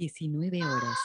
[0.00, 0.96] 19 horas.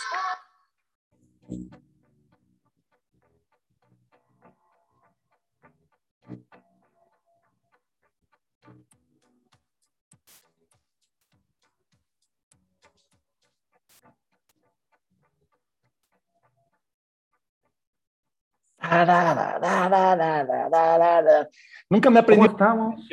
[21.90, 22.52] Nunca me he ¿Cómo aprendido.
[22.52, 23.10] estamos?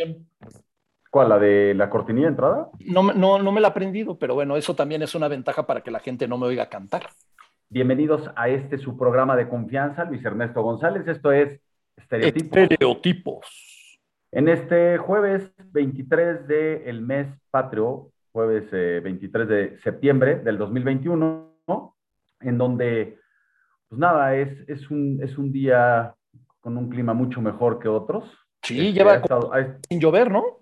[1.13, 1.29] ¿Cuál?
[1.29, 2.71] ¿La de la cortinilla de entrada?
[2.87, 5.67] No, me- no, no me la he aprendido, pero bueno, eso también es una ventaja
[5.67, 7.03] para que la gente no me oiga cantar.
[7.69, 11.07] Bienvenidos a este su programa de confianza, Luis Ernesto González.
[11.07, 11.61] Esto es
[11.99, 12.59] Estereotipos.
[12.63, 13.99] Estereotipos.
[14.31, 21.95] En este jueves 23 del mes patrio, jueves eh, 23 de septiembre del 2021, ¿no?
[22.41, 23.19] en donde,
[23.91, 26.15] pues nada, es, es, un, es un día
[26.61, 28.25] con un clima mucho mejor que otros.
[28.63, 30.62] Sí, Este, lleva ha estado- ha- sin llover, ¿no?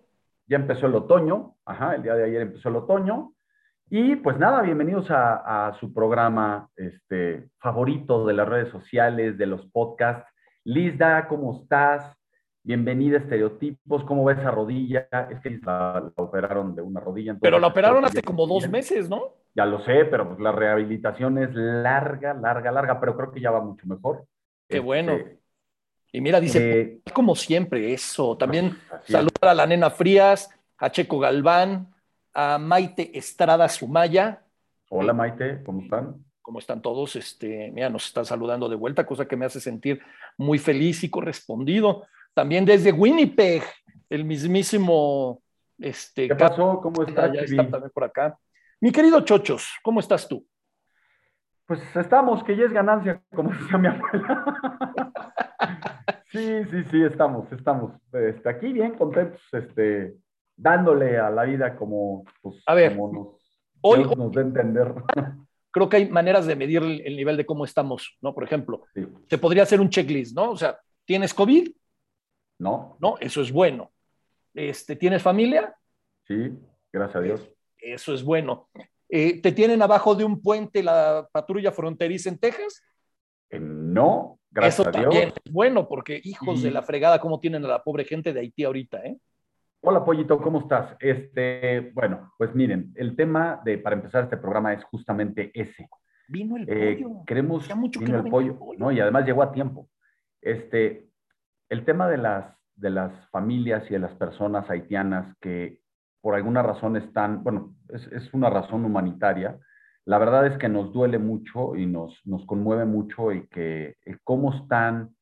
[0.50, 3.34] Ya empezó el otoño, ajá, el día de ayer empezó el otoño.
[3.88, 9.46] Y pues nada, bienvenidos a, a su programa este, favorito de las redes sociales, de
[9.46, 10.28] los podcasts.
[10.64, 12.16] Lizda, ¿cómo estás?
[12.64, 15.08] Bienvenida a Estereotipos, ¿cómo va esa rodilla?
[15.30, 17.36] Es que la, la operaron de una rodilla.
[17.40, 19.36] Pero la operaron hace como dos meses, ¿no?
[19.54, 23.52] Ya lo sé, pero pues la rehabilitación es larga, larga, larga, pero creo que ya
[23.52, 24.24] va mucho mejor.
[24.68, 25.16] Qué Este, bueno.
[26.12, 28.36] Y mira, dice, eh, como siempre, eso.
[28.36, 31.94] También saludar a la nena Frías, a Checo Galván,
[32.34, 34.42] a Maite Estrada Sumaya.
[34.88, 36.24] Hola Maite, ¿cómo están?
[36.42, 37.14] ¿Cómo están todos?
[37.14, 40.00] Este, mira, nos están saludando de vuelta, cosa que me hace sentir
[40.36, 42.06] muy feliz y correspondido.
[42.34, 43.62] También desde Winnipeg,
[44.08, 45.42] el mismísimo.
[45.78, 46.80] Este, ¿Qué pasó?
[46.82, 48.36] ¿Cómo Carlos, está, ya está también por acá.
[48.80, 50.44] Mi querido Chochos, ¿cómo estás tú?
[51.70, 54.44] Pues estamos, que ya es ganancia, como decía mi abuela.
[56.32, 57.92] Sí, sí, sí, estamos, estamos.
[58.12, 60.16] Este, aquí bien contentos, este,
[60.56, 64.94] dándole a la vida como, pues, A ver, como nos, hoy- Dios nos entender.
[65.70, 68.34] Creo que hay maneras de medir el, el nivel de cómo estamos, ¿no?
[68.34, 69.06] Por ejemplo, Sí.
[69.28, 70.50] se podría hacer un checklist, ¿no?
[70.50, 71.70] O sea, ¿tienes COVID?
[72.58, 72.96] ¿No?
[72.98, 73.92] No, eso es bueno.
[74.54, 75.72] Este, ¿Tienes familia?
[76.26, 76.52] Sí,
[76.92, 77.48] gracias a Dios.
[77.78, 78.68] Eso es bueno.
[79.10, 82.82] Eh, ¿Te tienen abajo de un puente la patrulla fronteriza en Texas?
[83.50, 85.04] Eh, no, gracias Eso a Dios.
[85.04, 88.32] también es bueno, porque hijos Y- de la fregada, ¿cómo tienen a la pobre gente
[88.32, 89.16] de Haití ahorita, eh?
[89.82, 90.94] Hola, Pollito, ¿cómo estás?
[91.00, 95.88] Este, bueno, pues miren, el tema de, para empezar este programa es justamente ese.
[96.28, 97.24] Vino el Eh, pollo.
[97.26, 98.78] queremos mucho que vino no el pollo, el pollo.
[98.78, 98.92] ¿no?
[98.92, 99.88] Y además llegó a tiempo.
[100.42, 101.08] Este,
[101.70, 105.79] el tema de las, de las familias y de las personas haitianas que
[106.20, 109.58] por alguna razón están, bueno, es, es una razón humanitaria.
[110.04, 114.52] La verdad es que nos duele mucho y nos, nos conmueve mucho y que cómo
[114.54, 115.14] están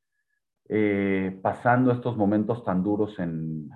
[0.68, 3.70] eh, pasando estos momentos tan duros en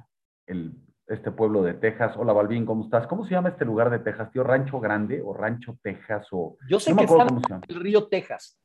[0.47, 0.75] el,
[1.07, 2.15] este pueblo de Texas.
[2.17, 3.07] Hola, Balvin, ¿cómo estás?
[3.07, 4.45] ¿Cómo se llama este lugar de Texas, tío?
[4.45, 6.27] ¿Rancho Grande o Rancho Texas?
[6.33, 6.57] O...
[6.69, 7.65] Yo sé no que acuerdo están cómo se llama.
[7.69, 8.59] en el río Texas.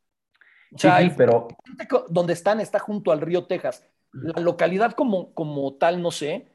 [0.73, 1.47] O Sí, sea, sí, el pero
[2.09, 3.85] donde están está junto al río Texas.
[4.11, 6.47] La localidad como, como tal, no sé.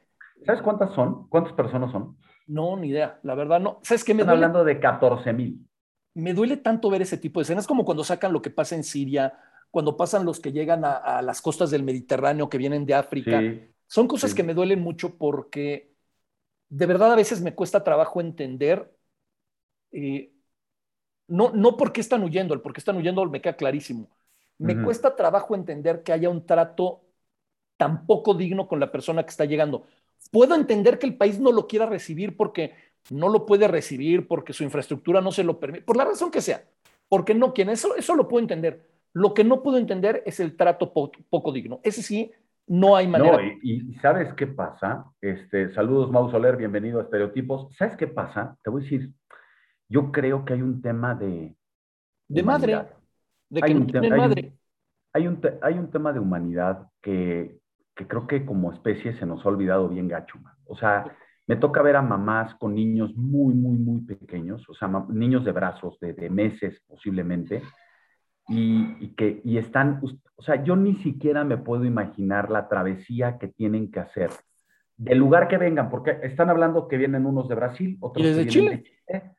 [0.45, 1.27] ¿Sabes cuántas son?
[1.29, 2.17] ¿Cuántas personas son?
[2.47, 3.19] No, ni idea.
[3.23, 3.79] La verdad, no.
[3.83, 4.13] ¿Sabes qué?
[4.13, 5.67] Me Están duele, hablando de 14 mil.
[6.15, 8.83] me duele tanto ver ese tipo de escenas como cuando sacan lo que pasa en
[8.83, 9.37] Siria,
[9.71, 13.51] cuando pasan los que llegan a, a las costas del Mediterráneo, que vienen de África.
[13.51, 14.35] Sí, Son cosas Sí.
[14.35, 15.93] que me duelen mucho porque
[16.69, 18.95] de verdad a veces me cuesta trabajo entender,
[19.91, 20.33] eh,
[21.27, 24.09] no, no por qué están huyendo, el por qué están huyendo me queda clarísimo.
[24.59, 27.03] Me cuesta trabajo entender que haya un trato
[27.77, 29.87] tan poco digno con la persona que está llegando.
[30.31, 32.73] Puedo entender que el país no lo quiera recibir porque
[33.11, 36.41] no lo puede recibir, porque su infraestructura no se lo permite, por la razón que
[36.41, 36.63] sea,
[37.09, 38.87] porque no quieren, eso, eso lo puedo entender.
[39.13, 41.79] Lo que no puedo entender es el trato po- poco digno.
[41.83, 42.31] Ese sí,
[42.65, 43.37] no hay manera.
[43.37, 43.59] No, y,
[43.91, 45.05] y ¿sabes qué pasa?
[45.21, 47.75] Este, saludos, Mau Soler, bienvenido a Estereotipos.
[47.75, 48.57] ¿Sabes qué pasa?
[48.63, 49.11] Te voy a decir,
[49.89, 51.55] yo creo que hay un tema de...
[52.27, 52.97] de madre, humanidad.
[53.49, 54.53] de Hay que no un te- tienen hay un- madre.
[55.15, 57.59] Hay un, hay un tema de humanidad que,
[57.95, 60.39] que creo que como especie se nos ha olvidado bien gacho.
[60.39, 60.53] man.
[60.65, 61.15] O sea,
[61.47, 65.51] me toca ver a mamás con niños muy, muy, muy pequeños, o sea, niños de
[65.51, 67.61] brazos, de, de meses posiblemente,
[68.47, 70.01] y, y que y están,
[70.35, 74.29] o sea, yo ni siquiera me puedo imaginar la travesía que tienen que hacer
[74.97, 78.45] del lugar que vengan, porque están hablando que vienen unos de Brasil, otros Y desde
[78.45, 79.35] que vienen de Chile.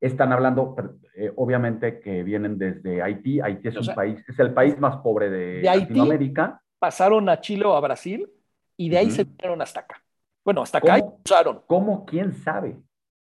[0.00, 0.74] Están hablando,
[1.14, 3.40] eh, obviamente, que vienen desde Haití.
[3.40, 6.62] Haití es O un sea, país, es el país más pobre de, de Latinoamérica.
[6.80, 8.28] Pasaron a Chile o a Brasil
[8.76, 9.14] y de ahí Ujú.
[9.14, 10.02] se vinieron hasta acá.
[10.44, 11.16] Bueno, hasta acá y ¿Cómo?
[11.22, 11.62] cruzaron.
[11.68, 12.04] ¿Cómo?
[12.06, 12.76] ¿Quién sabe?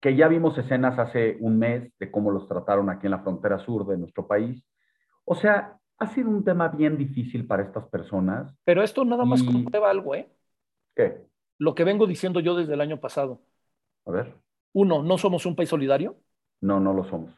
[0.01, 3.59] Que ya vimos escenas hace un mes de cómo los trataron aquí en la frontera
[3.59, 4.61] sur de nuestro país.
[5.23, 8.53] O sea, ha sido un tema bien difícil para estas personas.
[8.65, 10.27] Pero esto nada más Y- comprueba algo, ¿eh?
[10.95, 11.21] ¿Qué?
[11.59, 13.41] Lo que vengo diciendo yo desde el año pasado.
[14.05, 14.33] A ver.
[14.73, 16.17] Uno, no somos un país solidario.
[16.61, 17.31] No, no lo somos.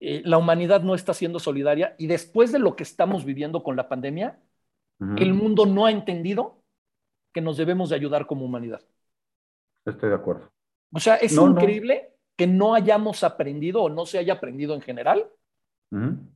[0.00, 3.74] eh, la humanidad no está siendo solidaria y después de lo que estamos viviendo con
[3.76, 4.38] la pandemia,
[5.00, 6.62] El mundo no ha entendido
[7.32, 8.80] que nos debemos de ayudar como humanidad.
[9.84, 10.50] Estoy de acuerdo.
[10.92, 11.60] O sea, es No, no.
[11.60, 15.26] increíble que no hayamos aprendido o no se haya aprendido en general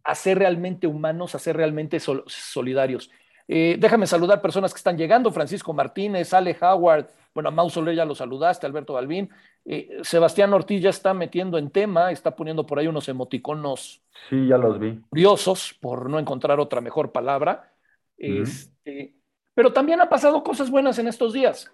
[0.04, 3.10] a ser realmente humanos, a ser realmente sol- solidarios.
[3.48, 7.96] Eh, déjame saludar personas que están llegando, Francisco Martínez, Ale Howard, bueno, a Mau Soler
[7.96, 9.30] ya lo saludaste, Alberto Balbín,
[9.70, 14.46] Eh, Sebastián Ortiz ya está metiendo en tema, está poniendo por ahí unos emoticonos Sí,
[14.46, 14.98] ya los vi.
[15.10, 17.70] curiosos, por no encontrar otra mejor palabra.
[18.18, 19.14] Este,
[19.54, 21.72] pero también han pasado cosas buenas en estos días.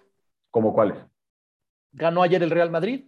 [0.51, 0.97] ¿Cómo cuáles?
[1.91, 3.05] Ganó ayer el Real Madrid,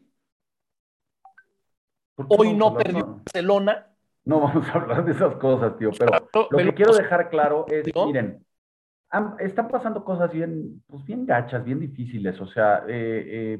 [2.16, 3.88] ¿Por qué hoy no perdió No, Barcelona.
[4.26, 6.12] no vamos a hablar de esas cosas, tío, pero
[6.50, 8.44] lo que quiero dejar claro es, miren,
[9.40, 13.58] están pasando cosas bien, pues bien gachas, bien difíciles, o sea, eh,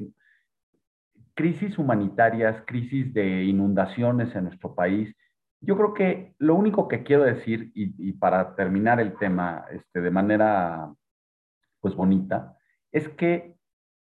[1.34, 5.14] crisis humanitarias, crisis de inundaciones en nuestro país.
[5.60, 10.00] Yo creo que lo único que quiero decir, y, y para terminar el tema este,
[10.00, 10.92] de manera
[11.80, 12.56] pues bonita,
[12.92, 13.56] es que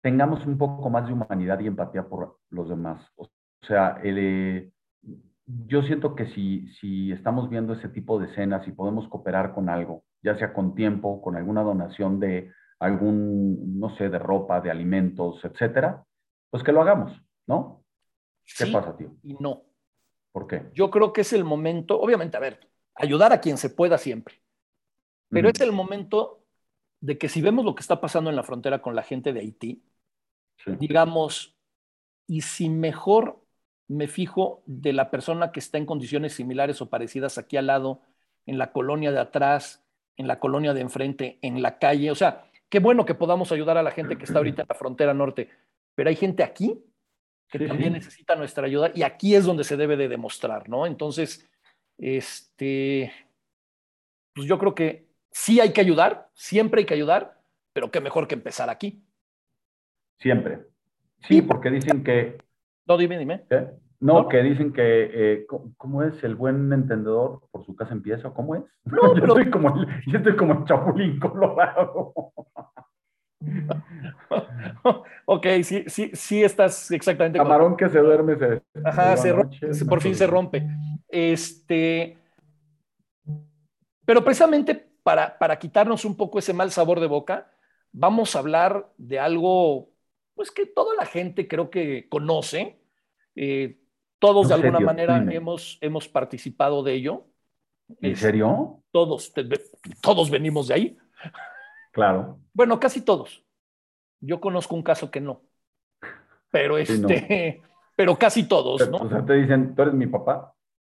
[0.03, 3.01] tengamos un poco más de humanidad y empatía por los demás.
[3.17, 3.29] O
[3.63, 4.73] sea, el, eh,
[5.47, 9.69] yo siento que si, si estamos viendo ese tipo de escenas y podemos cooperar con
[9.69, 14.71] algo, ya sea con tiempo, con alguna donación de algún, no sé, de ropa, de
[14.71, 16.05] alimentos, etcétera,
[16.51, 17.13] pues que lo hagamos,
[17.47, 17.83] ¿no?
[18.59, 19.15] ¿Qué Sí pasa, tío?
[19.23, 19.63] y no.
[20.35, 20.63] ¿Por qué?
[20.75, 22.59] Yo creo que es el momento, obviamente, a ver,
[22.97, 24.43] ayudar a quien se pueda siempre,
[25.29, 26.45] pero es el momento
[27.01, 29.41] de que si vemos lo que está pasando en la frontera con la gente de
[29.41, 29.85] Haití,
[30.57, 30.73] Sí.
[30.79, 31.57] digamos,
[32.27, 33.45] y si mejor
[33.87, 38.01] me fijo de la persona que está en condiciones similares o parecidas aquí al lado,
[38.47, 39.85] en la colonia de atrás,
[40.17, 43.79] en la colonia de enfrente, en la calle, o sea, qué bueno que podamos ayudar
[43.79, 45.49] a la gente que está ahorita en la frontera norte,
[45.95, 46.83] pero hay gente aquí
[47.59, 47.99] que Sí, también sí.
[47.99, 50.87] necesita nuestra ayuda y aquí es donde se debe de demostrar, ¿no?
[50.87, 51.49] Entonces,
[51.99, 53.13] este,
[54.35, 57.41] pues yo creo que sí hay que ayudar, siempre hay que ayudar,
[57.73, 59.05] pero qué mejor que empezar aquí.
[60.19, 60.67] Siempre.
[61.29, 62.39] Sí, porque dicen que
[62.87, 63.45] No, dime, dime.
[63.49, 63.69] ¿Qué?
[64.01, 64.29] No, ¿No?
[64.29, 65.47] que dicen que, eh,
[65.77, 66.23] ¿cómo, es?
[66.25, 68.63] El buen entendedor por su casa empieza, ¿o ¿cómo es?
[68.85, 72.13] No, yo, pero- estoy como el, yo estoy como el chapulín colorado.
[75.27, 77.39] ok, sí, sí, sí estás exactamente.
[77.39, 78.63] Camarón que se duerme se...
[78.85, 79.59] Ajá, se rompe,
[79.89, 80.67] por fin se rompe.
[81.09, 82.17] Este,
[84.05, 87.51] pero precisamente para, para quitarnos un poco ese mal sabor de boca,
[87.93, 89.91] vamos a hablar de algo,
[90.35, 92.81] pues que toda la gente creo que conoce.
[93.37, 93.79] Eh,
[94.19, 95.35] todos de alguna tío, manera dime.
[95.37, 97.27] hemos, hemos participado de ello.
[98.01, 98.83] ¿En serio?
[98.91, 99.33] Todos,
[100.01, 100.99] todos venimos de ahí.
[101.95, 102.39] Claro.
[102.53, 103.45] Bueno, casi todos.
[104.21, 105.43] Yo conozco un caso que no.
[106.51, 107.09] Pero Sí, no.
[107.09, 107.63] este,
[107.97, 108.99] pero casi todos, Pero, ¿no?
[108.99, 110.53] O sea, te dicen, ¿tú eres mi papá?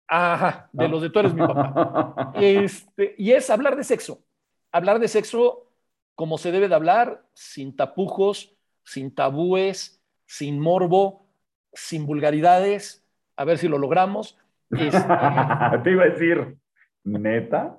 [0.07, 2.34] Ajá, de los de tú eres mi papá.
[2.36, 4.24] Este, y es hablar de sexo.
[4.72, 5.68] Hablar de sexo
[6.16, 8.54] como se debe de hablar, sin tapujos,
[8.84, 11.25] sin tabúes, sin morbo,
[11.72, 13.06] sin vulgaridades.
[13.38, 14.38] A ver si lo logramos.
[14.72, 15.00] Este,
[15.84, 16.57] te iba a decir,
[17.04, 17.78] ¿neta?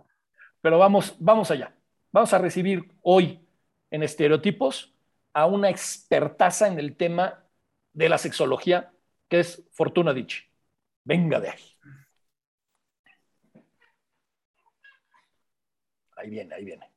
[0.60, 1.72] pero vamos, vamos allá.
[2.12, 3.46] Vamos a recibir hoy
[3.88, 4.92] en estereotipos
[5.32, 7.44] a una expertaza en el tema
[7.92, 8.90] de la sexología,
[9.28, 10.42] que es Fortuna Dichi.
[11.04, 11.62] Venga de ahí.
[16.16, 16.90] Ahí viene, ahí viene.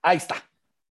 [0.00, 0.36] Ahí está.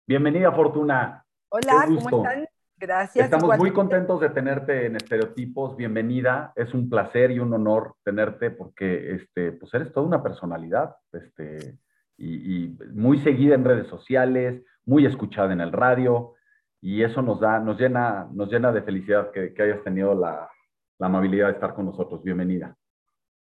[0.08, 1.24] Bienvenida, Fortuna.
[1.50, 1.86] Hola.
[1.86, 2.48] ¿cómo están?
[2.76, 3.26] Gracias.
[3.26, 5.78] Estamos muy contentos de tenerte en Estereotipos.
[5.78, 6.54] Bienvenida.
[6.56, 11.78] Es un placer y un honor tenerte porque este, pues eres toda una personalidad este,
[12.20, 16.36] y, y muy seguida en redes sociales, muy escuchada en el radio
[16.82, 20.50] y eso nos da, nos llena, nos llena de felicidad que, que hayas tenido la,
[20.98, 22.22] la amabilidad de estar con nosotros.
[22.24, 22.76] Bienvenida.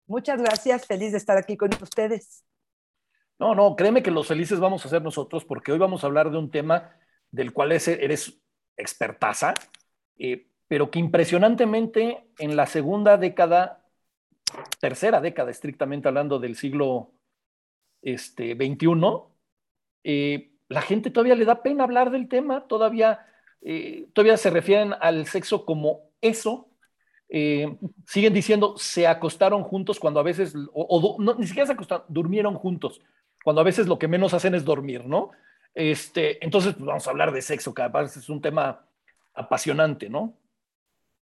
[0.06, 2.44] Muchas gracias, feliz de estar aquí con ustedes.
[3.38, 6.30] No, no, créeme que los felices vamos a ser nosotros porque hoy vamos a hablar
[6.30, 6.90] de un tema
[7.30, 8.40] del cual es- eres
[8.76, 9.54] expertaza,
[10.18, 13.84] eh, pero que impresionantemente en la segunda década,
[14.80, 17.12] tercera década estrictamente hablando del siglo
[18.02, 18.88] este, XXI,
[20.04, 23.26] eh, la gente todavía le da pena hablar del tema, todavía,
[23.60, 26.68] eh, todavía se refieren al sexo como eso.
[27.28, 32.04] Eh, siguen diciendo se acostaron juntos cuando a veces, o, no, ni siquiera se acostaron,
[32.08, 33.00] durmieron juntos,
[33.42, 35.30] cuando a veces lo que menos hacen es dormir, ¿no?
[35.74, 38.84] Este, entonces, pues vamos a hablar de sexo, que además es un tema
[39.34, 40.34] apasionante, ¿no?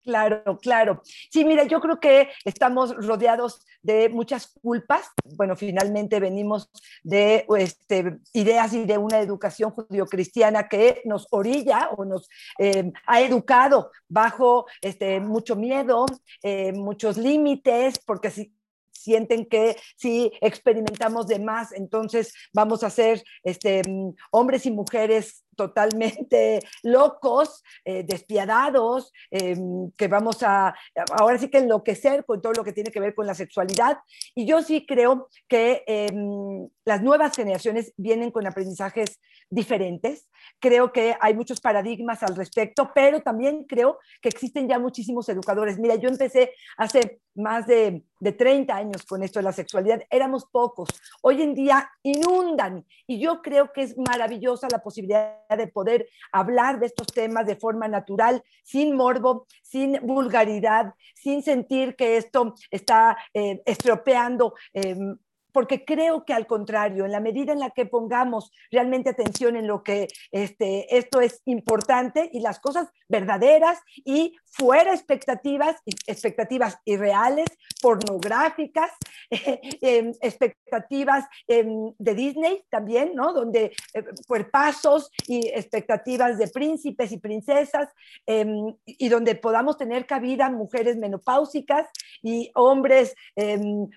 [0.05, 1.03] Claro, claro.
[1.31, 5.09] Sí, mira, yo creo que estamos rodeados de muchas culpas.
[5.37, 6.71] Bueno, finalmente venimos
[7.03, 12.29] de este, ideas y de una educación judio-cristiana que nos orilla o nos
[12.59, 16.07] eh, ha educado bajo este, mucho miedo,
[16.43, 18.55] eh, muchos límites, porque si,
[18.93, 23.83] sienten que si experimentamos de más, entonces vamos a ser este,
[24.31, 30.73] hombres y mujeres totalmente locos, eh, despiadados, em, que vamos a
[31.19, 33.99] ahora sí que enloquecer con todo lo que tiene que ver con la sexualidad.
[34.35, 40.31] Y yo sí creo que em, las nuevas generaciones vienen con aprendizajes diferentes.
[40.61, 45.79] Creo que hay muchos paradigmas al respecto, pero también creo que existen ya muchísimos educadores.
[45.79, 50.47] Mira, yo empecé hace más de, de 30 años con esto de la sexualidad, éramos
[50.47, 50.89] pocos.
[51.23, 56.81] Hoy en día inundan y yo creo que es maravillosa la posibilidad de poder hablar
[56.81, 63.17] de estos temas de forma natural, sin morbo, sin vulgaridad, sin sentir que esto está
[63.35, 65.17] eh, estropeando em,
[65.53, 69.67] porque creo que al contrario, en la medida en la que pongamos realmente atención en
[69.67, 75.77] lo que este, esto es importante y las cosas verdaderas y fuera expectativas,
[76.07, 77.47] expectativas irreales,
[77.81, 78.91] pornográficas,
[79.31, 83.33] em, expectativas em, de Disney también, ¿no?
[83.33, 87.89] Donde eh, pasos y expectativas de príncipes y princesas
[88.27, 91.89] em, y donde podamos tener cabida mujeres menopáusicas
[92.23, 93.15] y hombres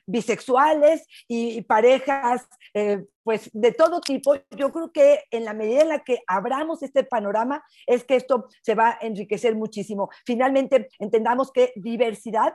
[0.05, 4.36] bisexuales y parejas, eh, pues de todo tipo.
[4.52, 8.48] Yo creo que en la medida en la que abramos este panorama es que esto
[8.62, 10.10] se va a enriquecer muchísimo.
[10.26, 12.54] Finalmente, entendamos que diversidad,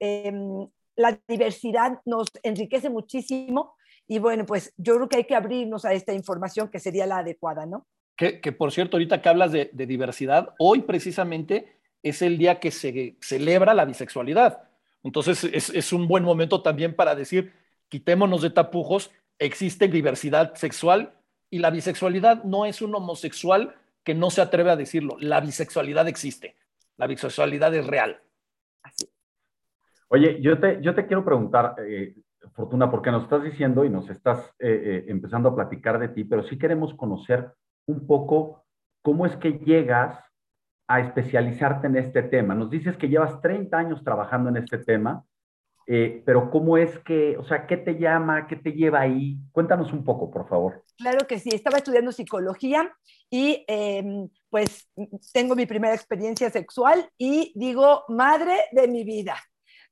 [0.00, 3.74] em, la diversidad nos enriquece muchísimo
[4.08, 7.18] y bueno, pues yo creo que hay que abrirnos a esta información que sería la
[7.18, 7.86] adecuada, ¿no?
[8.16, 12.60] Que, que por cierto, ahorita que hablas de, de diversidad, hoy precisamente es el día
[12.60, 14.66] que se celebra la bisexualidad.
[15.06, 17.52] Entonces es, es, un buen momento también para decir,
[17.88, 21.14] quitémonos de tapujos, existe diversidad sexual
[21.50, 25.16] y la bisexualidad no es un homosexual que no se atreve a decirlo.
[25.20, 26.56] La bisexualidad existe,
[26.96, 28.20] la bisexualidad es real.
[30.08, 32.14] Oye, yo te, yo te quiero preguntar, eh,
[32.52, 36.24] Fortuna, porque nos estás diciendo y nos estás eh, eh, empezando a platicar de ti,
[36.24, 37.52] pero sí queremos conocer
[37.86, 38.64] un poco
[39.02, 40.18] cómo es que llegas
[40.88, 42.54] a especializarte en este tema.
[42.54, 45.24] Nos dices que llevas 30 años trabajando en este tema
[45.86, 49.38] eh, pero ¿cómo es que, o sea, qué te llama, qué te lleva ahí?
[49.52, 50.84] Cuéntanos un poco, por favor.
[50.98, 52.92] Claro que sí, estaba estudiando psicología
[53.30, 54.90] y em, pues
[55.32, 59.36] tengo mi primera experiencia sexual y digo, madre de mi vida.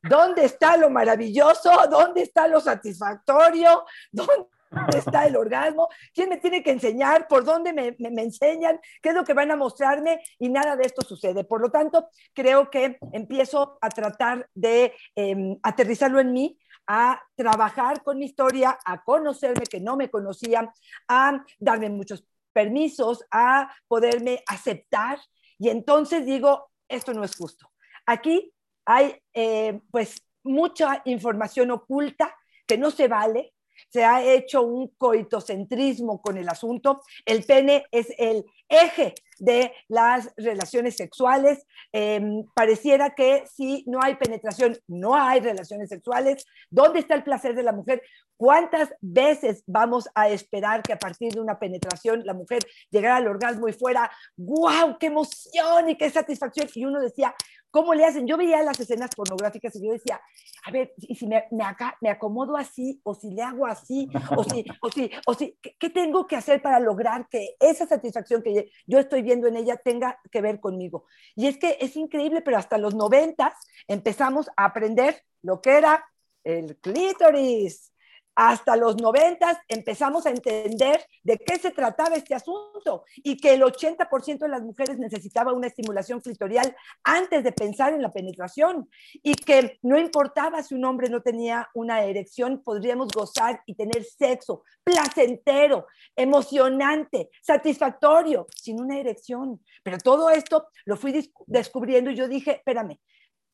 [0.02, 1.70] ¿Dónde está lo maravilloso?
[1.90, 3.84] ¿Dónde está lo satisfactorio?
[4.12, 5.88] ¿Dónde ¿Dónde está el orgasmo?
[6.12, 7.28] ¿Quién me tiene que enseñar?
[7.28, 8.80] ¿Por dónde me, enseñan?
[9.00, 10.20] ¿Qué es lo que van a mostrarme?
[10.38, 11.44] Y nada de esto sucede.
[11.44, 18.02] Por lo tanto, creo que empiezo a tratar de eh, aterrizarlo en mí, a trabajar
[18.02, 20.72] con mi historia, a conocerme que no me conocía,
[21.08, 25.18] a darme muchos permisos, a poderme aceptar.
[25.58, 27.70] Y entonces digo, esto no es justo.
[28.06, 28.52] Aquí
[28.84, 32.34] hay eh, pues mucha información oculta
[32.66, 33.53] que no se vale,
[33.94, 37.00] se ha hecho un coitocentrismo con el asunto.
[37.24, 41.64] El pene es el eje de las relaciones sexuales.
[41.92, 46.44] Em, pareciera que si no hay penetración, no hay relaciones sexuales.
[46.70, 48.02] ¿Dónde está el placer de la mujer?
[48.36, 53.28] ¿Cuántas veces vamos a esperar que a partir de una penetración la mujer llegara al
[53.28, 56.68] orgasmo y fuera, wow, qué emoción y qué satisfacción?
[56.74, 57.32] Y uno decía,
[57.74, 58.24] ¿Cómo le hacen?
[58.24, 60.20] Yo veía las escenas pornográficas y yo decía,
[60.64, 64.08] a ver, y si me, me, acá, me acomodo así, o si le hago así,
[64.36, 68.44] o si, o si, o si, ¿qué, tengo que hacer para lograr que esa satisfacción
[68.44, 71.06] que yo estoy viendo en ella tenga que ver conmigo?
[71.34, 73.54] Y es que es increíble, pero hasta los noventas
[73.88, 76.04] empezamos a aprender lo que era
[76.44, 77.92] el clítoris,
[78.34, 83.62] hasta los noventas empezamos a entender de qué se trataba este asunto y que el
[83.62, 88.88] 80% de las mujeres necesitaba una estimulación clitorial antes de pensar en la penetración
[89.22, 94.04] y que no importaba si un hombre no tenía una erección, podríamos gozar y tener
[94.04, 95.86] sexo placentero,
[96.16, 99.60] emocionante, satisfactorio, sin una erección.
[99.82, 102.98] Pero todo esto lo fui descubriendo y yo dije, espérame,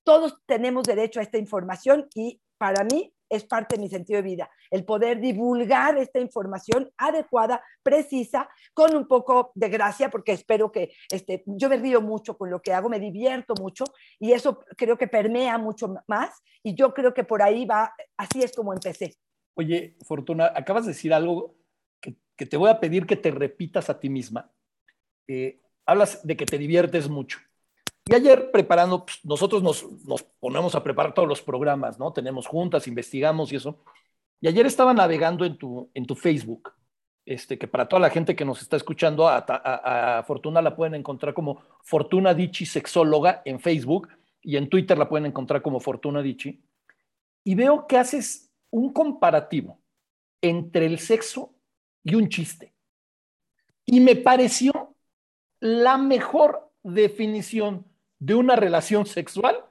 [0.02, 4.28] todos tenemos derecho a esta información y para mí es parte de mi sentido de
[4.28, 10.70] vida, el poder divulgar esta información adecuada, precisa, con un poco de gracia, porque espero
[10.70, 13.84] que este, yo me río mucho con lo que hago, me divierto mucho
[14.18, 18.42] y eso creo que permea mucho más y yo creo que por ahí va, así
[18.42, 19.16] es como empecé.
[19.54, 21.56] Oye, Fortuna, acabas de decir algo
[22.00, 24.50] que, te voy a pedir que te repitas a ti misma.
[25.28, 27.38] Eh, hablas de que te diviertes mucho.
[28.10, 32.12] Y ayer preparando, pues, nosotros nos, nos, ponemos a preparar todos los programas, ¿no?
[32.12, 33.84] Tenemos juntas, investigamos y eso.
[34.40, 36.72] Y ayer estaba navegando en tu, en tu Facebook,
[37.24, 40.96] este, que para toda la gente que nos está escuchando, a, a, Fortuna la pueden
[40.96, 44.08] encontrar como Fortuna Dichi Sexóloga en Facebook
[44.42, 46.60] y en Twitter la pueden encontrar como Fortuna Dichi.
[47.44, 49.80] Y veo que haces un comparativo
[50.42, 51.54] entre el sexo
[52.02, 52.74] y un chiste.
[53.86, 54.96] Y me pareció
[55.60, 57.86] la mejor definición
[58.20, 59.64] de una relación sexual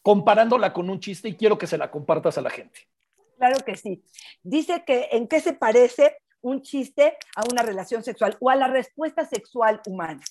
[0.00, 2.88] comparándola con un chiste y quiero que se la compartas a la gente.
[3.36, 4.02] Claro que sí.
[4.42, 8.68] Dice que en qué se parece un chiste a una relación sexual o a la
[8.68, 10.22] respuesta sexual humana.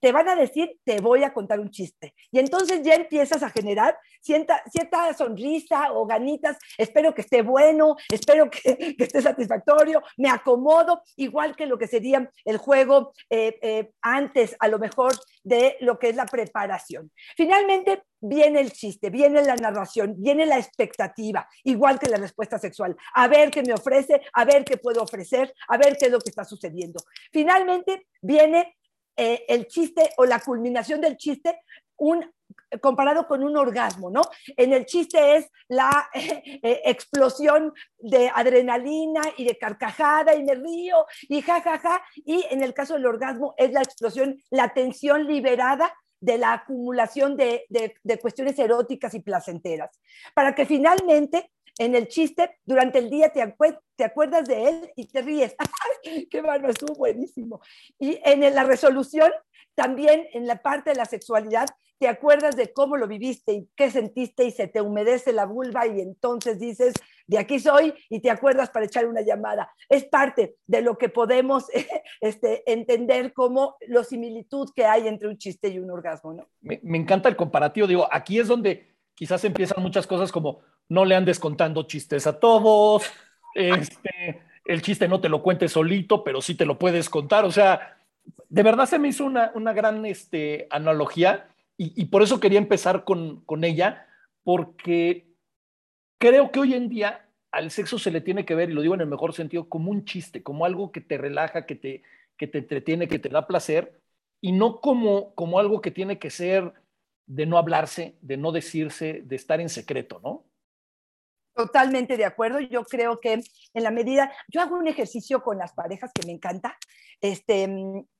[0.00, 2.14] Te van a decir, te voy a contar un chiste.
[2.30, 6.56] Y entonces ya empiezas a generar cierta, cierta sonrisa o ganitas.
[6.76, 12.30] Espero que esté bueno, espero que, esté satisfactorio, me acomodo, igual que lo que sería
[12.44, 17.10] el juego eh, eh, antes, a lo mejor, de lo que es la preparación.
[17.36, 22.96] Finalmente, viene el chiste, viene la narración, viene la expectativa, igual que la respuesta sexual.
[23.14, 26.18] A ver qué me ofrece, a ver qué puedo ofrecer, a ver qué es lo
[26.20, 27.00] que está sucediendo.
[27.32, 28.76] Finalmente viene
[29.18, 31.60] eh, el chiste o la culminación del chiste,
[31.96, 32.24] un,
[32.80, 34.22] comparado con un orgasmo, ¿no?
[34.56, 41.04] En el chiste es la eh, explosión de adrenalina y de carcajada y me río
[41.22, 45.26] y jajaja, ja, ja, y en el caso del orgasmo es la explosión, la tensión
[45.26, 47.64] liberada de la acumulación de,
[48.20, 50.00] cuestiones eróticas y placenteras,
[50.34, 53.54] para que finalmente en el chiste, durante el día te,
[53.96, 55.56] te acuerdas de él y te ríes.
[56.30, 56.70] ¡Qué bárbaro!
[56.70, 57.60] Estuvo buenísimo.
[57.98, 59.30] Y en la resolución,
[59.74, 61.66] también en la parte de la sexualidad,
[61.98, 65.86] te acuerdas de cómo lo viviste y qué sentiste y se te humedece la vulva
[65.86, 66.94] y entonces dices,
[67.26, 69.72] de aquí soy y te acuerdas para echar una llamada.
[69.88, 71.66] Es parte de lo que podemos
[72.20, 76.32] este, entender como la similitud que hay entre un chiste y un orgasmo.
[76.32, 76.48] ¿no?
[76.60, 77.86] Me, me encanta el comparativo.
[77.86, 82.38] Digo, aquí es donde quizás empiezan muchas cosas como no le andes contando chistes a
[82.38, 83.04] todos,
[83.54, 87.44] este, el chiste no te lo cuentes solito, pero sí te lo puedes contar.
[87.44, 87.98] O sea,
[88.48, 92.58] de verdad se me hizo una, una gran este, analogía y, y, por eso quería
[92.58, 94.06] empezar con, con ella,
[94.42, 95.28] porque
[96.18, 98.94] creo que hoy en día al sexo se le tiene que ver, y lo digo
[98.94, 102.02] en el mejor sentido, como un chiste, como algo que te relaja, que te,
[102.36, 104.00] que te entretiene, que te da placer,
[104.40, 106.72] y no como, como algo que tiene que ser
[107.26, 110.44] de no hablarse, de no decirse, de estar en secreto, ¿no?
[111.58, 112.60] Totalmente de acuerdo.
[112.60, 116.32] Yo creo que en la medida, yo hago un ejercicio con las parejas que me
[116.32, 116.78] encanta,
[117.20, 117.68] este,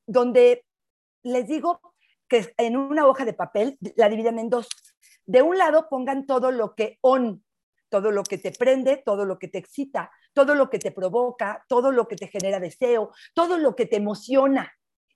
[0.09, 0.65] donde
[1.23, 1.81] les digo
[2.27, 4.67] que en una hoja de papel la dividen en dos.
[5.25, 7.45] De un lado pongan todo lo que on,
[7.89, 11.65] todo lo que te prende, todo lo que te excita, todo lo que te provoca,
[11.69, 14.73] todo lo que te genera deseo, todo lo que te emociona.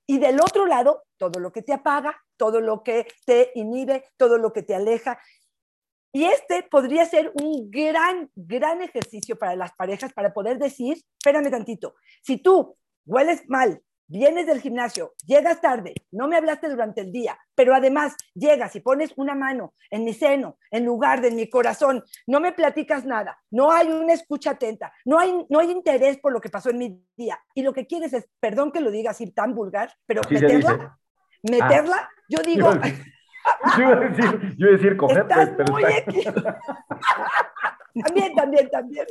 [0.07, 4.39] Y del otro lado, todo lo que te apaga, todo lo que te inhibe, todo
[4.39, 5.19] lo que te aleja.
[6.13, 11.51] Y este podría ser un gran, gran ejercicio para las parejas para poder decir, espérame
[11.51, 17.13] tantito, si tú hueles mal, vienes del gimnasio, llegas tarde, no me hablaste durante el
[17.13, 21.37] día, pero además llegas y pones una mano en mi seno, en lugar de en
[21.37, 25.71] mi corazón, no me platicas nada, no hay una escucha atenta, no hay, no hay
[25.71, 28.83] interés por lo que pasó en mi día, y lo que quieres es, perdón que
[28.83, 30.99] lo diga así tan vulgar, pero meterla,
[31.43, 32.11] meterla, ah.
[32.29, 32.71] yo digo...
[33.77, 35.83] Yo iba a decir, yo iba a decir cogerte, pero muy
[38.05, 39.07] también, también, también.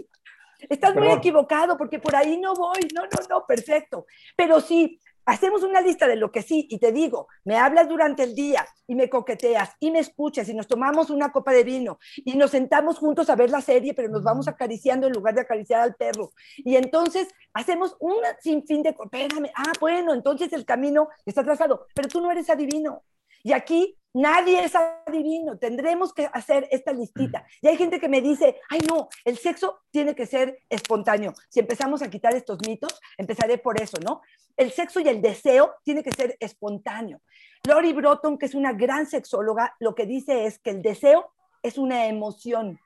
[0.69, 2.79] Estás muy equivocado porque por ahí no voy.
[2.93, 4.05] No, no, no, perfecto.
[4.35, 8.23] Pero sí, hacemos una lista de lo que sí y te digo, me hablas durante
[8.23, 11.99] el día y me coqueteas y me escuchas y nos tomamos una copa de vino
[12.17, 15.41] y nos sentamos juntos a ver la serie, pero nos vamos acariciando en lugar de
[15.41, 16.31] acariciar al perro.
[16.57, 18.89] Y entonces hacemos un sinfín de...
[18.89, 23.03] Espérame, ah, bueno, entonces el camino está trazado, pero tú no eres adivino.
[23.43, 27.45] Y aquí nadie es adivino, tendremos que hacer esta listita.
[27.61, 31.33] Y hay gente que me dice, ay no, el sexo tiene que ser espontáneo.
[31.49, 34.21] Si empezamos a quitar estos mitos, empezaré por eso, ¿no?
[34.57, 37.21] El sexo y el deseo tiene que ser espontáneo.
[37.67, 41.31] Lori Broton, que es una gran sexóloga, lo que dice es que el deseo
[41.63, 42.79] es una emoción.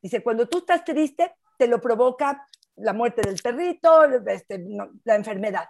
[0.00, 2.46] Dice, cuando tú estás triste, te lo provoca
[2.76, 4.64] la muerte del perrito, este,
[5.04, 5.66] la enfermedad.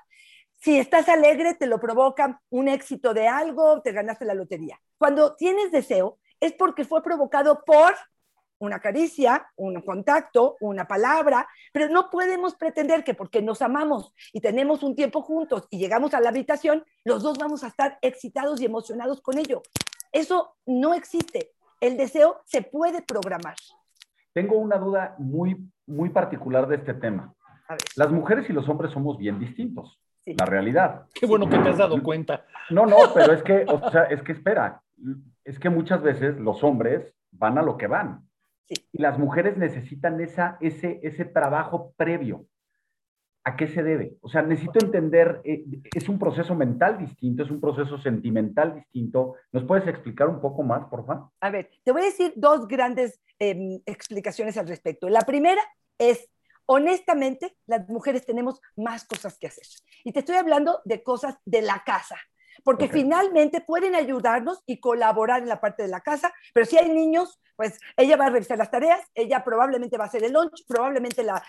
[0.62, 4.78] Si estás alegre, te lo provoca un éxito de algo, te ganaste la lotería.
[4.96, 7.94] Cuando tienes deseo, es porque fue provocado por
[8.60, 14.40] una caricia, un contacto, una palabra, pero no podemos pretender que porque nos amamos y
[14.40, 18.60] tenemos un tiempo juntos y llegamos a la habitación, los dos vamos a estar excitados
[18.60, 19.62] y emocionados con ello.
[20.12, 21.50] Eso no existe.
[21.80, 23.56] El deseo se puede programar.
[24.32, 27.34] Tengo una duda muy, muy particular de este tema.
[27.96, 31.06] Las mujeres y los hombres somos bien distintos la realidad.
[31.14, 32.44] Qué bueno que te has dado cuenta.
[32.70, 34.82] No, no, pero es que, o sea, es que espera,
[35.44, 38.28] es que muchas veces los hombres van a lo que van.
[38.68, 42.46] Y las mujeres necesitan esa, ese, ese trabajo previo.
[43.44, 44.16] ¿A qué se debe?
[44.20, 49.34] O sea, necesito entender, eh, es un proceso mental distinto, es un proceso sentimental distinto.
[49.50, 51.30] ¿Nos puedes explicar un poco más, por favor?
[51.40, 55.08] A ver, te voy a decir dos grandes em, explicaciones al respecto.
[55.08, 55.60] La primera
[55.98, 56.30] es,
[56.66, 59.64] honestamente, las mujeres tenemos más cosas que hacer.
[60.04, 62.16] Y te estoy hablando de cosas de la casa,
[62.64, 66.88] porque finalmente pueden ayudarnos y colaborar en la parte de la casa, pero si hay
[66.88, 70.64] niños, pues ella va a revisar las tareas, ella probablemente va a hacer el lunch,
[70.66, 71.42] probablemente la,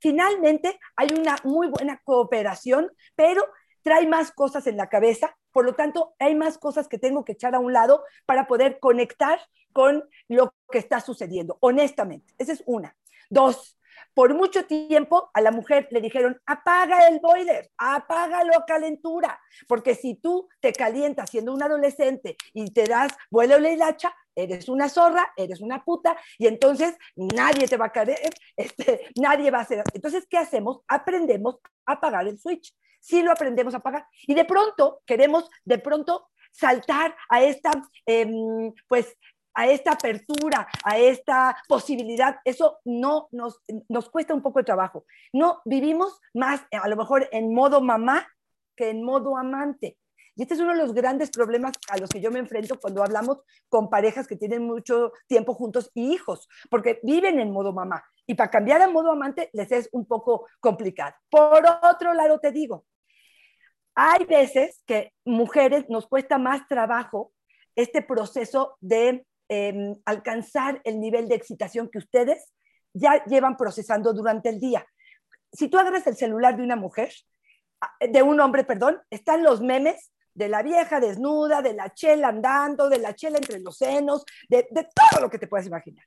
[0.00, 3.44] Finalmente hay una muy buena cooperación, pero
[3.82, 7.32] trae más cosas en la cabeza, por lo tanto hay más cosas que tengo que
[7.32, 9.40] echar a un lado para poder conectar
[9.72, 12.34] con lo que está sucediendo, honestamente.
[12.38, 12.96] Esa es una.
[13.30, 13.78] Dos,
[14.14, 19.94] por mucho tiempo a la mujer le dijeron, apaga el boiler, apágalo a calentura, porque
[19.94, 24.88] si tú te calientas siendo un adolescente y te das vuelo la hilacha, eres una
[24.88, 28.18] zorra, eres una puta, y entonces nadie te va a querer,
[28.56, 29.82] este, nadie va a hacer.
[29.94, 30.80] Entonces, ¿qué hacemos?
[30.88, 32.74] Aprendemos a apagar el switch.
[33.00, 34.06] Sí lo aprendemos a apagar.
[34.22, 37.70] Y de pronto queremos, de pronto, saltar a esta,
[38.06, 39.16] em, pues,
[39.54, 45.04] a esta apertura, a esta posibilidad, eso no nos, nos cuesta un poco de trabajo.
[45.32, 48.26] No vivimos más a lo mejor en modo mamá
[48.76, 49.98] que en modo amante.
[50.34, 53.02] Y este es uno de los grandes problemas a los que yo me enfrento cuando
[53.02, 58.02] hablamos con parejas que tienen mucho tiempo juntos y hijos, porque viven en modo mamá.
[58.26, 61.14] Y para cambiar a modo amante les es un poco complicado.
[61.28, 62.86] Por otro lado, te digo,
[63.94, 67.32] hay veces que mujeres nos cuesta más trabajo
[67.76, 72.54] este proceso de Em, alcanzar el nivel de excitación que ustedes
[72.94, 74.86] ya llevan procesando durante el día.
[75.52, 77.12] Si tú agarras el celular de una mujer,
[77.82, 82.28] ah, de un hombre, perdón, están los memes de la vieja desnuda, de la chela
[82.28, 86.06] andando, de la chela entre los senos, de, todo lo que te puedas imaginar.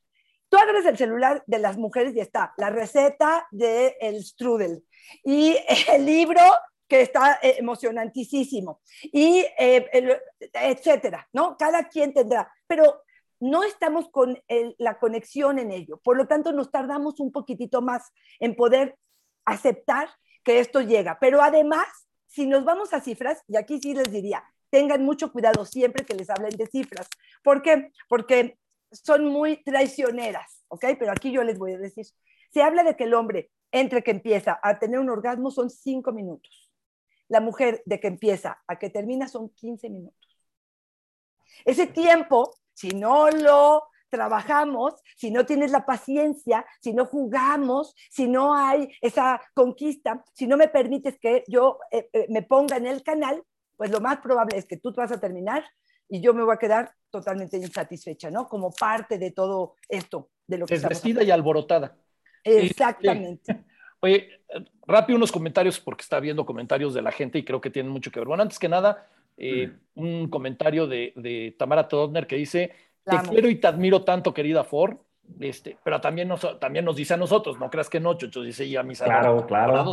[0.49, 4.83] Tú agarras el celular de las mujeres y está la receta del el strudel
[5.23, 5.55] y
[5.93, 6.41] el libro
[6.87, 10.19] que está eh, emocionantísimo y eh,
[10.51, 11.55] etcétera, ¿no?
[11.55, 13.05] Cada quien tendrá, pero
[13.39, 14.39] no estamos con
[14.77, 15.97] la conexión en ello.
[16.03, 18.97] Por lo tanto, nos tardamos un poquitito más en poder
[19.45, 20.09] aceptar
[20.43, 21.17] que esto llega.
[21.19, 21.87] Pero además,
[22.27, 26.15] si nos vamos a cifras, y aquí sí les diría, tengan mucho cuidado siempre que
[26.15, 27.07] les hablen de cifras.
[27.43, 27.91] ¿Por qué?
[28.09, 28.57] Porque
[28.91, 30.85] son muy traicioneras, ¿ok?
[30.99, 32.05] Pero aquí yo les voy a decir,
[32.51, 36.11] se habla de que el hombre entre que empieza a tener un orgasmo son cinco
[36.11, 36.71] minutos.
[37.27, 40.37] La mujer de que empieza a que termina son 15 minutos.
[41.65, 48.27] Ese tiempo si no lo trabajamos, si no tienes la paciencia, si no jugamos, si
[48.27, 52.85] no hay esa conquista, si no me permites que yo eh, eh, me ponga en
[52.85, 53.43] el canal,
[53.75, 55.65] pues lo más probable es que tú te vas a terminar
[56.07, 58.47] y yo me voy a quedar totalmente insatisfecha, ¿no?
[58.47, 61.97] Como parte de todo esto, de lo que Desvestida y alborotada.
[62.43, 63.65] Exactamente.
[64.01, 64.29] Oye,
[64.85, 68.11] rápido unos comentarios porque está viendo comentarios de la gente y creo que tienen mucho
[68.11, 68.27] que ver.
[68.27, 72.71] Bueno, antes que nada, eh, un comentario de, Tamara Todner que dice,
[73.03, 74.97] te quiero y te admiro tanto, querida Ford,
[75.39, 78.69] este, pero también nos, también nos dice a nosotros, no creas que no, Chucho, dice
[78.69, 79.83] ya mis Claro, claro.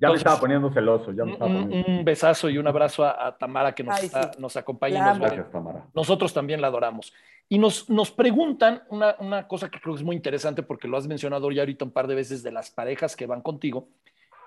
[0.00, 1.10] Ya me, estaba poniendo celoso.
[1.10, 3.96] un, besazo y un abrazo a, Tamara que nos,
[4.38, 5.14] nos acompaña.
[5.14, 5.86] Gracias, Tamara.
[5.94, 7.12] Nosotros también la adoramos.
[7.48, 10.96] Y nos, nos preguntan una, una, cosa que creo que es muy interesante porque lo
[10.96, 13.88] has mencionado ya ahorita un par de veces de las parejas que van contigo.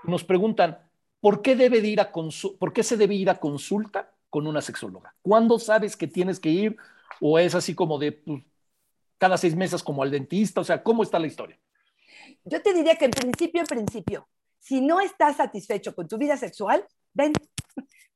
[0.04, 0.80] Nos preguntan,
[1.21, 5.15] ¿por qué, debe ir a ¿por qué se debe ir a consulta con una sexóloga?
[5.21, 6.77] ¿Cuándo sabes que tienes que ir?
[7.21, 8.43] ¿O es así como de pues,
[9.17, 10.62] cada seis meses como al dentista?
[10.62, 11.58] O sea, ¿cómo está la historia?
[12.43, 14.27] Yo te diría que en principio, en principio,
[14.60, 17.34] si no estás satisfecho con tu vida sexual, ven,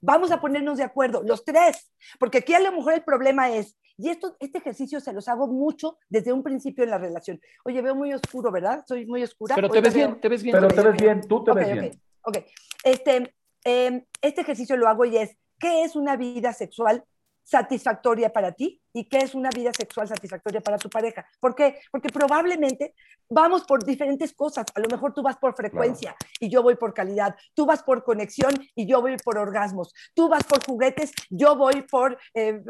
[0.02, 3.78] vamos a ponernos de acuerdo, los tres, porque aquí a lo mejor el problema es,
[3.98, 7.40] y esto, este ejercicio se los hago mucho desde un principio en la relación.
[7.64, 8.84] Oye, veo muy oscuro, ¿verdad?
[8.88, 9.56] Soy muy oscura.
[9.56, 10.56] Pero te ves bien, te ves bien.
[10.56, 12.02] Pero te ves bien, tú te ves bien.
[12.24, 12.38] Ok,
[12.84, 17.04] este, em, este ejercicio lo hago y es, ¿qué es una vida sexual
[17.44, 21.26] satisfactoria para ti y qué es una vida sexual satisfactoria para tu pareja.
[21.40, 21.80] ¿Por qué?
[21.92, 22.94] Porque probablemente
[23.30, 24.66] vamos por diferentes cosas.
[24.74, 27.36] A lo mejor tú vas por frecuencia y yo voy por calidad.
[27.54, 29.94] Tú vas por conexión y yo voy por orgasmos.
[30.14, 32.62] Tú vas por juguetes, yo voy por, eh,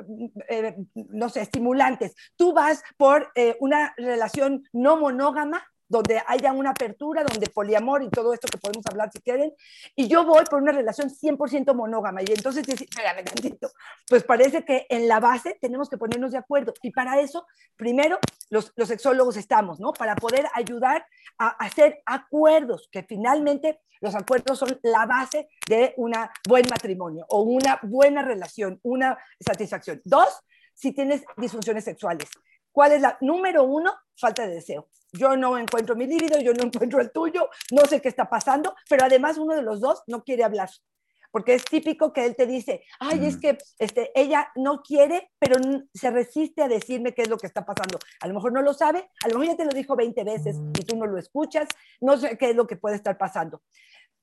[0.49, 2.15] eh, no sé, estimulantes.
[2.35, 8.09] Tú vas por eh, una relación no monógama donde haya una apertura, donde poliamor y
[8.09, 9.53] todo esto que podemos hablar si quieren,
[9.93, 12.21] y yo voy por una relación 100% monógama.
[12.21, 13.69] Y entonces, espérame tantito,
[14.07, 16.73] pues parece que en la base tenemos que ponernos de acuerdo.
[16.81, 19.91] Y para eso, primero, los, los sexólogos estamos, ¿no?
[19.91, 21.05] Para poder ayudar
[21.37, 26.13] a hacer acuerdos, que finalmente los acuerdos son la base de un
[26.47, 30.01] buen matrimonio o una buena relación, una satisfacción.
[30.05, 30.39] Dos,
[30.73, 32.29] si tienes disfunciones sexuales.
[32.71, 33.93] ¿Cuál es la número uno?
[34.15, 34.87] Falta de deseo.
[35.11, 38.75] Yo no encuentro mi líbido, yo no encuentro el tuyo, no sé qué está pasando,
[38.89, 40.69] pero además uno de los dos no quiere hablar.
[41.31, 43.39] Porque es típico que él te dice, ay, es mm.
[43.39, 45.55] que este, ella no quiere, pero
[45.93, 47.99] se resiste a decirme qué es lo que está pasando.
[48.19, 50.57] A lo mejor no lo sabe, a lo mejor ya te lo dijo 20 veces
[50.57, 50.71] mm.
[50.77, 51.69] y tú no lo escuchas,
[52.01, 53.61] no sé qué es lo que puede estar pasando.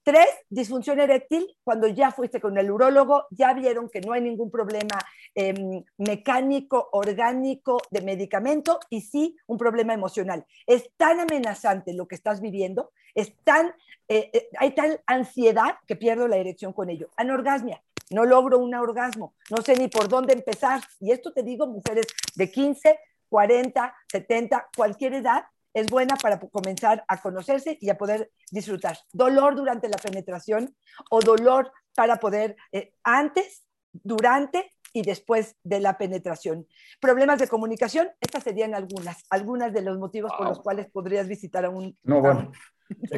[0.02, 4.50] Tres, disfunción eréctil, cuando ya fuiste con el urólogo, ya vieron que no hay ningún
[4.50, 4.98] problema
[5.34, 10.46] em, mecánico, orgánico, de medicamento y sí un problema emocional.
[10.66, 13.74] Es tan amenazante lo que estás viviendo, es tan,
[14.08, 17.10] eh, eh, hay tal ansiedad que pierdo la erección con ello.
[17.16, 20.80] Anorgasmia, no logro un orgasmo, no sé ni por dónde empezar.
[21.00, 27.04] Y esto te digo, mujeres de 15, 40, 70, cualquier edad, es buena para comenzar
[27.08, 28.98] a conocerse y a poder disfrutar.
[29.12, 30.74] Dolor durante la penetración
[31.10, 36.66] o dolor para poder eh, antes, durante y después de la penetración.
[37.00, 41.64] Problemas de comunicación, estas serían algunas, algunas de los motivos por los cuales podrías visitar
[41.64, 41.96] a un...
[42.02, 42.52] No, bueno.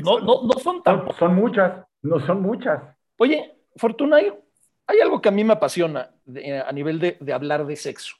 [0.02, 1.06] no, no, no son tan...
[1.18, 2.82] Son, muchas, no son muchas.
[3.18, 6.10] Oye, Fortuna, hay, algo que a mí me apasiona
[6.66, 8.16] a nivel de, de hablar de sexo.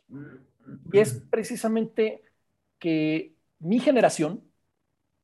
[0.93, 2.23] Y es precisamente
[2.79, 4.43] que mi generación,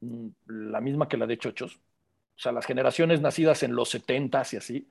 [0.00, 4.42] mm, la misma que la de Chochos, o sea, las generaciones nacidas en los 70
[4.52, 4.88] y así,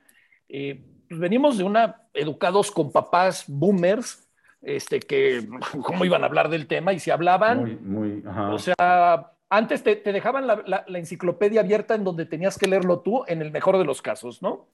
[0.49, 4.27] eh, pues venimos de una, educados con papás boomers,
[4.62, 5.47] este, que
[5.84, 10.47] cómo iban a hablar del tema y si hablaban, muy, o sea, antes te, dejaban
[10.47, 14.01] la, la, enciclopedia abierta en donde tenías que leerlo tú, en el mejor de los
[14.01, 14.67] casos, ¿no?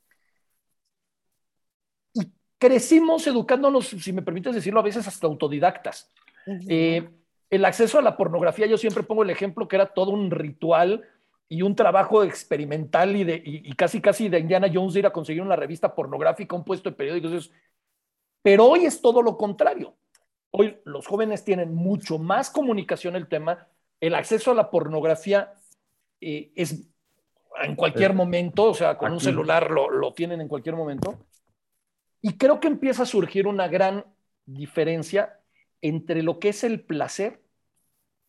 [2.13, 6.09] Y crecimos educándonos, si me permites decirlo, a veces hasta autodidactas
[7.51, 11.07] el acceso a la pornografía, yo siempre pongo el ejemplo que era todo un ritual
[11.49, 15.41] y un trabajo experimental y, de, y, casi casi de Indiana Jones ir a conseguir
[15.41, 17.51] una revista pornográfica, un puesto de periódicos.
[18.41, 19.93] Pero hoy es todo lo contrario.
[20.49, 23.67] Hoy los jóvenes tienen mucho más comunicación el tema.
[23.99, 25.53] El acceso a la pornografía
[26.21, 26.87] eh, es
[27.61, 31.19] en cualquier momento, o sea, con un celular lo, lo tienen en cualquier momento.
[32.21, 34.05] Y creo que empieza a surgir una gran
[34.45, 35.40] diferencia
[35.81, 37.41] entre lo que es el placer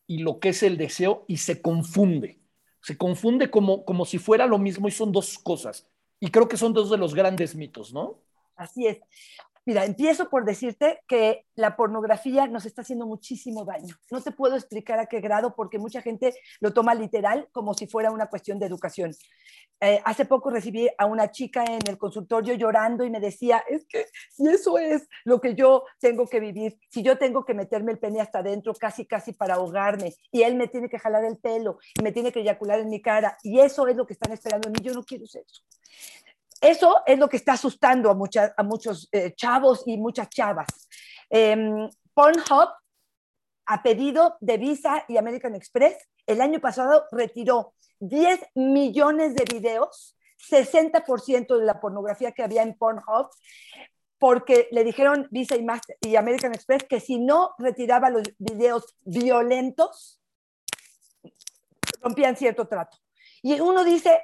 [0.06, 2.40] y lo que es el deseo y se confunde.
[2.82, 5.88] Se confunde como, como si fuera lo mismo y son dos cosas.
[6.20, 8.20] Y creo que son dos de los grandes mitos, ¿no?
[8.56, 8.98] Así es.
[9.64, 13.94] Mira, empiezo por decirte que la pornografía nos está haciendo muchísimo daño.
[14.11, 17.87] No te puedo explicar a qué grado porque mucha gente lo toma literal como si
[17.87, 19.12] fuera una cuestión de educación.
[19.81, 23.85] Eh, hace poco recibí a una chica en el consultorio llorando y me decía, es
[23.87, 27.92] que si eso es lo que yo tengo que vivir, si yo tengo que meterme
[27.92, 31.38] el pene hasta adentro casi, casi para ahogarme y él me tiene que jalar el
[31.38, 34.33] pelo y me tiene que eyacular en mi cara y eso es lo que están
[34.33, 35.62] esperando en mí, yo no quiero sexo.
[36.62, 40.88] Eso es lo que está asustando a, a muchos eh, chavos y muchas chavas.
[41.29, 42.68] Eh, Pornhub,
[43.66, 50.16] a pedido de Visa y American Express, el año pasado retiró 10 millones de videos,
[50.48, 53.29] 60% de la pornografía que había en Pornhub,
[54.18, 55.57] porque le dijeron Visa
[56.01, 60.20] y American Express que si no retiraba los videos violentos,
[62.01, 62.98] rompían cierto trato.
[63.42, 64.22] Y uno dice,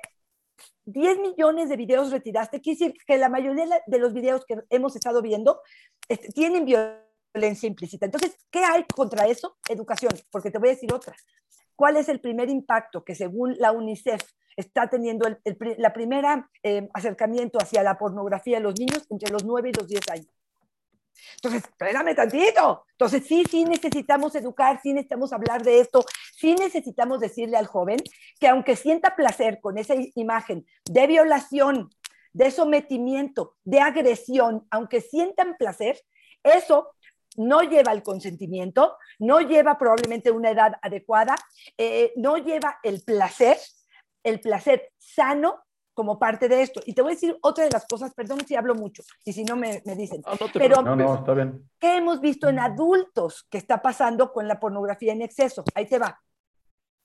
[0.88, 4.96] 10 millones de videos retiraste, quiere decir que la mayoría de los videos que hemos
[4.96, 5.61] estado viendo
[6.09, 8.07] este, tienen violencia implícita.
[8.07, 9.59] Entonces, ¿qué hay contra eso?
[9.68, 11.14] Educación, porque te voy a decir otra.
[11.77, 14.22] ¿Cuál es el primer impacto que según la UNICEF
[14.57, 15.38] está teniendo el,
[15.77, 19.88] la primera eh, acercamiento hacia la pornografía de los niños entre los 9 y los
[19.88, 20.38] 10 años?
[21.37, 22.85] Entonces, espérame tantito.
[22.92, 26.04] Entonces, sí, sí necesitamos educar, sí necesitamos hablar de esto,
[26.37, 27.98] sí necesitamos decirle al joven
[28.40, 31.90] que aunque sienta placer con esa imagen de violación,
[32.33, 36.00] de sometimiento, de agresión, aunque sientan placer,
[36.42, 36.90] eso
[37.37, 41.37] no lleva el consentimiento, no lleva probablemente una edad adecuada,
[41.76, 43.57] eh, no lleva el placer,
[44.24, 45.62] el placer sano
[45.98, 46.80] como parte de esto.
[46.87, 49.42] Y te voy a decir otra de las cosas, perdón si hablo mucho, y si
[49.42, 51.68] no me, me dicen, pero no, no, está bien.
[51.80, 55.64] ¿qué hemos visto en adultos que está pasando con la pornografía en exceso?
[55.74, 56.22] Ahí te va.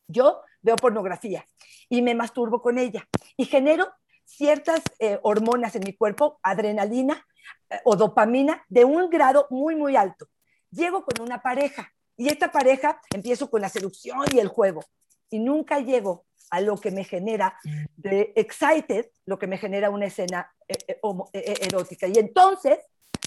[0.08, 1.44] Yo veo pornografía
[1.90, 3.92] y me masturbo con ella y genero
[4.26, 7.26] ciertas eh, hormonas en mi cuerpo, adrenalina
[7.72, 10.28] eh, o dopamina, de un grado muy, muy alto.
[10.70, 14.84] Llego con una pareja y esta pareja empiezo con la seducción y el juego
[15.32, 17.58] y nunca llego a lo que me genera
[17.96, 21.00] de excited, lo que me genera una escena eh, eh,
[21.34, 22.08] eh, erótica.
[22.08, 22.80] Y entonces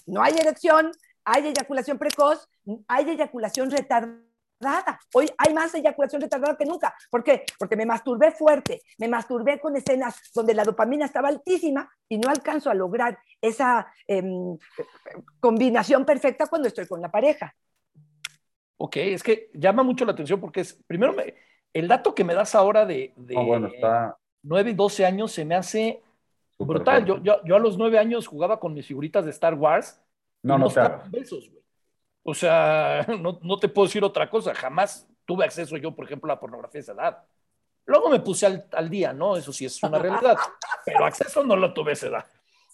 [0.05, 0.91] no hay erección,
[1.25, 2.47] hay eyaculación precoz,
[2.87, 4.99] hay eyaculación retardada.
[5.13, 6.95] Hoy hay más eyaculación retardada que nunca.
[7.11, 7.43] ¿Por qué?
[7.59, 12.29] Porque me masturbé fuerte, me masturbé con escenas donde la dopamina estaba altísima y no
[12.29, 14.57] alcanzo a lograr esa em,
[15.39, 17.53] combinación perfecta cuando estoy con la pareja.
[18.77, 21.13] Ok, es que llama mucho la atención porque es, primero,
[21.73, 23.35] el dato que me das ahora de, de
[24.43, 26.01] 9 y 12 años se me hace
[26.57, 27.05] brutal.
[27.05, 30.01] Yo, yo, a los 9 años jugaba con mis figuritas de Star Wars.
[30.43, 30.67] No, no,
[31.09, 31.63] besos, güey.
[32.23, 34.53] O sea, no, no, te puedo decir otra cosa.
[34.53, 37.23] Jamás tuve acceso yo, por ejemplo, a la pornografía de esa edad.
[37.85, 39.37] Luego me puse al, al día, ¿no?
[39.37, 40.37] Eso sí es una realidad.
[40.85, 42.25] Pero acceso no lo tuve a esa edad.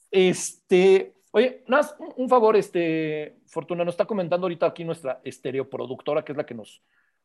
[0.10, 6.32] Este, Oye, nada, un favor, este, Fortuna, nos está comentando ahorita aquí nuestra estereoproductora, que
[6.32, 6.84] es la que nos,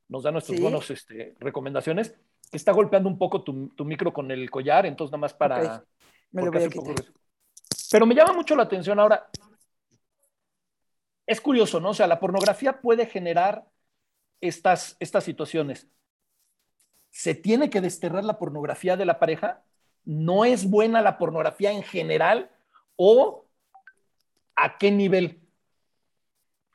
[0.08, 2.14] nos da nuestras buenas este, recomendaciones,
[2.50, 5.84] está golpeando un poco tu, tu, micro con el collar, entonces nada más para...
[6.30, 6.94] Me lo voy a quitar.
[7.90, 9.28] Pero me llama mucho la atención ahora.
[11.26, 11.90] Es curioso, ¿no?
[11.90, 13.66] O sea, la pornografía puede generar
[14.40, 15.88] estas, estas situaciones.
[17.10, 19.62] ¿Se tiene que desterrar la pornografía de la pareja?
[20.04, 22.50] ¿No es buena la pornografía en general?
[22.96, 23.46] ¿O
[24.60, 25.40] ¿A qué nivel?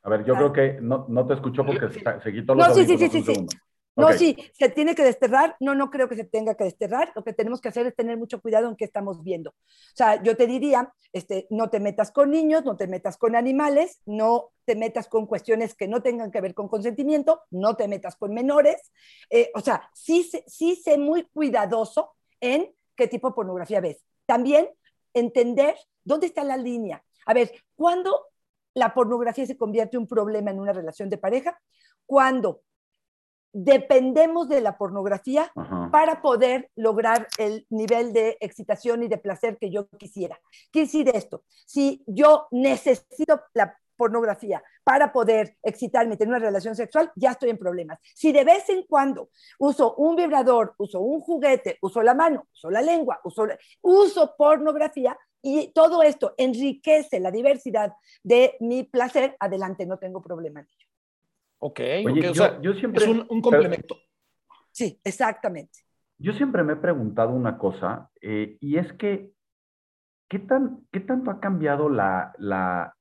[0.04, 2.76] A ver, yo creo que no, no te escuchó porque se, se quitó los No,
[2.76, 3.48] sí, sí, sí, sí, sí.
[3.96, 5.56] No, sí, se tiene que desterrar.
[5.60, 7.12] No, no creo que se tenga que desterrar.
[7.16, 9.52] Lo que tenemos que hacer es tener mucho cuidado en qué estamos viendo.
[9.52, 13.36] O sea, yo te diría, este, no te metas con niños, no te metas con
[13.36, 17.88] animales, no te metas con cuestiones que no tengan que ver con consentimiento, no te
[17.88, 18.92] metas con menores.
[19.30, 24.04] Eh, o sea, sí, sí sé muy cuidadoso en qué tipo de pornografía ves.
[24.26, 24.70] También
[25.14, 27.04] entender dónde está la línea.
[27.26, 28.33] A ver, ¿cuándo
[28.74, 31.60] la pornografía se convierte en un problema en una relación de pareja?
[32.06, 32.62] Cuando
[33.54, 35.52] dependemos de la pornografía
[35.92, 40.40] para poder lograr el nivel de excitación y de placer que yo quisiera.
[40.72, 41.44] ¿Qué decir esto?
[41.66, 47.60] Si yo necesito la pornografía para poder excitarme tener una relación sexual, ya estoy en
[47.60, 48.00] problemas.
[48.16, 52.72] Si de vez en cuando uso un vibrador, uso un juguete, uso la mano, uso
[52.72, 53.48] la lengua, uso,
[53.82, 60.62] uso pornografía, y todo esto enriquece la diversidad de mi placer, adelante, no tengo problema
[60.62, 60.88] en ello.
[61.60, 61.80] Ok,
[62.62, 63.04] yo, siempre...
[63.04, 63.98] Es un, complemento.
[64.72, 65.80] sí, exactamente.
[66.18, 69.34] Yo siempre me he preguntado una cosa, eh, y es que,
[70.30, 72.96] ¿qué, tan, ¿qué tanto ha cambiado la, la,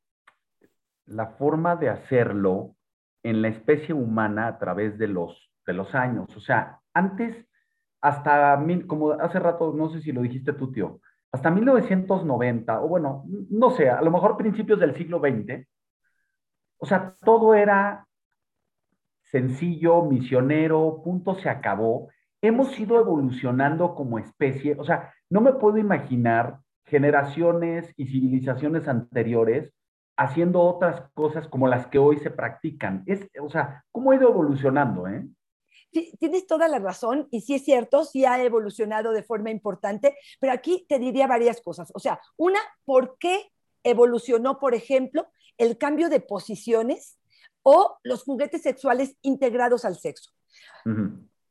[1.07, 2.75] la forma de hacerlo
[3.23, 6.29] en la especie humana a través de los, de los años?
[6.37, 7.47] O sea, antes,
[8.01, 11.01] hasta, como hace rato, no sé si lo dijiste tú, tío,
[11.33, 15.67] hasta 1990, o bueno, no sé, a lo mejor principios del siglo XX,
[16.79, 18.07] o sea, todo era
[19.23, 22.09] sencillo, misionero, punto, se acabó.
[22.43, 29.73] Hemos ido evolucionando como especie, o sea, no me puedo imaginar generaciones y civilizaciones anteriores
[30.17, 33.03] haciendo otras cosas como las que hoy se practican.
[33.07, 35.27] Es, o sea, ¿cómo ha ido evolucionando, eh?
[35.93, 40.53] Tienes toda la razón y sí es cierto, sí ha evolucionado de forma importante, pero
[40.53, 41.91] aquí te diría varias cosas.
[41.95, 43.53] O sea, una, ¿por qué
[43.85, 45.29] evolucionó, por ejemplo,
[45.59, 47.19] el cambio de posiciones
[47.63, 50.33] o los juguetes sexuales integrados al sexo?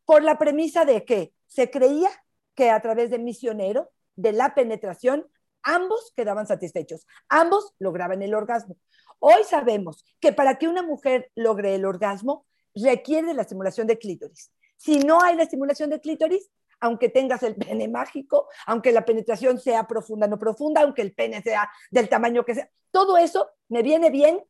[0.06, 2.10] Por la premisa de que se creía
[2.56, 5.28] que a través del misionero, de la penetración,
[5.64, 8.76] ambos quedaban satisfechos, ambos lograban el orgasmo.
[9.20, 14.52] Hoy sabemos que para que una mujer logre el orgasmo, requiere la estimulación de clítoris.
[14.78, 19.60] Si no hay la estimulación de clítoris, aunque tengas el pene mágico, aunque la penetración
[19.60, 23.84] sea profunda, no profunda, aunque el pene sea del tamaño que sea, todo eso me
[23.84, 24.44] viene bien,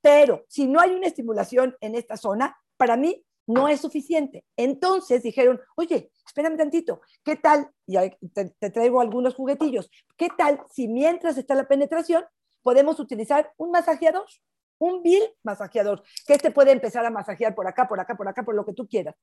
[0.00, 4.44] pero si no hay una estimulación en esta zona, para mí no es suficiente.
[4.56, 7.70] Entonces dijeron, oye, espérame tantito, ¿qué tal?
[7.86, 7.96] Y
[8.34, 9.90] te, te traigo algunos juguetillos.
[10.16, 12.24] ¿Qué tal si mientras está la penetración
[12.62, 14.26] podemos utilizar un masajeador?
[14.78, 18.44] Un vil masajeador, que este puede empezar a masajear por acá, por acá, por acá,
[18.44, 19.14] por lo que tú quieras.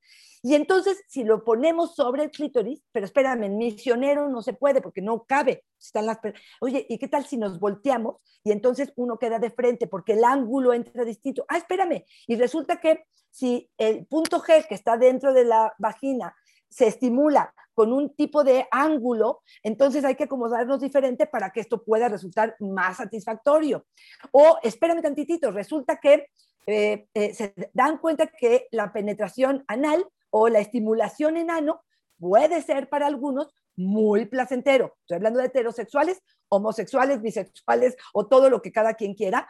[0.42, 4.82] Y entonces, si lo ponemos sobre el clítoris, pero espérame, en misionero no se puede
[4.82, 5.64] porque no cabe.
[5.80, 6.20] Están las,
[6.62, 10.24] oye, ¿y qué tal si nos volteamos y entonces uno queda de frente porque el
[10.24, 11.46] ángulo entra distinto?
[11.48, 12.06] Ah, espérame.
[12.28, 16.36] Y resulta que si el punto G que está dentro de la vagina
[16.74, 21.84] se estimula con un tipo de ángulo, entonces hay que acomodarnos diferente para que esto
[21.84, 23.86] pueda resultar más satisfactorio.
[24.32, 26.28] O espérame tantitito, resulta que
[26.66, 31.82] eh, eh, se dan cuenta que la penetración anal o la estimulación en ano
[32.20, 34.96] puede ser para algunos muy placentero.
[35.02, 39.48] Estoy hablando de heterosexuales, homosexuales, bisexuales o todo lo que cada quien quiera.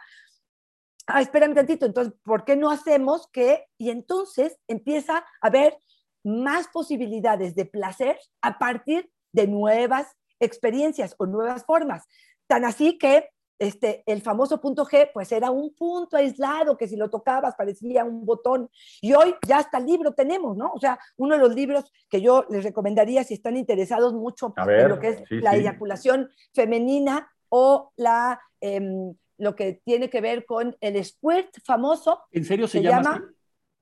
[1.06, 3.66] Ah, espérame tantito, entonces, ¿por qué no hacemos que?
[3.76, 5.76] Y entonces empieza a ver
[6.24, 12.06] más posibilidades de placer a partir de nuevas experiencias o nuevas formas.
[12.46, 16.96] Tan así que este, el famoso punto G, pues era un punto aislado que si
[16.96, 18.68] lo tocabas parecía un botón.
[19.00, 20.72] Y hoy ya hasta el libro tenemos, ¿no?
[20.72, 24.88] O sea, uno de los libros que yo les recomendaría si están interesados mucho en
[24.88, 30.76] lo que es la eyaculación femenina o la, em, lo que tiene que ver con
[30.80, 32.22] el squirt famoso.
[32.32, 33.22] ¿En serio se, llama?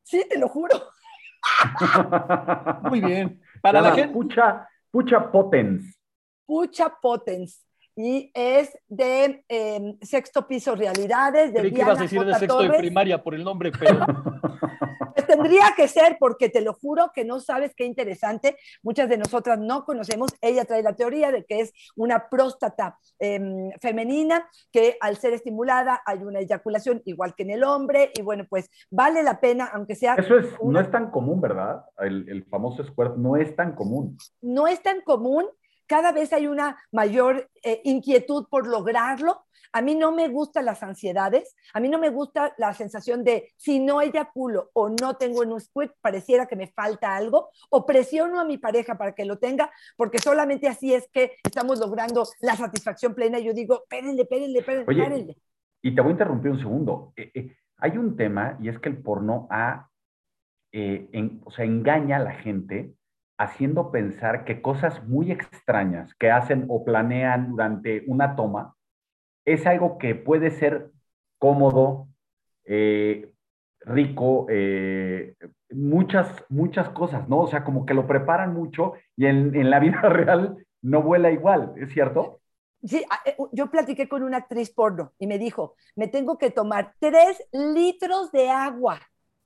[0.02, 0.74] Sí, te lo juro.
[2.90, 3.40] Muy bien.
[3.60, 4.12] Para la, gente.
[4.12, 5.98] Pucha, pucha potens.
[6.46, 7.64] Pucha potens
[7.96, 11.52] y es de em, sexto piso realidades.
[11.52, 13.98] De Creí que ibas a decir de sexto de primaria por el nombre, pero...
[15.22, 18.56] Pues tendría que ser, porque te lo juro que no sabes qué interesante.
[18.82, 20.30] Muchas de nosotras no conocemos.
[20.40, 26.02] Ella trae la teoría de que es una próstata em, femenina, que al ser estimulada
[26.06, 28.10] hay una eyaculación igual que en el hombre.
[28.14, 30.14] Y bueno, pues vale la pena, aunque sea.
[30.14, 31.84] Eso es, no es tan común, ¿verdad?
[31.98, 34.16] El, el famoso squirt no es tan común.
[34.40, 35.46] No es tan común
[35.86, 39.44] cada vez hay una mayor eh, inquietud por lograrlo.
[39.74, 43.50] A mí no me gustan las ansiedades, a mí no me gusta la sensación de
[43.56, 47.86] si no eyaculo o no tengo en un squirt, pareciera que me falta algo, o
[47.86, 52.24] presiono a mi pareja para que lo tenga, porque solamente así es que estamos logrando
[52.40, 53.38] la satisfacción plena.
[53.38, 55.36] Yo digo, pérenle, pérenle, pérenle,
[55.80, 57.14] Y te voy a interrumpir un segundo.
[57.16, 59.88] Eh, eh, hay un tema y es que el porno ha,
[61.44, 62.94] o sea, engaña a la gente
[63.42, 68.76] haciendo pensar que cosas muy extrañas que hacen o planean durante una toma
[69.44, 70.90] es algo que puede ser
[71.38, 72.08] cómodo,
[72.64, 73.32] eh,
[73.80, 75.34] rico, eh,
[75.70, 77.40] muchas, muchas cosas, ¿no?
[77.40, 81.30] O sea, como que lo preparan mucho y en, en la vida real no vuela
[81.30, 82.40] igual, ¿es cierto?
[82.84, 86.94] Sí, eh, yo platiqué con una actriz porno y me dijo, me tengo que tomar
[87.00, 89.00] tres litros de agua,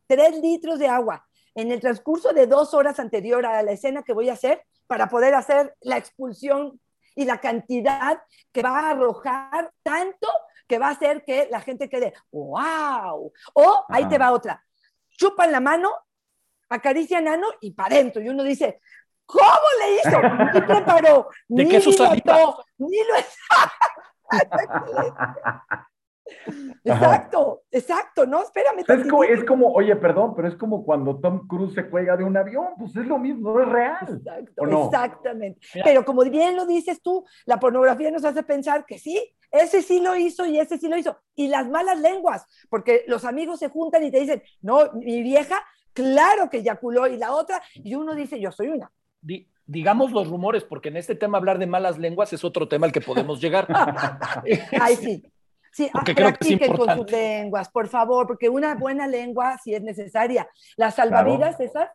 [0.07, 1.26] tres litros de agua
[1.57, 5.09] en el transcurso de dos horas anterior a la escena que voy a hacer para
[5.09, 6.79] poder hacer la expulsión
[7.15, 10.29] y la cantidad que va a arrojar tanto
[10.69, 13.33] que va a hacer que la gente quede, wow.
[13.55, 14.63] O ahí te va otra,
[15.17, 15.93] chupan la mano,
[16.69, 18.21] acarician nano y para adentro.
[18.21, 18.81] Y uno dice,
[19.25, 20.21] ¿cómo le hizo?
[20.53, 21.79] Ni preparó, ¿De ni qué
[22.79, 23.15] ni lo...
[26.85, 28.43] Exacto, exacto, ¿no?
[28.43, 28.85] Espérame.
[28.87, 32.25] Es como, es como, oye, perdón, pero es como cuando Tom Cruise se cuelga de
[32.25, 34.23] un avión, pues es lo mismo, no es real.
[34.85, 35.61] Exactamente.
[35.85, 39.21] Pero como bien lo dices tú, la pornografía nos hace pensar que sí,
[39.51, 41.19] ese sí lo hizo y ese sí lo hizo.
[41.35, 45.63] Y las malas lenguas, porque los amigos se juntan y te dicen, no, mi vieja,
[45.93, 48.91] claro que eyaculó, y la otra, y uno dice, yo soy una.
[49.67, 52.93] digamos los rumores, porque en este tema hablar de malas lenguas es otro tema al
[52.93, 53.67] que podemos llegar.
[54.81, 55.23] Ay, sí.
[55.77, 60.49] Sí, practiquen con sus lenguas, por favor, porque una buena lengua sí es necesaria.
[60.79, 61.91] Las salvavidas esas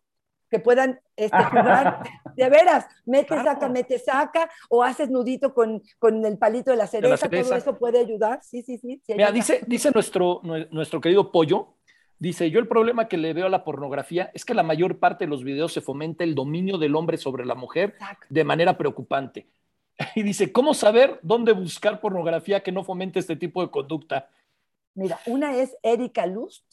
[0.51, 2.03] que puedan este, jugar,
[2.35, 6.85] de veras, mete, saca, mete, saca, o haces nudito con, con el palito de la,
[6.85, 8.43] cereza, todo eso puede ayudar.
[8.43, 9.01] Sí, sí, sí.
[9.07, 11.77] Mira, dice, dice nuestro, nuestro querido Pollo,
[12.19, 15.25] dice, yo el problema que le veo a la pornografía es que la mayor parte
[15.25, 17.95] de los videos se fomenta el dominio del hombre sobre la mujer
[18.29, 19.47] de manera preocupante.
[20.15, 24.29] Y dice, ¿cómo saber dónde buscar pornografía que no fomente este tipo de conducta?
[24.93, 26.65] Mira, una es Erika Lust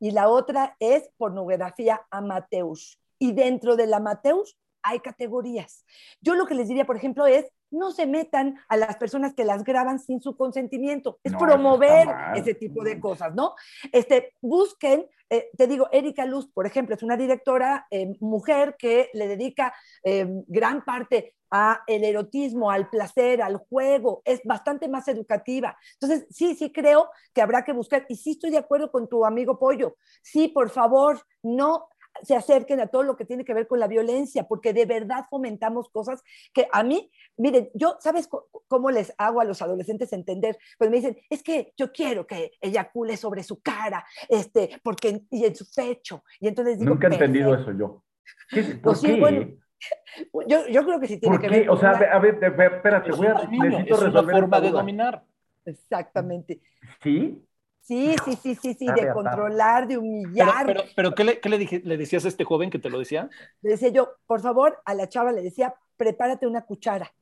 [0.00, 2.98] y la otra es pornografía amateus.
[3.18, 5.84] Y dentro del amateus hay categorías.
[6.20, 9.44] Yo lo que les diría, por ejemplo, es no se metan a las personas que
[9.44, 11.18] las graban sin su consentimiento.
[11.24, 13.54] Es promover ese tipo de cosas, ¿no?
[13.92, 19.08] Este, busquen, eh, te digo, Erika Luz, por ejemplo, es una directora eh, mujer que
[19.14, 19.72] le dedica
[20.04, 25.76] eh, gran parte a el erotismo, al placer, al juego, es bastante más educativa.
[25.92, 29.24] Entonces, sí, sí creo que habrá que buscar, y sí estoy de acuerdo con tu
[29.24, 31.88] amigo Pollo, sí, por favor, no
[32.22, 35.26] se acerquen a todo lo que tiene que ver con la violencia, porque de verdad
[35.30, 36.22] fomentamos cosas
[36.52, 38.28] que a mí, miren, yo, ¿sabes
[38.68, 40.58] cómo les hago a los adolescentes entender?
[40.78, 45.44] Pues me dicen, es que yo quiero que eyacule sobre su cara, este, porque, y
[45.44, 46.22] en su pecho.
[46.40, 48.04] Y entonces digo, Nunca he entendido eso yo.
[48.50, 49.18] ¿Por pues qué?
[49.18, 49.46] bueno,
[50.48, 51.70] yo, yo, creo que sí tiene que ver.
[51.70, 55.24] O sea, a ver, espérate, voy a, necesito es una forma de dominar.
[55.64, 56.60] Exactamente.
[57.02, 57.44] ¿Sí?
[57.80, 60.66] Sí, sí, sí, sí, sí, de controlar, de humillar.
[60.66, 62.98] Pero, pero, ¿qué, le, qué le, dije, le, decías a este joven que te lo
[62.98, 63.28] decía?
[63.60, 67.12] Le decía yo, por favor, a la chava le decía, prepárate una cuchara.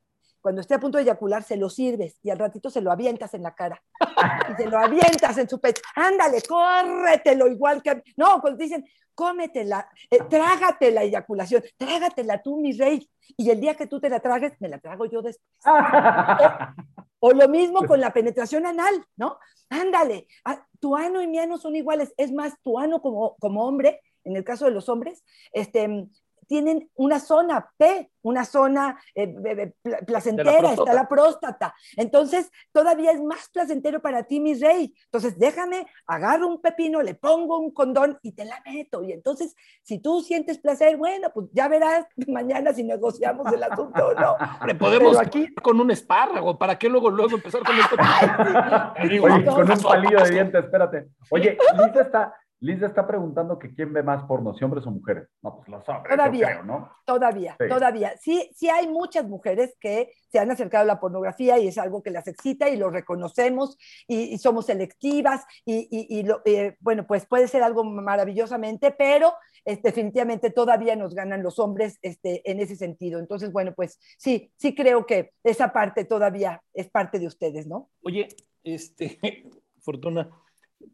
[0.40, 3.32] Cuando esté a punto de eyacular, se lo sirves y al ratito se lo avientas
[3.34, 3.82] en la cara.
[4.52, 5.82] y se lo avientas en su pecho.
[5.94, 8.02] Ándale, córretelo igual que...
[8.16, 8.84] No, cuando dicen,
[9.20, 13.06] cómetela, eh, trágate la eyaculación, trágatela tú, mi rey.
[13.36, 15.46] Y el día que tú te la tragues, me la trago yo después.
[17.20, 19.38] o, lo mismo con la penetración anal, ¿no?
[19.68, 22.14] Ándale, ah, tu ano y mi ano son iguales.
[22.16, 26.08] Es más, tu ano como, como hombre, en el caso de los hombres, este,
[26.50, 29.72] tienen una zona P, una zona eh,
[30.04, 31.72] placentera, está la próstata.
[31.96, 34.92] Entonces, todavía es más placentero para ti, mi rey.
[35.04, 39.04] Entonces, déjame, agarro un pepino, le pongo un condón y te la meto.
[39.04, 44.08] Y entonces, si tú sientes placer, bueno, pues ya verás mañana si negociamos el asunto
[44.08, 44.36] o no.
[44.76, 47.82] podemos aquí con un espárrago, ¿para qué luego, luego empezar con el
[49.12, 49.54] pepino?
[49.54, 51.10] con un palillo de dientes, espérate.
[51.30, 55.28] Oye, Lisa está, Lisa está preguntando que quién ve más porno, si hombres o mujeres.
[55.42, 56.90] No, pues los hombres, todavía, ¿no?
[57.06, 58.14] Todavía, todavía.
[58.20, 62.02] Sí, sí hay muchas mujeres que se han acercado a la pornografía y es algo
[62.02, 67.62] que las excita y lo reconocemos y, somos selectivas y, eh, bueno, pues puede ser
[67.62, 69.32] algo maravillosamente, pero
[69.64, 73.20] este, definitivamente todavía nos ganan los hombres este, en ese sentido.
[73.20, 77.88] Entonces, bueno, pues sí, sí creo que esa parte todavía es parte de ustedes, ¿no?
[78.02, 78.28] Oye,
[78.62, 79.18] este,
[79.80, 80.30] Fortuna,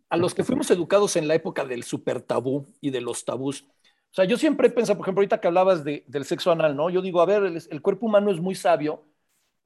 [0.08, 3.66] a los que fuimos educados en la época del super tabú y de los tabús,
[4.10, 6.88] o sea, yo siempre he pensado, por ejemplo, ahorita que hablabas del sexo anal, ¿no?
[6.88, 9.04] Yo digo, a ver, el, cuerpo humano es muy sabio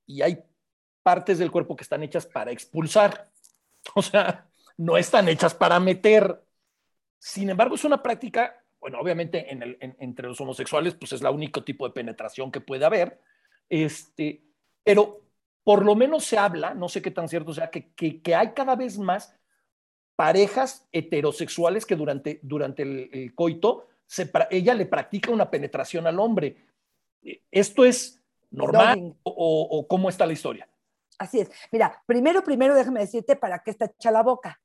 [0.07, 0.43] y hay
[1.05, 3.31] partes del cuerpo que están hechas para expulsar.
[3.95, 4.47] O sea,
[4.77, 6.43] no están hechas para meter.
[7.19, 11.87] Sin embargo, es una práctica, bueno, obviamente entre los homosexuales, pues es la único tipo
[11.87, 13.21] de penetración que puede haber.
[13.69, 14.45] Este,
[14.85, 15.23] pero
[15.65, 18.77] por lo menos se habla, no sé qué tan cierto sea, que, que hay cada
[18.77, 19.35] vez más
[20.21, 26.63] parejas heterosexuales que durante, durante el, coito se, ella le practica una penetración al hombre.
[27.51, 30.69] ¿Esto es normal o, cómo está la historia?
[31.19, 31.51] Así es.
[31.73, 34.61] Mira, primero, primero déjame decirte para qué está hecha la boca.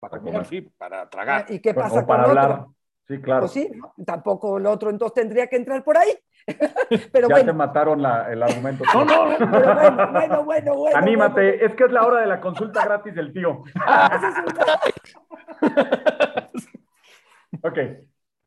[0.00, 1.44] Para comer, sí, para tragar.
[1.50, 2.66] ¿Y qué pasa para hablar.
[3.06, 3.42] Sí, claro.
[3.42, 3.70] Pues sí,
[4.06, 6.16] tampoco el otro entonces tendría que entrar por ahí.
[7.12, 8.82] Pero ya te mataron el argumento.
[8.92, 10.98] No, no, pero bueno, bueno, bueno, bueno.
[10.98, 13.62] Anímate, es que es la hora de la consulta gratis del tío.
[17.62, 17.78] ok.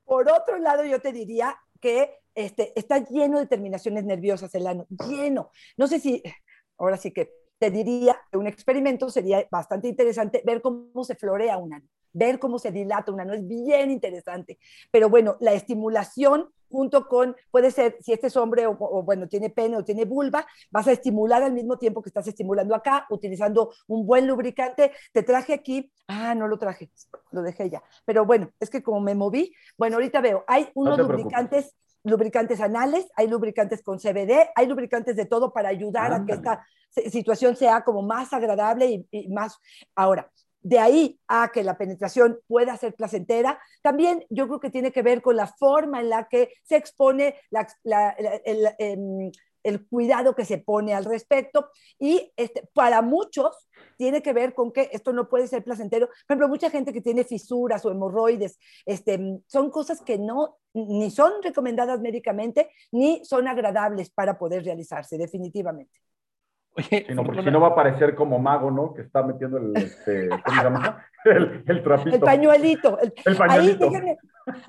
[0.06, 4.86] Por otro lado, yo te diría que este, está lleno de terminaciones nerviosas el ano,
[5.08, 5.50] lleno.
[5.76, 6.22] No sé si,
[6.78, 11.58] ahora sí que te diría que un experimento sería bastante interesante ver cómo se florea
[11.58, 11.88] un ano
[12.18, 14.58] ver cómo se dilata una, no es bien interesante.
[14.92, 19.50] Pero bueno, la estimulación junto con, puede ser, si este es hombre o, bueno, tiene
[19.50, 23.72] pene o tiene vulva, vas a estimular al mismo tiempo que estás estimulando acá, utilizando
[23.88, 24.92] un buen lubricante.
[25.14, 26.90] Te traje aquí, ah, no lo traje,
[27.32, 27.82] lo dejé ya.
[28.06, 33.06] Pero bueno, es que como me moví, bueno, ahorita veo, hay unos lubricantes lubricantes anales,
[33.18, 37.84] hay lubricantes con CBD, hay lubricantes de todo para ayudar a que esta situación sea
[37.84, 39.60] como más agradable y, y, más.
[39.94, 40.32] Ahora,
[40.68, 45.02] de ahí a que la penetración pueda ser placentera, también yo creo que tiene que
[45.02, 47.36] ver con la forma en la que se expone
[48.78, 49.32] em,
[49.64, 51.70] el, cuidado que se pone al respecto.
[51.98, 56.08] Y este, para muchos tiene que ver con que esto no puede ser placentero.
[56.08, 61.10] Por ejemplo, mucha gente que tiene fisuras o hemorroides, este, son cosas que no ni
[61.12, 65.98] son recomendadas médicamente ni son agradables para poder realizarse, definitivamente.
[66.78, 68.94] Oye, porque si no va a parecer como mago, ¿no?
[68.94, 71.06] Que está metiendo el, este, ¿cómo se llama?
[71.26, 72.16] El, trapito.
[72.16, 73.00] El pañuelito.
[73.00, 73.90] El, pañuelito.
[73.90, 74.16] Ahí,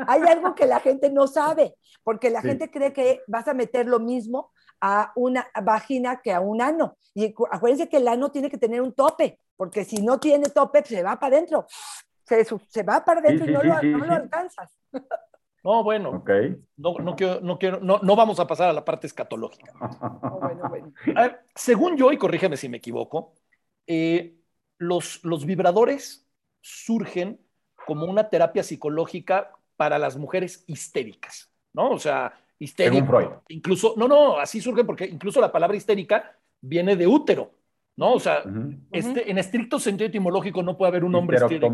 [0.06, 3.86] hay algo que la gente no sabe, porque la gente cree que vas a meter
[3.86, 4.50] lo mismo
[4.80, 6.96] a una vagina que a un ano.
[7.14, 10.82] Y acuérdense que el ano tiene que tener un tope, porque si no tiene tope,
[10.82, 11.66] se va para adentro.
[12.24, 14.76] Se, se va para adentro y no, lo, no lo alcanzas.
[15.64, 16.12] No, bueno.
[16.76, 19.72] No, no, quiero, no, quiero, no, no, vamos a pasar a la parte escatológica.
[21.54, 23.34] según yo, y corrígeme si me equivoco,
[23.86, 24.36] eh,
[24.78, 26.28] los, los vibradores
[26.60, 27.40] surgen
[27.86, 31.90] como una terapia psicológica para las mujeres histéricas, ¿no?
[31.90, 33.42] O sea, histérica.
[33.48, 37.52] Incluso, no, no, así surgen porque incluso la palabra histérica viene de útero,
[37.96, 38.12] ¿no?
[38.12, 38.42] O sea,
[38.92, 41.70] este, en estricto sentido etimológico no puede haber un hombre histérico.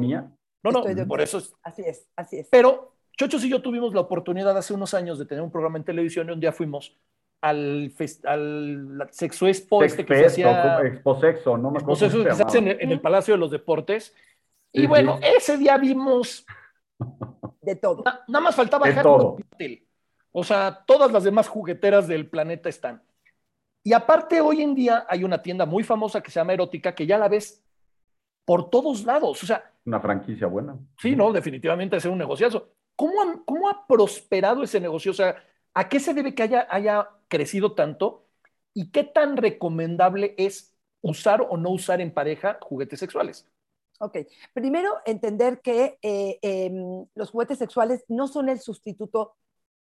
[0.62, 1.54] No, no, por eso es.
[1.62, 2.48] Así es, así es.
[2.50, 5.84] Pero Chochos y yo tuvimos la oportunidad hace unos años de tener un programa en
[5.84, 6.96] televisión y un día fuimos
[7.40, 7.92] al,
[8.24, 10.80] al Sexo Expo, este que se hacía...
[10.80, 11.92] Exposexo, no me acuerdo.
[11.92, 14.14] Exposexo que se hace en, el Palacio de los Deportes.
[14.72, 16.46] Y bueno, ese día vimos...
[17.60, 18.04] De todo.
[18.28, 19.86] nada más faltaba Harry
[20.32, 23.02] O sea, todas las demás jugueteras del planeta están.
[23.82, 27.06] Y aparte, hoy en día hay una tienda muy famosa que se llama Erótica, que
[27.06, 27.62] ya la ves
[28.44, 29.42] por todos lados.
[29.42, 29.70] O sea...
[29.84, 30.76] Una franquicia buena.
[30.98, 32.70] Sí, no, definitivamente es un negociazo.
[32.96, 35.10] ¿Cómo ha, prosperado ese negocio?
[35.10, 35.36] O sea,
[35.74, 38.26] ¿a qué se debe que haya, haya crecido tanto?
[38.72, 43.46] ¿Y qué tan recomendable es usar o no usar en pareja juguetes sexuales?
[44.00, 44.18] Ok,
[44.52, 49.36] primero entender que eh, em, los juguetes sexuales no son el sustituto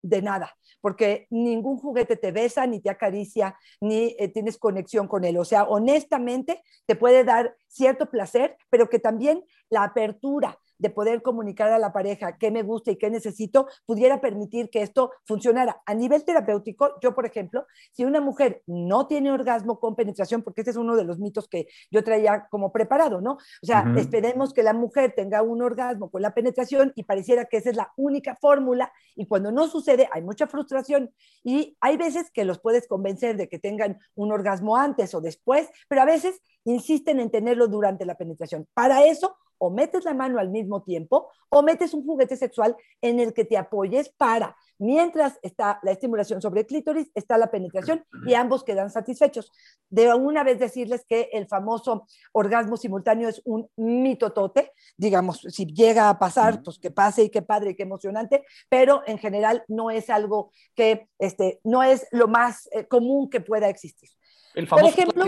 [0.02, 5.26] de nada, porque ningún juguete te besa, ni te acaricia, ni eh, tienes conexión con
[5.26, 5.38] él.
[5.38, 11.22] O sea, honestamente te puede dar cierto placer, pero que también la apertura de poder
[11.22, 15.82] comunicar a la pareja qué me gusta y qué necesito, pudiera permitir que esto funcionara.
[15.86, 20.62] A nivel terapéutico, yo, por ejemplo, si una mujer no tiene orgasmo con penetración, porque
[20.62, 23.34] este es uno de los mitos que yo traía como preparado, ¿no?
[23.34, 27.58] O sea, esperemos que la mujer tenga un orgasmo con la penetración y pareciera que
[27.58, 31.12] esa es la única fórmula y cuando no sucede hay mucha frustración
[31.44, 35.70] y hay veces que los puedes convencer de que tengan un orgasmo antes o después,
[35.88, 38.68] pero a veces insisten en tenerlo durante la penetración.
[38.74, 43.20] Para eso, o metes la mano al mismo tiempo o metes un juguete sexual en
[43.20, 48.04] el que te apoyes para, mientras está la estimulación sobre el clítoris, está la penetración
[48.26, 49.52] y ambos quedan satisfechos.
[49.90, 56.10] De una vez decirles que el famoso orgasmo simultáneo es un mitotote, digamos, si llega
[56.10, 59.92] a pasar, pues que pase y qué padre y qué emocionante, pero en general no
[59.92, 64.10] es algo que, este, no es lo más eh, común que pueda existir.
[64.56, 65.26] El famoso Por ejemplo,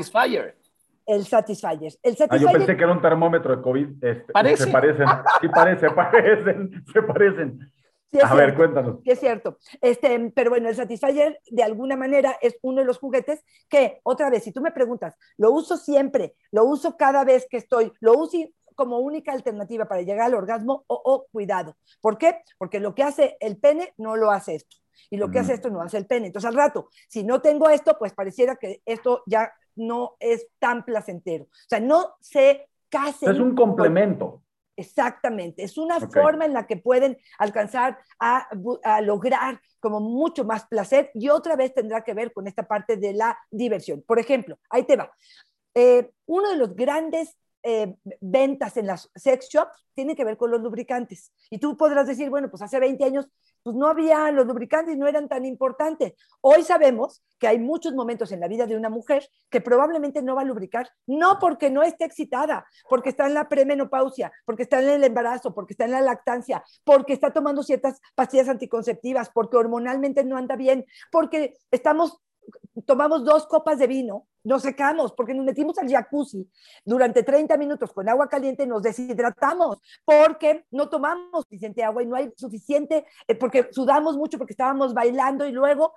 [1.05, 1.93] el Satisfyer.
[2.03, 4.03] El Ah, yo pensé que era un termómetro de COVID.
[4.03, 4.63] Este, ¿Parece?
[4.65, 5.07] Se parecen.
[5.41, 7.71] Sí, parece, parecen, se parecen.
[8.23, 8.99] a ver, cuéntanos.
[9.03, 9.57] Sí, es cierto.
[9.81, 14.29] Este, pero bueno, el Satisfyer de alguna manera es uno de los juguetes que, otra
[14.29, 18.13] vez, si tú me preguntas, lo uso siempre, lo uso cada vez que estoy, lo
[18.17, 18.37] uso
[18.75, 21.77] como única alternativa para llegar al orgasmo o, o cuidado.
[22.01, 22.41] ¿Por qué?
[22.57, 24.77] Porque lo que hace el pene no lo hace esto
[25.09, 26.27] y lo que hace esto no hace el pene.
[26.27, 30.85] Entonces al rato, si no tengo esto, pues pareciera que esto ya no es tan
[30.85, 31.45] placentero.
[31.45, 33.31] O sea, no se casen.
[33.31, 34.41] Es un complemento.
[34.77, 38.47] Exactamente, es una forma en la que pueden alcanzar a,
[39.03, 43.13] lograr como mucho más placer y otra vez tendrá que ver con esta parte de
[43.13, 44.01] la diversión.
[44.01, 45.11] Por ejemplo, ahí te va.
[45.75, 50.49] Eh, uno de los grandes eh, ventas en las sex shops tiene que ver con
[50.49, 51.31] los lubricantes.
[51.51, 53.27] Y tú podrás decir, bueno, pues hace 20 años
[53.63, 56.13] pues no había, los lubricantes no eran tan importantes.
[56.41, 60.35] Hoy sabemos que hay muchos momentos en la vida de una mujer que probablemente no
[60.35, 64.81] va a lubricar, no porque no esté excitada, porque está en la premenopausia, porque está
[64.81, 69.57] en el embarazo, porque está en la lactancia, porque está tomando ciertas pastillas anticonceptivas, porque
[69.57, 72.21] hormonalmente no anda bien, porque estamos
[72.85, 76.49] tomamos dos copas de vino, nos secamos porque nos metimos al jacuzzi
[76.83, 82.15] durante 30 minutos con agua caliente, nos deshidratamos porque no tomamos suficiente agua y no
[82.15, 85.93] hay suficiente, eh, porque sudamos mucho porque estábamos bailando y luego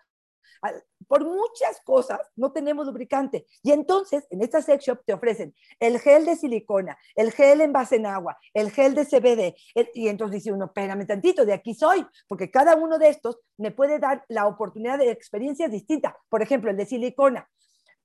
[1.07, 3.47] por muchas cosas no tenemos lubricante.
[3.63, 7.73] Y entonces en esta sex shop te ofrecen el gel de silicona, el gel en
[7.73, 9.55] base en agua, el gel de CBD.
[9.95, 13.71] y entonces dice uno, espérame tantito, de aquí soy, porque cada uno de estos me
[13.71, 16.15] puede dar la oportunidad de experiencias distintas.
[16.29, 17.49] Por ejemplo, el de silicona.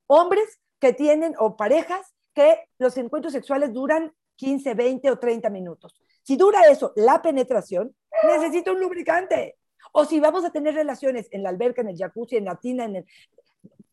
[0.07, 5.95] Hombres que tienen o parejas que los encuentros sexuales duran 15, 20 o 30 minutos.
[6.23, 9.58] Si dura eso, la penetración, necesita un lubricante.
[9.91, 12.85] O si vamos a tener relaciones en la alberca, en el jacuzzi, en la tina,
[12.85, 13.05] en el...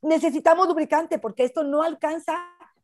[0.03, 2.35] necesitamos lubricante porque esto no alcanza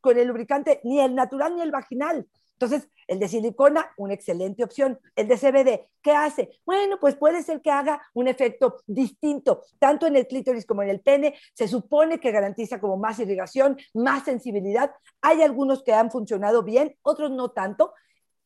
[0.00, 2.26] con el lubricante ni el natural ni el vaginal.
[2.62, 5.00] Entonces, el de silicona, una excelente opción.
[5.16, 6.50] El de CBD, ¿qué hace?
[6.64, 10.90] Bueno, pues puede ser que haga un efecto distinto, tanto en el clítoris como en
[10.90, 11.34] el pene.
[11.54, 14.92] Se supone que garantiza como más irrigación, más sensibilidad.
[15.20, 17.94] Hay algunos que han funcionado bien, otros no tanto.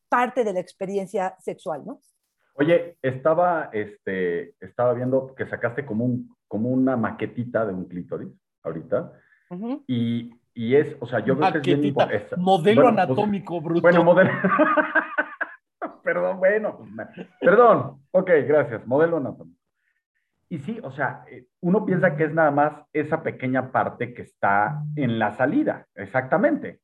[0.09, 2.01] Parte de la experiencia sexual, ¿no?
[2.59, 8.29] Oye, estaba, este, estaba viendo que sacaste como, un, como una maquetita de un clítoris
[8.63, 9.13] ahorita.
[9.85, 11.95] y, y, es, o sea, yo creo que es bien
[12.37, 13.81] Modelo pues, anatómico bruto.
[13.81, 14.31] Bueno, modelo.
[16.03, 16.77] perdón, bueno.
[16.77, 18.01] Pues, perdón.
[18.09, 18.87] Ok, gracias.
[18.87, 19.61] Modelo anatómico.
[20.49, 24.23] Y sí, o sea, eh, uno piensa que es nada más esa pequeña parte que
[24.23, 26.79] está en la salida, exactamente.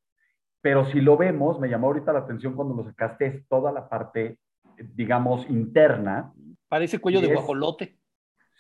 [0.62, 3.90] Pero si lo vemos, me llamó ahorita la atención cuando lo sacaste, es toda la
[3.90, 4.38] parte
[4.78, 6.34] digamos, interna.
[6.68, 7.98] Parece cuello de guajolote.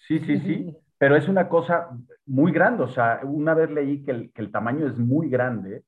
[0.07, 1.89] Sí, sí, sí, pero es una cosa
[2.25, 5.83] muy grande, o sea, una vez leí que el, que el tamaño es muy grande.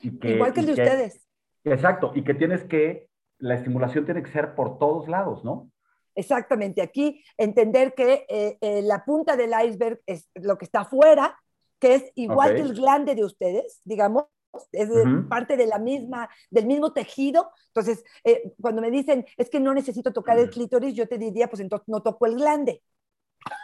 [0.00, 1.28] Y que, Igual que el de ustedes.
[1.64, 3.08] Exacto, y que tienes que,
[3.38, 5.70] la estimulación tiene que ser por todos lados, ¿no?
[6.14, 11.38] Exactamente, aquí entender que eh, eh, la punta del iceberg es lo que está afuera,
[11.78, 14.24] que es igual que el glande de ustedes, digamos,
[14.72, 14.88] es
[15.28, 17.50] parte de la misma, del mismo tejido.
[17.68, 21.48] Entonces, eh, cuando me dicen, es que no necesito tocar el clítoris, yo te diría,
[21.48, 22.82] pues entonces no toco el glande.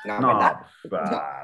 [0.07, 0.57] No, no, ¿verdad?
[0.89, 1.03] Pues,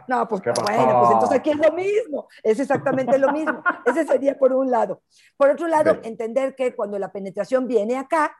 [0.08, 3.62] no, pues bueno, pues entonces aquí es lo mismo, es exactamente lo mismo.
[3.84, 5.02] Ese sería por un lado.
[5.36, 8.36] Por otro lado, entender que cuando la penetración viene acá,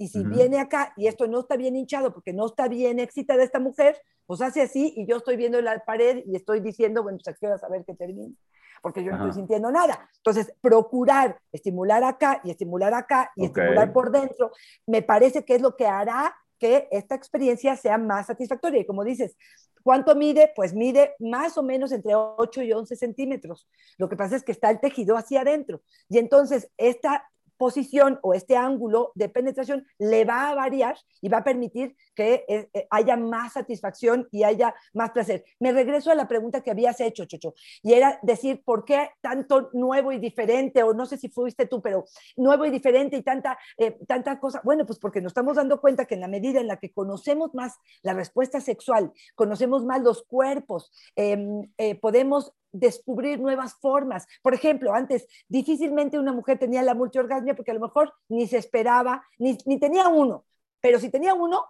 [0.00, 3.42] y si viene acá y esto no está bien hinchado porque no está bien excitada
[3.42, 7.18] esta mujer, pues hace así y yo estoy viendo la pared y estoy diciendo, bueno,
[7.18, 8.36] pues aquí a saber que termine
[8.82, 10.08] porque yo no estoy sintiendo nada.
[10.16, 14.52] Entonces, procurar estimular acá y estimular acá y estimular por dentro,
[14.86, 18.80] me parece que es lo que hará que esta experiencia sea más satisfactoria.
[18.80, 19.36] Y como dices,
[19.82, 20.52] ¿cuánto mide?
[20.54, 23.68] Pues mide más o menos entre 8 y 11 centímetros.
[23.96, 25.80] Lo que pasa es que está el tejido hacia adentro.
[26.08, 27.24] Y entonces, esta
[27.58, 32.44] posición o este ángulo de penetración le va a variar y va a permitir que
[32.48, 35.44] eh, eh, haya más satisfacción y haya más placer.
[35.58, 39.70] Me regreso a la pregunta que habías hecho, Chocho, y era decir, ¿por qué tanto
[39.72, 40.82] nuevo y diferente?
[40.82, 42.04] O no sé si fuiste tú, pero
[42.36, 44.60] nuevo y diferente y tanta, eh, tanta cosa.
[44.64, 47.54] Bueno, pues porque nos estamos dando cuenta que en la medida en la que conocemos
[47.54, 51.68] más la respuesta sexual, conocemos más los cuerpos, em,
[52.00, 54.26] podemos descubrir nuevas formas.
[54.42, 58.58] Por ejemplo, antes difícilmente una mujer tenía la multiorgasmia porque a lo mejor ni se
[58.58, 60.44] esperaba, ni, tenía uno,
[60.80, 61.66] pero si tenía uno,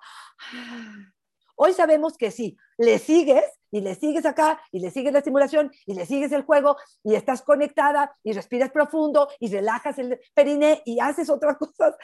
[1.56, 5.70] hoy sabemos que sí, le sigues y le sigues acá y le sigues la estimulación
[5.86, 10.82] y le sigues el juego y estás conectada y respiras profundo y relajas el periné
[10.84, 11.94] y haces otras cosas,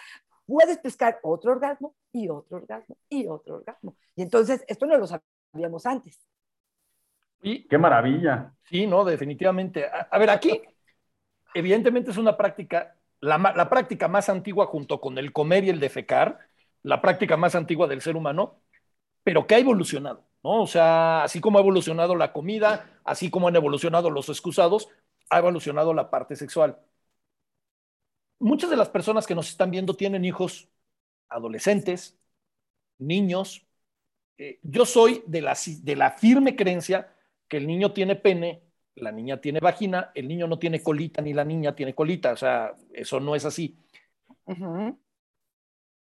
[0.47, 3.97] puedes pescar otro orgasmo y otro orgasmo y otro orgasmo.
[4.15, 6.21] Y entonces esto no lo sabíamos antes.
[7.41, 8.55] ¡Qué maravilla!
[8.65, 9.87] Sí, no, definitivamente.
[9.87, 10.63] A, ver, aquí,
[11.55, 15.81] evidentemente es una práctica, la, la, práctica más antigua junto con el comer y el
[15.81, 16.39] defecar,
[16.83, 18.61] la práctica más antigua del ser humano,
[19.23, 20.63] pero que ha evolucionado, ¿no?
[20.63, 24.89] O sea, así como ha evolucionado la comida, así como han evolucionado los excusados,
[25.31, 26.79] ha evolucionado la parte sexual.
[28.39, 30.69] Muchas de las personas que nos están viendo tienen hijos
[31.29, 32.19] adolescentes,
[32.99, 33.67] niños.
[34.39, 37.14] Eh, yo soy de la, de la firme creencia
[37.55, 38.65] que el niño tiene pene,
[38.97, 42.37] la niña tiene vagina, el niño no tiene colita ni la niña tiene colita, o
[42.37, 43.79] sea, eso no es así.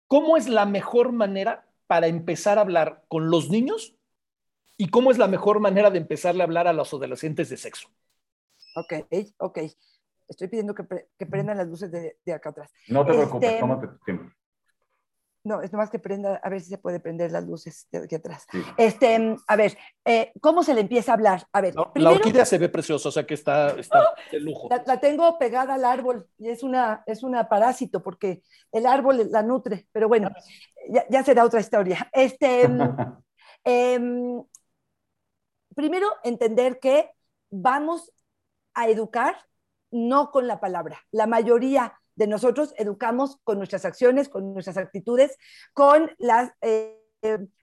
[0.08, 3.96] ¿Cómo es la mejor manera para empezar a hablar con los niños
[4.78, 7.88] y cómo es la mejor manera de empezarle a hablar a los adolescentes de sexo?
[8.76, 8.94] Ok,
[9.38, 9.60] ok.
[10.28, 10.86] Estoy pidiendo que,
[11.28, 12.72] prendan las luces de, acá atrás.
[12.88, 14.34] No te preocupes, este, tómate tu tiempo.
[15.48, 18.16] No, es nomás que prenda, a ver si se puede prender las luces de aquí
[18.16, 18.46] atrás.
[18.76, 21.48] Este, a ver, eh, ¿cómo se le empieza a hablar?
[21.54, 24.68] A ver, la orquídea se ve preciosa, o sea que está, está de lujo.
[24.86, 28.44] La, tengo pegada al árbol y es una, es una parásito porque
[28.74, 30.32] el árbol la nutre, pero bueno,
[31.10, 32.10] ya, será otra historia.
[32.12, 32.64] Este,
[33.64, 34.44] em,
[35.74, 37.10] primero, entender que
[37.50, 38.12] vamos
[38.74, 39.38] a educar
[39.92, 41.00] no con la palabra.
[41.12, 45.38] La mayoría de nosotros educamos con nuestras acciones, con nuestras actitudes,
[45.74, 47.00] con las, eh,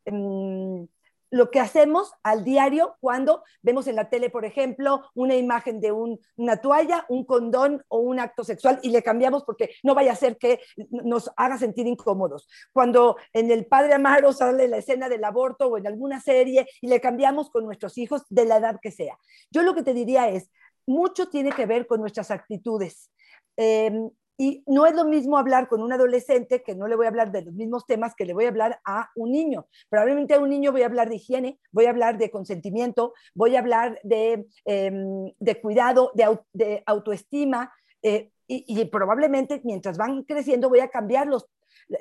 [0.04, 0.86] em,
[1.30, 5.90] lo que hacemos al diario cuando vemos en la tele, por ejemplo, una imagen de
[5.90, 10.16] una toalla, un condón o un acto sexual y le cambiamos porque no vaya a
[10.16, 12.48] ser que nos haga sentir incómodos.
[12.72, 16.86] Cuando en el Padre Amaro sale la escena del aborto o en alguna serie y
[16.86, 19.18] le cambiamos con nuestros hijos de la edad que sea.
[19.50, 20.52] Yo lo que te diría es,
[20.86, 23.10] mucho tiene que ver con nuestras actitudes.
[23.56, 27.08] Em, y no es lo mismo hablar con un adolescente que no le voy a
[27.08, 29.66] hablar de los mismos temas que le voy a hablar a un niño.
[29.88, 33.54] Probablemente a un niño voy a hablar de higiene, voy a hablar de consentimiento, voy
[33.54, 35.32] a hablar de, em,
[35.62, 37.72] cuidado, de, autoestima,
[38.02, 41.46] eh, y, probablemente mientras van creciendo voy a cambiarlos.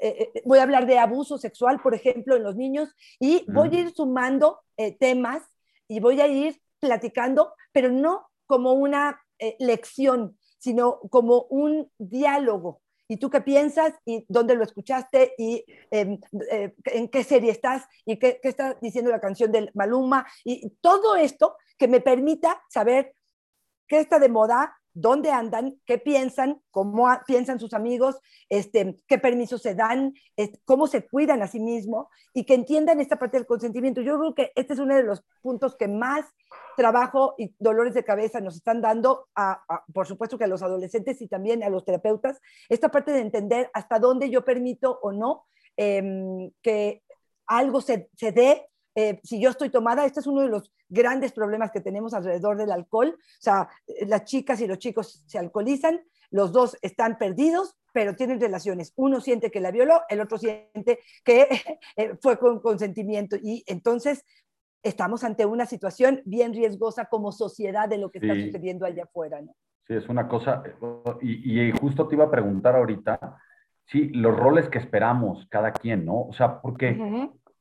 [0.01, 3.69] Eh, eh, voy a hablar de abuso sexual, por ejemplo, en los niños, y voy
[3.75, 4.59] a ir sumando
[4.99, 5.43] temas
[5.88, 9.21] y voy a ir platicando, pero no como una
[9.59, 12.80] lección, sino como un diálogo.
[13.09, 13.93] ¿Y tú qué piensas?
[14.05, 15.34] ¿Y dónde lo escuchaste?
[15.38, 16.18] ¿Y em,
[16.49, 17.84] eh, en qué serie estás?
[18.05, 20.26] ¿Y qué, qué está diciendo la canción del Maluma?
[20.45, 23.14] Y todo esto que me permita saber
[23.89, 28.19] qué está de moda, dónde andan, qué piensan, cómo piensan sus amigos,
[28.49, 30.13] este, qué permisos se dan,
[30.65, 34.01] cómo se cuidan a sí mismos y que entiendan esta parte del consentimiento.
[34.01, 36.25] Yo creo que este es uno de los puntos que más
[36.77, 39.63] trabajo y dolores de cabeza nos están dando, a,
[39.93, 42.39] por supuesto que a los adolescentes y también a los terapeutas,
[42.69, 47.03] esta parte de entender hasta dónde yo permito o no em, que
[47.47, 51.31] algo se, se dé eh, si yo estoy tomada, este es uno de los grandes
[51.31, 53.15] problemas que tenemos alrededor del alcohol.
[53.17, 58.15] O sea, eh, las chicas y los chicos se alcoholizan, los dos están perdidos, pero
[58.15, 58.93] tienen relaciones.
[58.95, 61.47] Uno siente que la violó, el otro siente que
[61.95, 63.35] eh, fue con consentimiento.
[63.41, 64.25] Y entonces
[64.83, 69.41] estamos ante una situación bien riesgosa como sociedad de lo que está sucediendo allá afuera.
[69.41, 69.55] ¿no?
[69.87, 70.63] Sí, es una cosa,
[71.21, 73.37] y, justo te iba a preguntar ahorita,
[73.85, 76.21] sí, los roles que esperamos cada quien, ¿no?
[76.21, 76.97] O sea, porque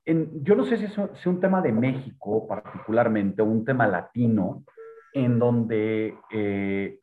[0.04, 4.64] yo no sé si es, un tema de México particularmente un tema latino,
[5.12, 6.98] en donde eh,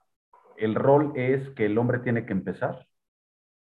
[0.57, 2.85] el rol es que el hombre tiene que empezar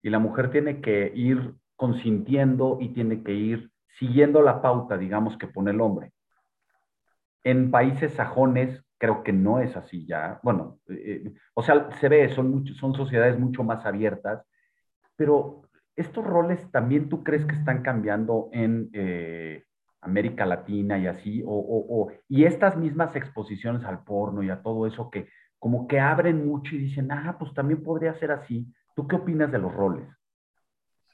[0.03, 5.37] y la mujer tiene que ir consintiendo y tiene que ir siguiendo la pauta, digamos,
[5.37, 6.13] que pone el hombre.
[7.45, 10.41] En países sajones creo que no es así ya.
[10.43, 14.45] Bueno, eh, eh, o sea, se ve, son, son sociedades mucho más abiertas,
[15.17, 15.63] pero
[16.01, 19.65] ¿Estos roles también tú crees que están cambiando en eh,
[20.01, 21.43] América Latina y así?
[21.47, 25.29] O, y estas mismas exposiciones al porno y a todo eso que
[25.59, 28.67] como que abren mucho y dicen, ah, pues también podría ser así.
[28.97, 30.09] ¿Tú qué opinas de los roles?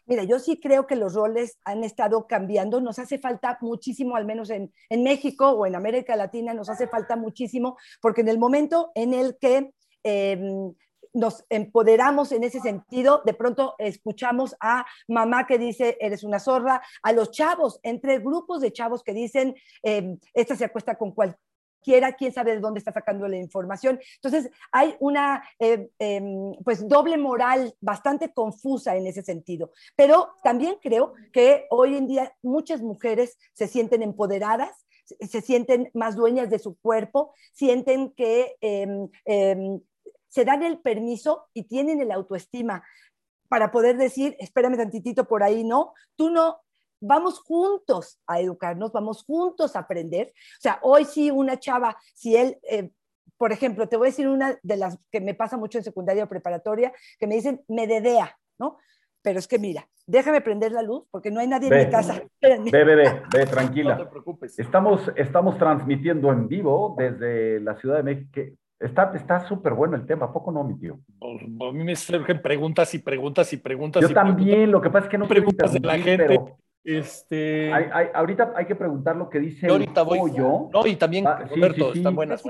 [0.07, 2.81] Mira, yo sí creo que los roles han estado cambiando.
[2.81, 4.71] Nos hace falta muchísimo, al menos en,
[5.03, 9.37] México o en América Latina, nos hace falta muchísimo, porque en el momento en el
[9.41, 9.73] que
[10.05, 10.73] em,
[11.17, 16.83] nos empoderamos en ese sentido, de pronto escuchamos a mamá que dice, eres una zorra,
[17.03, 21.41] a los chavos, entre grupos de chavos que dicen, em, esta se acuesta con cualquier
[22.19, 24.01] quién sabe de dónde está sacando la información.
[24.17, 29.71] Entonces, hay una eh, em, pues doble moral bastante confusa en ese sentido.
[29.95, 36.17] Pero también creo que hoy en día muchas mujeres se sienten empoderadas, se sienten más
[36.17, 39.81] dueñas de su cuerpo, sienten que em, em,
[40.37, 42.85] se dan el permiso y tienen el autoestima
[43.49, 46.61] para poder decir, espérame tantitito por ahí, no, tú no,
[47.01, 50.35] vamos juntos a educarnos, vamos juntos a aprender.
[50.59, 52.91] O sea, hoy sí una chava, si él, eh,
[53.39, 56.25] por ejemplo, te voy a decir una de las que me pasa mucho en secundaria
[56.25, 58.77] o preparatoria, que me dicen, me dedea, ¿no?
[59.23, 62.23] Pero es que mira, déjame prender la luz porque no hay nadie en mi casa.
[62.43, 63.97] Ve, ve, ve, ve, tranquila.
[63.97, 64.59] No te preocupes.
[64.59, 68.43] Estamos, estamos transmitiendo en vivo desde la Ciudad de México.
[68.79, 70.99] Está súper bueno el tema, ¿a poco no, mi tío?
[71.19, 74.03] Pues, a mí me surgen preguntas y preguntas y preguntas.
[74.03, 76.41] Yo también, lo que pasa es que no preguntas de la gente.
[76.85, 77.73] Este...
[78.15, 80.71] ahorita hay que preguntar lo que dice ahorita voy, yo.
[80.73, 82.45] No, y también ah, Roberto, están buenas.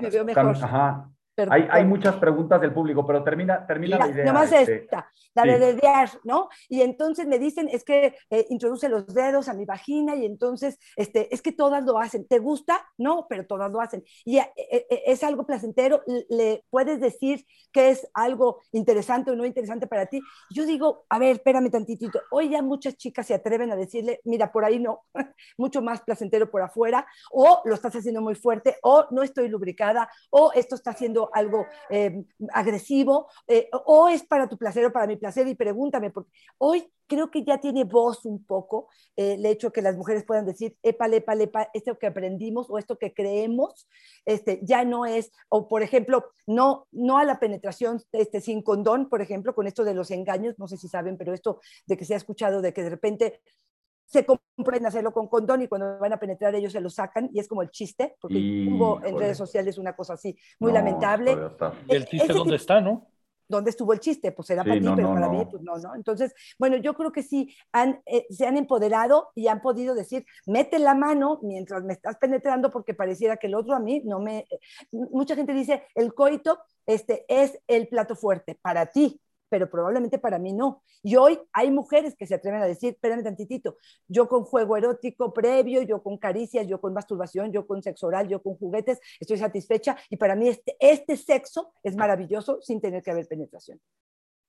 [0.63, 1.11] Ajá.
[1.51, 4.25] Hay, hay, muchas preguntas del público, pero termina, termina la idea.
[4.25, 6.49] Nomás este, esta, la de dedear, ¿no?
[6.69, 10.79] Y entonces me dicen, es que eh, introduce los dedos a mi vagina y entonces,
[10.97, 12.27] este, es que todas lo hacen.
[12.27, 12.87] ¿Te gusta?
[12.97, 14.03] No, pero todas lo hacen.
[14.25, 19.45] Y eh, eh, es algo placentero, le puedes decir que es algo interesante o no
[19.45, 20.21] interesante para ti.
[20.51, 22.21] Yo digo, a ver, espérame tantitito.
[22.31, 25.05] Hoy ya muchas chicas se atreven a decirle, mira, por ahí no,
[25.59, 30.09] mucho más placentero por afuera, o lo estás haciendo muy fuerte, o no estoy lubricada,
[30.31, 35.07] o esto está haciendo algo eh, agresivo, eh, o es para tu placer o para
[35.07, 39.47] mi placer, y pregúntame, porque hoy creo que ya tiene voz un poco eh, el
[39.47, 43.15] hecho que las mujeres puedan decir, epa, epa, epa, esto que aprendimos o esto que
[43.15, 43.89] creemos,
[44.25, 49.09] este, ya no es, o por ejemplo, no, no a la penetración este, sin condón,
[49.09, 52.05] por ejemplo, con esto de los engaños, no sé si saben, pero esto de que
[52.05, 53.41] se ha escuchado de que de repente
[54.07, 57.41] se compren hacerlo con condón y cuando van a penetrar ellos se lo sacan y
[57.41, 61.37] es como el chiste, porque hubo en redes sociales una cosa así muy lamentable.
[61.89, 63.09] ¿Y el chiste dónde está, no?
[63.49, 64.33] ¿Dónde estuvo el chiste?
[64.33, 65.95] Pues era para ti, pero para mí, pues no, ¿no?
[65.95, 70.27] Entonces, bueno, yo creo que sí han, eh, se han empoderado y han podido decir,
[70.47, 74.19] mete la mano mientras me estás penetrando porque pareciera que el otro a mí no
[74.19, 74.39] me...
[74.51, 74.59] Eh,
[74.91, 80.39] mucha gente dice, el coito este, es el plato fuerte para ti, pero probablemente para
[80.39, 80.83] mí no.
[81.03, 83.77] Y hoy hay mujeres que se atreven a decir, espérame tantitito,
[84.09, 88.29] yo con juego erótico previo, yo con caricias, yo con masturbación, yo con sexo oral,
[88.29, 93.03] yo con juguetes, estoy satisfecha y para mí este, este sexo es maravilloso sin tener
[93.03, 93.81] que haber penetración.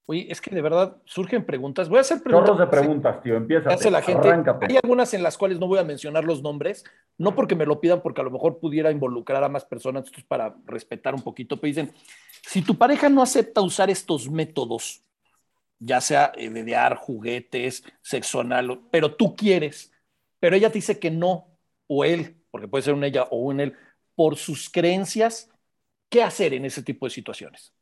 [0.10, 1.90] Oye, es que de verdad surgen preguntas.
[1.90, 2.58] Voy a hacer preguntas.
[2.58, 3.36] de preguntas, tío.
[3.36, 3.70] Empieza.
[3.70, 4.30] Hace la gente.
[4.62, 6.86] Hay algunas en las cuales no voy a mencionar los nombres,
[7.18, 10.20] no porque me lo pidan, porque a lo mejor pudiera involucrar a más personas, esto
[10.20, 11.94] es para respetar un poquito, pero dicen,
[12.42, 15.04] si tu pareja no acepta usar estos métodos,
[15.78, 19.92] ya sea idear juguetes, sexo anal, pero tú quieres,
[20.40, 21.48] pero ella te dice que no,
[21.86, 23.74] o él, porque puede ser un ella o un él,
[24.16, 25.50] por sus creencias,
[26.08, 27.74] ¿qué hacer en ese tipo de situaciones?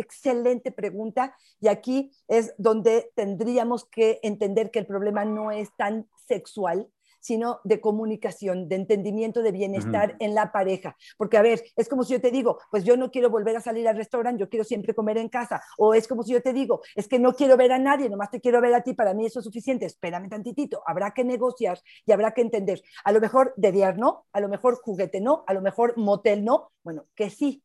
[0.00, 1.36] Excelente pregunta.
[1.60, 6.90] Y aquí es donde tendríamos que entender que el problema no es tan sexual,
[7.20, 10.96] sino de comunicación, de entendimiento, de bienestar en la pareja.
[11.18, 13.60] Porque, a ver, es como si yo te digo, pues yo no quiero volver a
[13.60, 15.60] salir al restaurante, yo quiero siempre comer en casa.
[15.76, 18.30] O es como si yo te digo, es que no quiero ver a nadie, nomás
[18.30, 21.78] te quiero ver a ti, para mí eso es suficiente, espérame tantitito, habrá que negociar
[22.06, 22.82] y habrá que entender.
[23.04, 26.72] A lo mejor dediar no, a lo mejor juguete no, a lo mejor motel no,
[26.82, 27.62] bueno, que sí.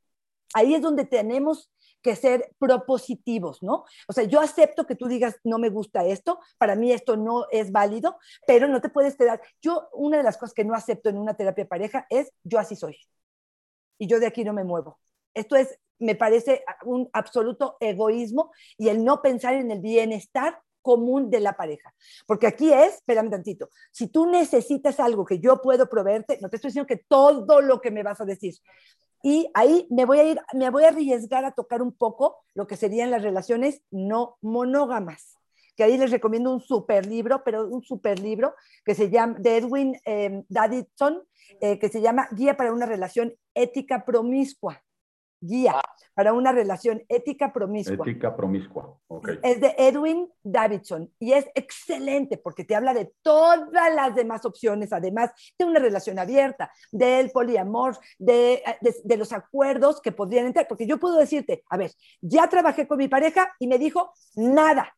[0.54, 1.72] Ahí es donde tenemos
[2.06, 3.84] que ser propositivos, ¿no?
[4.08, 7.48] O sea, yo acepto que tú digas, no me gusta esto, para mí esto no
[7.50, 9.42] es válido, pero no te puedes quedar.
[9.60, 12.76] Yo, una de las cosas que no acepto en una terapia pareja es, yo así
[12.76, 12.96] soy.
[13.98, 15.00] Y yo de aquí no me muevo.
[15.34, 21.32] Esto es, me parece un absoluto egoísmo y el no pensar en el bienestar común
[21.32, 21.92] de la pareja.
[22.28, 26.58] Porque aquí es, espérame tantito, si tú necesitas algo que yo puedo proveerte, no te
[26.58, 28.54] estoy diciendo que todo lo que me vas a decir,
[29.26, 32.68] y ahí me voy a ir, me voy a arriesgar a tocar un poco lo
[32.68, 35.40] que serían las relaciones no monógamas.
[35.76, 38.54] Que ahí les recomiendo un super libro, pero un super libro
[38.86, 39.98] que se llama, de Edwin
[40.48, 41.24] Davidson,
[41.60, 44.85] eh, que se llama Guía para una relación ética promiscua
[45.46, 45.82] guía
[46.14, 48.06] para una relación ética promiscua.
[48.06, 49.30] Ética promiscua, ok.
[49.44, 54.94] Es de Edwin Davidson y es excelente porque te habla de todas las demás opciones,
[54.94, 60.68] además de una relación abierta, del poliamor, de, de, de los acuerdos que podrían entrar.
[60.68, 61.92] Porque yo puedo decirte, a ver,
[62.22, 64.96] ya trabajé con mi pareja y me dijo nada.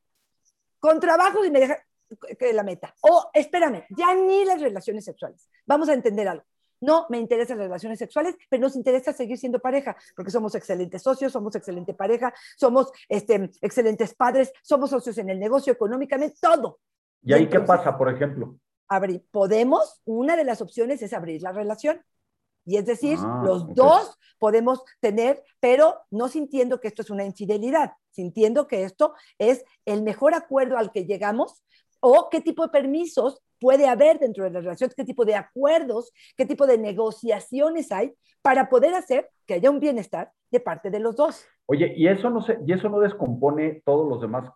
[0.79, 1.77] Con trabajo y me deja
[2.53, 2.93] la meta.
[3.01, 5.49] O espérame, ya ni las relaciones sexuales.
[5.65, 6.45] Vamos a entender algo
[6.81, 11.01] no me interesan las relaciones sexuales, pero nos interesa seguir siendo pareja, porque somos excelentes
[11.01, 16.79] socios, somos excelente pareja, somos este, excelentes padres, somos socios en el negocio, económicamente, todo.
[17.23, 18.57] ¿Y ahí qué pasa, por ejemplo?
[18.87, 22.01] Abrir, podemos, una de las opciones es abrir la relación.
[22.65, 23.75] Y es decir, ah, los okay.
[23.75, 29.63] dos podemos tener, pero no sintiendo que esto es una infidelidad, sintiendo que esto es
[29.85, 31.63] el mejor acuerdo al que llegamos
[32.01, 36.11] o qué tipo de permisos puede haber dentro de la relación, qué tipo de acuerdos,
[36.35, 40.99] qué tipo de negociaciones hay para poder hacer que haya un bienestar de parte de
[40.99, 41.45] los dos.
[41.65, 44.49] Oye, y eso no se, y eso no descompone todos los demás,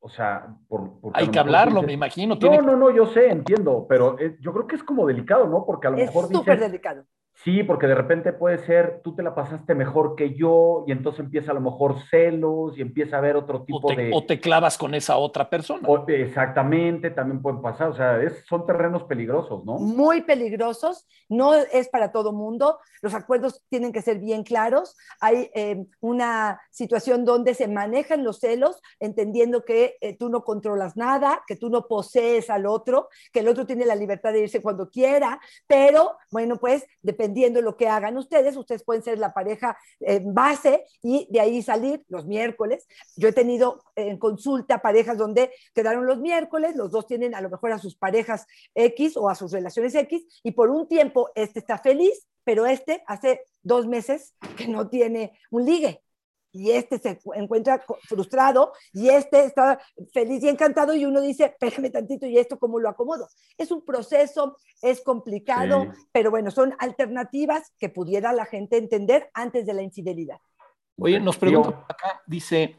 [0.00, 2.38] o sea, por, hay que hablarlo, dices, me imagino.
[2.40, 5.64] No, no, no, yo sé, entiendo, pero eh, yo creo que es como delicado, ¿no?
[5.64, 7.06] Porque a lo es mejor Es súper delicado.
[7.42, 11.20] Sí, porque de repente puede ser, tú te la pasaste mejor que yo y entonces
[11.20, 14.10] empieza a lo mejor celos y empieza a haber otro tipo o te, de...
[14.14, 15.86] O te clavas con esa otra persona.
[15.88, 19.78] O, exactamente, también pueden pasar, o sea, es, son terrenos peligrosos, ¿no?
[19.78, 25.50] Muy peligrosos, no es para todo mundo, los acuerdos tienen que ser bien claros, hay
[25.54, 31.42] eh, una situación donde se manejan los celos, entendiendo que eh, tú no controlas nada,
[31.48, 34.88] que tú no posees al otro, que el otro tiene la libertad de irse cuando
[34.88, 39.32] quiera, pero bueno, pues depende dependiendo de lo que hagan ustedes, ustedes pueden ser la
[39.32, 42.86] pareja en base y de ahí salir los miércoles.
[43.16, 47.48] Yo he tenido en consulta parejas donde quedaron los miércoles, los dos tienen a lo
[47.48, 51.60] mejor a sus parejas X o a sus relaciones X y por un tiempo este
[51.60, 56.02] está feliz, pero este hace dos meses que no tiene un ligue
[56.54, 59.80] y este se encuentra frustrado y este está
[60.12, 63.28] feliz y encantado y uno dice, espérame tantito y esto cómo lo acomodo.
[63.58, 66.06] Es un proceso, es complicado, sí.
[66.12, 70.38] pero bueno, son alternativas que pudiera la gente entender antes de la infidelidad.
[70.98, 72.76] Oye, nos pregunta acá, dice,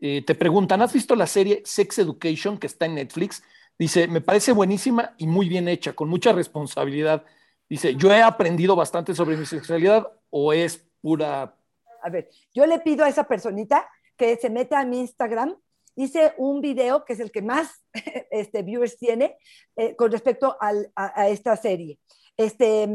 [0.00, 3.42] eh, te preguntan, ¿has visto la serie Sex Education que está en Netflix?
[3.78, 7.24] Dice, me parece buenísima y muy bien hecha, con mucha responsabilidad.
[7.68, 11.54] Dice, yo he aprendido bastante sobre mi sexualidad o es pura
[12.02, 15.56] a ver, yo le pido a esa personita que se meta a mi Instagram.
[15.94, 17.82] Hice un video que es el que más
[18.30, 19.36] este, viewers tiene
[19.76, 21.98] eh, con respecto a, esta serie.
[22.36, 22.88] Este,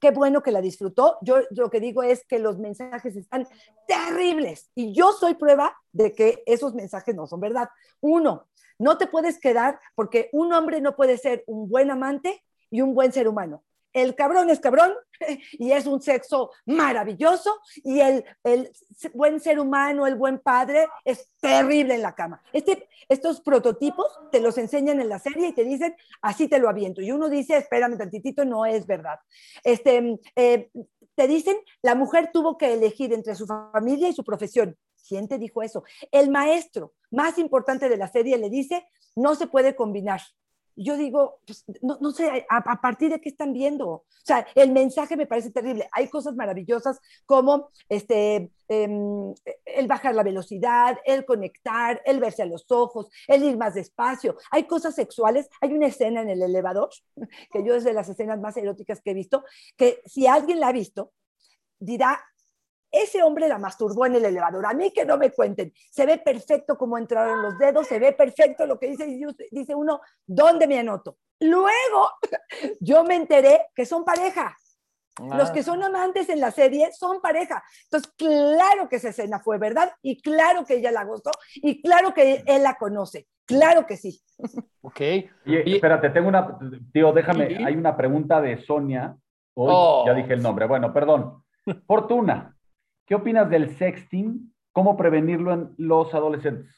[0.00, 1.18] qué bueno que la disfrutó.
[1.20, 3.46] Yo lo que digo es que los mensajes están
[3.86, 7.68] terribles y yo soy prueba de que esos mensajes no son verdad.
[8.00, 12.80] Uno, no te puedes quedar porque un hombre no puede ser un buen amante y
[12.80, 13.62] un buen ser humano
[13.92, 14.92] el cabrón es cabrón
[15.52, 18.72] y es un sexo maravilloso y el, el,
[19.14, 22.42] buen ser humano, el buen padre es terrible en la cama.
[22.52, 26.68] Este, estos prototipos te los enseñan en la serie y te dicen, así te lo
[26.68, 27.02] aviento.
[27.02, 29.18] Y uno dice, espérame tantitito, no es verdad.
[29.64, 30.70] Este, eh,
[31.14, 34.76] te dicen, la mujer tuvo que elegir entre su familia y su profesión.
[35.06, 35.84] ¿Quién te dijo eso?
[36.10, 38.86] El maestro más importante de la serie le dice,
[39.16, 40.20] no se puede combinar
[40.76, 43.88] yo digo, pues, no, no, sé, a, partir de qué están viendo.
[43.88, 45.88] O sea, el mensaje me parece terrible.
[45.92, 52.46] Hay cosas maravillosas como este, eh, el bajar la velocidad, el conectar, el verse a
[52.46, 54.36] los ojos, el ir más despacio.
[54.50, 55.48] Hay cosas sexuales.
[55.60, 56.90] Hay una escena en el elevador,
[57.50, 59.44] que yo es de las escenas más eróticas que he visto,
[59.76, 61.12] que si alguien la ha visto,
[61.78, 62.20] dirá,
[62.92, 64.66] ese hombre la masturbó en el elevador.
[64.66, 65.72] A mí que no me cuenten.
[65.90, 69.06] Se ve perfecto cómo entraron los dedos, se ve perfecto lo que dice,
[69.50, 71.16] dice uno, ¿dónde me anoto?
[71.40, 72.10] Luego
[72.80, 74.56] yo me enteré que son pareja.
[75.18, 75.36] Ah.
[75.36, 77.62] Los que son amantes en la serie son pareja.
[77.84, 82.14] Entonces, claro que esa escena fue verdad y claro que ella la gustó y claro
[82.14, 83.26] que él la conoce.
[83.44, 84.22] Claro que sí.
[84.80, 85.00] Ok.
[85.44, 86.58] Y, espérate, tengo una,
[86.92, 89.16] tío, déjame, hay una pregunta de Sonia.
[89.54, 90.04] oh.
[90.06, 90.66] Ya dije el nombre.
[90.66, 91.42] Bueno, perdón.
[91.86, 92.56] Fortuna.
[93.06, 94.54] ¿Qué opinas del sexting?
[94.72, 96.74] ¿Cómo prevenirlo en los adolescentes?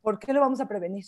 [0.00, 1.04] ¿Por qué lo vamos a prevenir?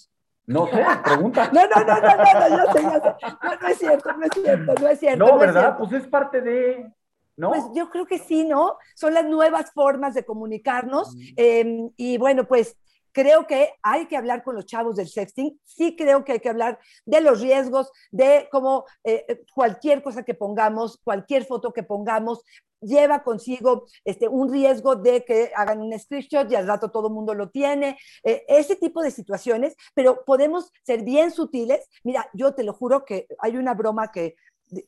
[0.47, 1.51] No sé, pregunta.
[1.53, 3.27] no, no, no, no, no, no, yo sé, yo sé.
[3.43, 5.25] No, no es cierto, no es cierto, no es cierto.
[5.25, 5.57] No, no ¿verdad?
[5.57, 5.79] Es cierto.
[5.79, 6.93] pues es parte de...
[7.37, 7.51] ¿No?
[7.51, 8.79] Pues yo creo que sí, ¿no?
[8.95, 11.15] Son las nuevas formas de comunicarnos.
[11.15, 11.21] Mm.
[11.37, 12.79] Eh, y bueno, pues
[13.17, 16.51] creo que hay que hablar con los chavos del sexting, sí creo que hay que
[16.51, 22.45] hablar de los riesgos, de cómo eh, cualquier cosa que pongamos, cualquier foto que pongamos,
[22.83, 27.15] lleva consigo este, un riesgo de que hagan un screenshot y al rato todo el
[27.15, 31.89] mundo lo tiene, eh, ese tipo de situaciones, pero podemos ser bien sutiles.
[32.05, 34.37] Mira, yo te lo juro que hay una broma que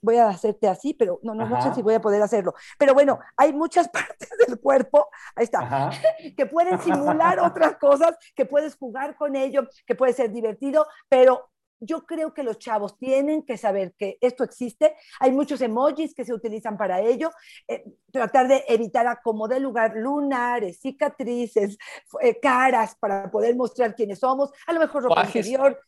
[0.03, 2.55] voy a hacerte así, pero no, no, no sé si voy a poder hacerlo.
[2.79, 5.91] Pero bueno, hay muchas partes del cuerpo, ahí está,
[6.37, 11.51] que pueden simular otras cosas, que puedes jugar con ello, que puede ser divertido, pero
[11.81, 14.97] yo creo que los chavos tienen que saber que esto existe.
[15.21, 17.31] Hay muchos emojis que se utilizan para ello.
[17.69, 21.79] Eh, tratar de evitar a como de lugar lunares, cicatrices,
[22.21, 24.51] eh, caras para poder mostrar quiénes somos.
[24.67, 25.81] A lo mejor ropa interior.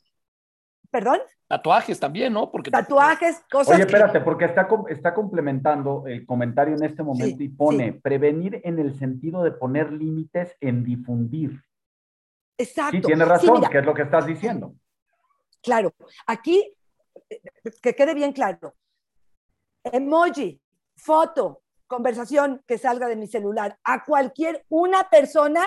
[0.91, 1.21] ¿Perdón?
[1.47, 2.51] Tatuajes también, ¿no?
[2.51, 3.75] Porque tatuajes, cosas.
[3.75, 8.79] Oye, espérate, porque está, está complementando el comentario en este momento y pone prevenir en
[8.79, 11.63] el sentido de poner límites en difundir.
[12.59, 12.97] Exacto.
[12.97, 14.75] Sí, tiene razón, que es lo que estás diciendo.
[15.63, 15.93] Claro,
[16.27, 16.75] aquí,
[17.83, 18.75] que quede bien claro,
[19.85, 20.61] emoji,
[20.97, 25.63] foto, conversación que salga de mi celular a cualquier una persona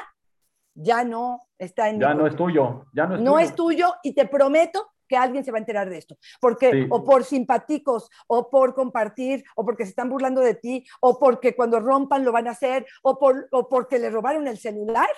[0.73, 4.13] ya no está en ya no es tuyo ya no es no es tuyo y
[4.15, 6.17] te prometo que alguien se va a enterar de esto.
[6.41, 11.19] Porque o por simpáticos o por compartir o porque se están burlando de ti o
[11.19, 15.09] porque cuando rompan lo van a hacer o por o porque le robaron el celular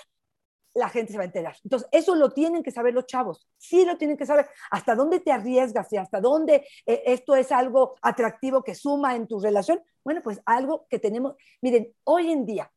[0.74, 1.56] la gente se va a enterar.
[1.64, 5.20] Entonces, eso lo tienen que saber los chavos, sí lo tienen que saber, hasta dónde
[5.20, 9.82] te arriesgas y hasta dónde eh, esto es algo atractivo que suma en tu relación.
[10.04, 12.70] Bueno, pues algo que tenemos, miren, hoy en día,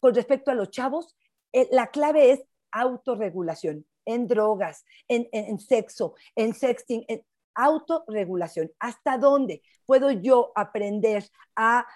[0.00, 1.16] con respecto a los chavos,
[1.54, 2.42] eh, la clave es
[2.72, 7.22] autorregulación en drogas, en, en sexo, en sexting, en,
[7.54, 8.70] autorregulación.
[8.78, 11.24] ¿Hasta dónde puedo yo aprender
[11.56, 11.86] a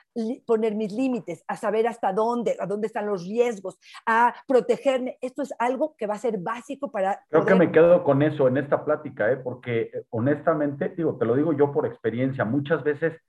[0.46, 5.18] poner mis límites, a saber hasta dónde, a dónde están los riesgos, a protegerme?
[5.20, 7.24] Esto es algo que va a ser básico para...
[7.30, 9.36] Creo que me quedo con eso en esta plática, ¿eh?
[9.36, 13.20] porque eh, honestamente, digo, te lo digo yo por experiencia, muchas veces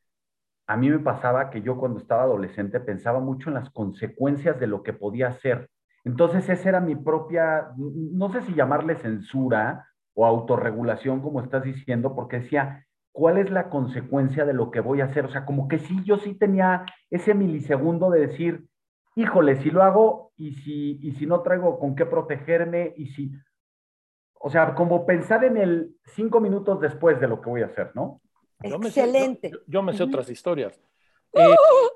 [0.68, 4.68] a mí me pasaba que yo cuando estaba adolescente pensaba mucho en las consecuencias de
[4.68, 5.70] lo que podía hacer.
[6.06, 12.16] Entonces esa era mi propia, no sé si llamarle censura o autorregulación, como estás diciendo,
[12.16, 15.26] porque decía, ¿cuál es la consecuencia de lo que voy a hacer?
[15.26, 18.68] O sea, como que sí, yo sí tenía ese milisegundo de decir,
[19.16, 23.32] híjole, si lo hago y si, y si no traigo con qué protegerme y si,
[24.36, 27.92] o sea, como pensar en el cinco minutos después de lo que voy a hacer,
[27.96, 28.22] ¿no?
[28.62, 29.52] Excelente.
[29.66, 30.80] yo, me sé otras historias.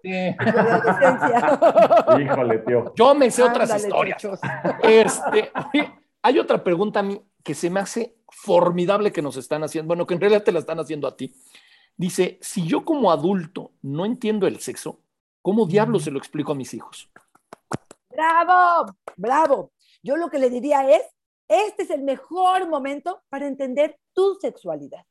[0.04, 0.36] Eh,
[2.22, 2.94] Híjole, tío.
[2.96, 4.22] Yo me sé otras historias.
[4.84, 5.52] Este,
[6.22, 10.06] hay otra pregunta a mí que se me hace formidable que nos están haciendo, bueno,
[10.06, 11.34] que en realidad te la están haciendo a ti.
[11.96, 15.02] Dice, si yo como adulto no entiendo el sexo,
[15.42, 17.10] ¿cómo diablos se lo explico a mis hijos?
[18.10, 19.72] Bravo, bravo.
[20.02, 21.02] Yo lo que le diría es,
[21.48, 25.06] este es el mejor momento para entender tu sexualidad.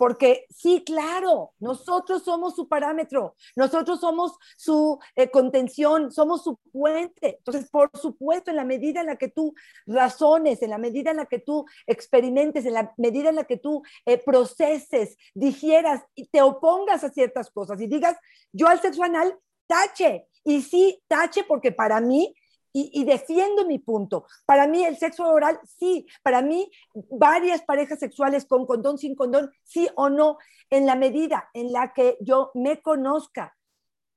[0.00, 7.36] Porque sí, claro, nosotros somos su parámetro, nosotros somos su eh, contención, somos su puente.
[7.36, 9.52] Entonces, por supuesto, en la medida en la que tú
[9.86, 13.58] razones, en la medida en la que tú experimentes, en la medida en la que
[13.58, 18.16] tú eh, proceses, digieras y te opongas a ciertas cosas y digas,
[18.52, 20.28] yo al sexo anal, tache.
[20.44, 22.34] Y sí, tache porque para mí
[22.72, 24.26] y, defiendo mi punto.
[24.46, 26.06] Para mí el sexo oral, sí.
[26.22, 26.70] Para mí
[27.10, 30.38] varias parejas sexuales con condón, sin condón, sí o no.
[30.70, 33.56] En la medida en la que yo me conozca,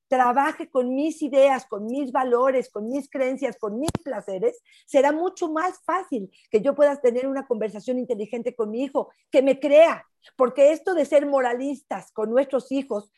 [0.07, 5.51] trabaje con mis ideas, con mis valores, con mis creencias, con mis placeres, será mucho
[5.51, 10.05] más fácil que yo pueda tener una conversación inteligente con mi hijo, que me crea.
[10.37, 13.11] Porque esto de ser moralistas con nuestros hijos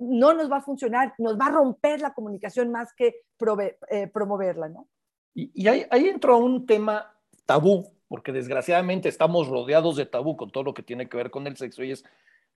[0.00, 3.22] no nos va a funcionar, nos va a romper la comunicación más que
[3.90, 4.88] eh, promoverla, ¿no?
[5.34, 7.14] Y, ahí, entró un tema
[7.46, 11.46] tabú, porque desgraciadamente estamos rodeados de tabú con todo lo que tiene que ver con
[11.46, 11.84] el sexo.
[11.84, 12.04] Y es,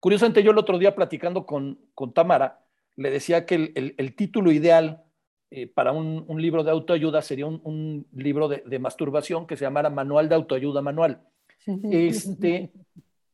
[0.01, 2.65] curiosamente, yo el otro día platicando con, con Tamara,
[2.97, 5.05] le decía que el, título ideal
[5.51, 9.91] eh, para un, libro de autoayuda sería un, libro de, de, masturbación que se llamara
[9.91, 11.23] Manual de Autoayuda Manual.
[11.67, 12.73] Este,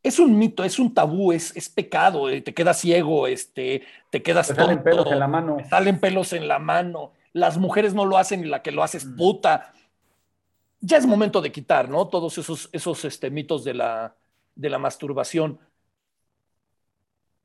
[0.03, 4.23] es un mito, es un tabú, es, es pecado, eh, te quedas ciego, este, te
[4.23, 5.57] quedas te salen pelos en la mano.
[5.69, 7.13] salen pelos en la mano.
[7.33, 9.17] Las mujeres no lo hacen y la que lo hace es mm.
[9.17, 9.73] puta.
[10.81, 12.07] Ya es momento de quitar, ¿no?
[12.09, 14.15] Todos esos, esos este, mitos de la,
[14.55, 15.59] de la masturbación.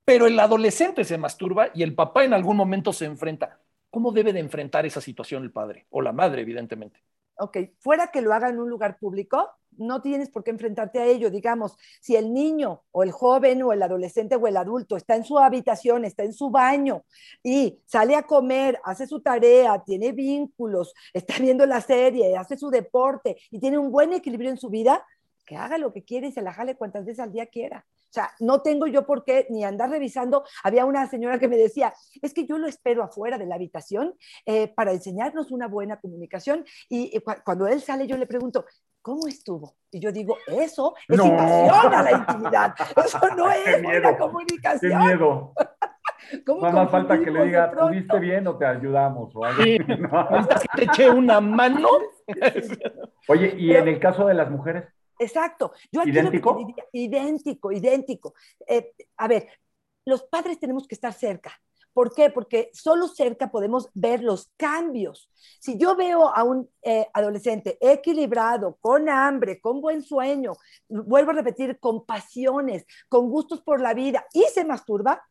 [0.05, 3.59] Pero el adolescente se masturba y el papá en algún momento se enfrenta.
[3.89, 6.99] ¿Cómo debe de enfrentar esa situación el padre o la madre, evidentemente?
[7.37, 11.05] Ok, fuera que lo haga en un lugar público, no tienes por qué enfrentarte a
[11.05, 11.29] ello.
[11.29, 15.23] Digamos, si el niño o el joven o el adolescente o el adulto está en
[15.23, 17.03] su habitación, está en su baño
[17.43, 22.69] y sale a comer, hace su tarea, tiene vínculos, está viendo la serie, hace su
[22.69, 25.05] deporte y tiene un buen equilibrio en su vida,
[25.45, 27.85] que haga lo que quiere y se la jale cuantas veces al día quiera.
[28.13, 30.43] O sea, no tengo yo por qué ni andar revisando.
[30.63, 31.91] Había una señora que me decía,
[32.21, 34.13] es que yo lo espero afuera de la habitación
[34.45, 36.63] eh, para enseñarnos una buena comunicación.
[36.89, 38.65] Y, cuando él sale, yo le pregunto,
[39.01, 39.77] ¿cómo estuvo?
[39.89, 42.75] Y yo digo, eso es invasión a la intimidad.
[43.03, 44.91] Eso no es buena comunicación.
[44.91, 45.53] Qué miedo.
[46.47, 49.35] No más falta que le diga, ¿tuviste bien o te ayudamos?
[49.35, 49.77] O algo sí.
[50.73, 51.89] te eché una mano?
[53.27, 54.85] Oye, ¿y en el caso de las mujeres?
[55.23, 55.73] Exacto.
[55.91, 56.55] Yo aquí ¿Idéntico?
[56.55, 58.33] Diría, idéntico, idéntico.
[58.67, 59.47] Eh, a ver,
[60.05, 61.51] los padres tenemos que estar cerca.
[61.93, 62.31] ¿Por qué?
[62.31, 65.29] Porque solo cerca podemos ver los cambios.
[65.59, 70.53] Si yo veo a un eh, adolescente equilibrado, con hambre, con buen sueño,
[70.89, 75.23] vuelvo a repetir, con pasiones, con gustos por la vida y se masturba,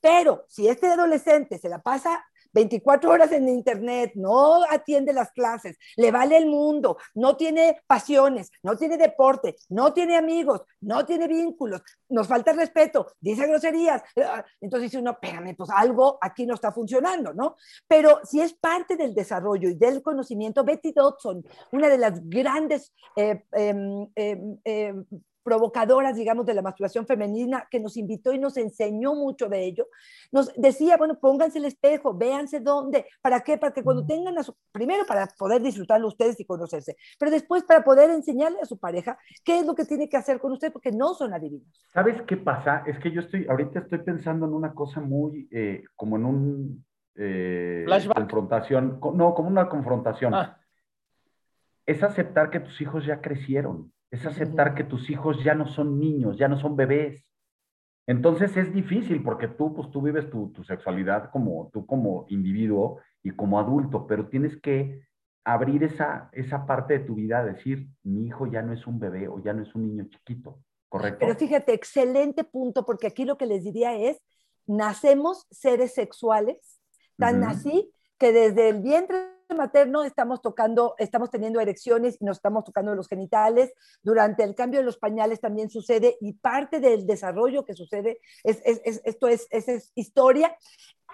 [0.00, 2.24] pero si este adolescente se la pasa
[2.54, 8.50] 24 horas en internet, no atiende las clases, le vale el mundo, no tiene pasiones,
[8.62, 14.02] no tiene deporte, no tiene amigos, no tiene vínculos, nos falta respeto, dice groserías.
[14.16, 17.56] Ah, entonces dice uno, espérame, pues algo aquí no está funcionando, ¿no?
[17.88, 22.92] Pero si es parte del desarrollo y del conocimiento, Betty Dodson, una de las grandes
[23.16, 24.94] eh, eh, eh,
[25.44, 29.86] provocadoras, digamos, de la masturbación femenina, que nos invitó y nos enseñó mucho de ello,
[30.32, 33.58] nos decía, bueno, pónganse el espejo, véanse dónde, ¿para qué?
[33.58, 37.62] Para que cuando tengan a su, primero para poder disfrutarlo ustedes y conocerse, pero después
[37.62, 40.72] para poder enseñarle a su pareja qué es lo que tiene que hacer con usted,
[40.72, 41.68] porque no son adivinos.
[41.92, 42.82] ¿Sabes qué pasa?
[42.86, 46.84] Es que yo estoy, ahorita estoy pensando en una cosa muy, eh, como en un...
[47.16, 50.34] Eh, confrontación, no, como una confrontación.
[50.34, 50.58] Ah.
[51.86, 55.98] Es aceptar que tus hijos ya crecieron es aceptar que tus hijos ya no son
[55.98, 57.24] niños, ya no son bebés.
[58.06, 63.32] Entonces es difícil porque tú, pues tú vives tu, sexualidad como tú como individuo y
[63.32, 65.02] como adulto, pero tienes que
[65.44, 69.26] abrir esa, esa parte de tu vida, decir, mi hijo ya no es un bebé
[69.26, 71.18] o ya no es un niño chiquito, ¿correcto?
[71.20, 74.22] Pero fíjate, excelente punto, porque aquí lo que les diría es,
[74.66, 76.80] nacemos seres sexuales,
[77.16, 82.64] tan así que desde el vientre materno estamos tocando, estamos teniendo erecciones y nos estamos
[82.64, 83.72] tocando los genitales.
[84.02, 88.62] Durante el cambio de los pañales también sucede y parte del desarrollo que sucede, es,
[89.04, 90.56] esto es, es historia.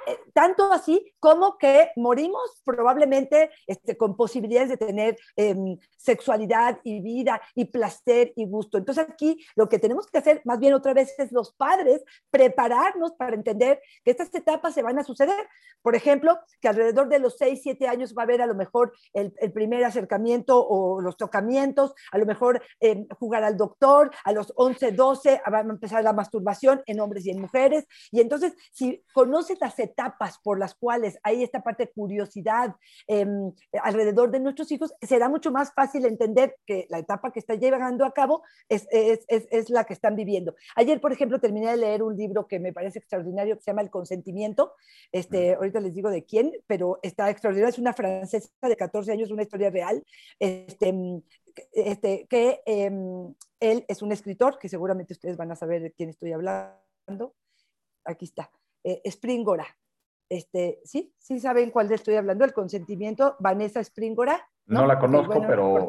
[0.06, 7.00] Eh, tanto así como que morimos probablemente este, con posibilidades de tener em, sexualidad y
[7.00, 8.78] vida y placer y gusto.
[8.78, 13.12] Entonces aquí lo que tenemos que hacer más bien otra vez es los padres prepararnos
[13.12, 15.48] para entender que estas etapas se van a suceder.
[15.82, 18.92] Por ejemplo, que alrededor de los 6, 7 años va a haber a lo mejor
[19.12, 24.52] el, primer acercamiento o los tocamientos, a lo mejor em, jugar al doctor, a los
[24.56, 27.86] 11, 12 va a empezar la masturbación en hombres y en mujeres.
[28.10, 32.74] Y entonces, si conoces las etapas, etapas por las cuales hay esta parte de curiosidad
[33.06, 33.52] em,
[33.82, 38.04] alrededor de nuestros hijos, será mucho más fácil entender que la etapa que está llevando
[38.04, 40.54] a cabo es, es, es, es, la que están viviendo.
[40.76, 43.82] Ayer, por ejemplo, terminé de leer un libro que me parece extraordinario que se llama
[43.82, 44.74] El consentimiento.
[45.12, 47.72] Este, ahorita les digo de quién, pero está extraordinario.
[47.72, 50.04] Es una francesa de 14 años, una historia real.
[50.38, 51.22] Este,
[51.72, 56.10] este, que em, él es un escritor, que seguramente ustedes van a saber de quién
[56.10, 57.34] estoy hablando.
[58.04, 58.50] Aquí está,
[58.84, 59.66] eh, Springora.
[60.28, 61.12] Este, ¿sí?
[61.18, 62.44] ¿Sí saben cuál de estoy hablando?
[62.44, 64.48] El consentimiento, Vanessa Springora.
[64.66, 65.88] No, la conozco, pero...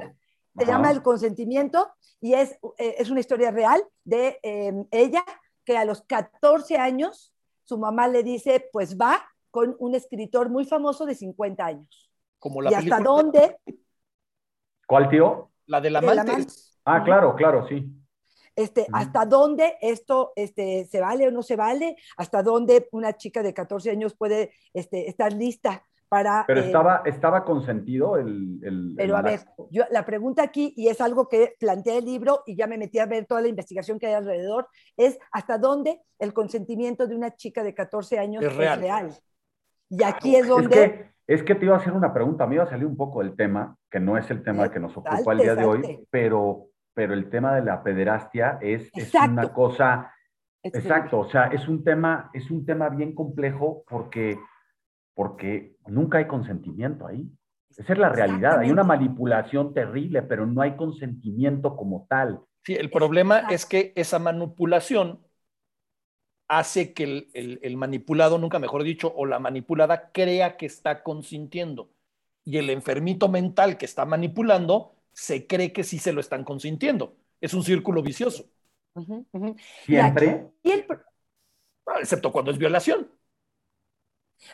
[0.58, 5.24] Se llama El consentimiento y es, eh, es una historia real de em, ella
[5.64, 10.66] que a los 14 años su mamá le dice, pues va con un escritor muy
[10.66, 12.12] famoso de 50 años.
[12.38, 13.58] Como la ¿Y hasta dónde?
[14.86, 15.52] ¿Cuál tío?
[15.68, 16.46] La de la madre.
[16.84, 17.90] Ah, claro, claro, sí.
[18.56, 21.96] Este, ¿Hasta dónde esto este, se vale o no se vale?
[22.18, 26.44] ¿Hasta dónde una chica de 14 años puede este, estar lista para...
[26.46, 28.60] Pero eh, estaba, estaba consentido el...
[28.64, 32.44] el pero a ver, yo, la pregunta aquí, y es algo que plantea el libro
[32.46, 34.68] y ya me metí a ver toda la investigación que hay alrededor,
[34.98, 39.10] es hasta dónde el consentimiento de una chica de 14 años es real.
[39.90, 40.84] Y aquí es donde...
[40.84, 42.98] Es que, es que te iba a hacer una pregunta, me iba a salir un
[42.98, 46.08] poco del tema, que no es el tema que nos ocupa el día de hoy,
[46.10, 50.14] pero pero el tema de la pederastia es, es una cosa,
[50.64, 54.38] exacto, o sea, es un tema, es un tema bien complejo porque,
[55.14, 57.30] porque nunca hay consentimiento ahí.
[57.70, 62.42] Esa es la realidad, hay una manipulación terrible, pero no hay consentimiento como tal.
[62.66, 65.22] Sí, el problema es que esa manipulación
[66.50, 71.02] hace que el, el, el, manipulado, nunca mejor dicho, o la manipulada crea que está
[71.02, 71.92] consintiendo.
[72.44, 77.18] Y el enfermito mental que está manipulando se cree que sí se lo están consintiendo.
[77.40, 78.50] Es un círculo vicioso.
[79.86, 80.52] Siempre.
[81.86, 83.12] Ah, excepto cuando es violación.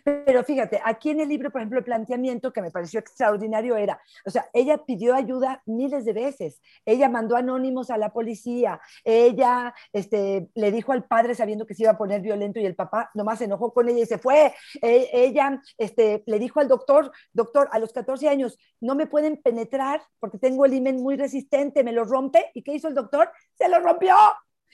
[0.04, 4.02] Pero fíjate, aquí en el libro, por ejemplo, el planteamiento que me pareció extraordinario era,
[4.26, 9.74] o sea, ella pidió ayuda miles de veces, ella mandó anónimos a la policía, ella
[9.94, 13.12] este, le dijo al padre sabiendo que se iba a poner violento y el papá
[13.14, 17.12] nomás se enojó con ella y se fue, e, ella este, le dijo al doctor,
[17.34, 21.84] doctor, a los 14 años no me pueden penetrar porque tengo el imen muy resistente,
[21.84, 23.32] me lo rompe, ¿y qué hizo el doctor?
[23.56, 24.16] Se lo rompió.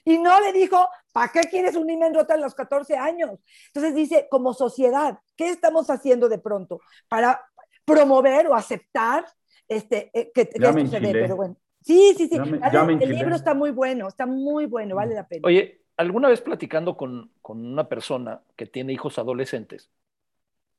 [0.06, 3.40] Y no le dijo, ¿para qué quieres un imen roto a los 14 años?
[3.68, 7.42] Entonces dice, como sociedad, ¿qué estamos haciendo de pronto para
[7.86, 9.26] promover o aceptar
[9.68, 11.12] este, eh, que, esto se dé?
[11.12, 11.58] Pero bueno.
[11.82, 12.38] Sí, sí, sí.
[12.38, 15.42] el libro está muy bueno, está muy bueno, vale la pena.
[15.46, 19.90] Oye, alguna vez platicando con, con una persona que tiene hijos adolescentes,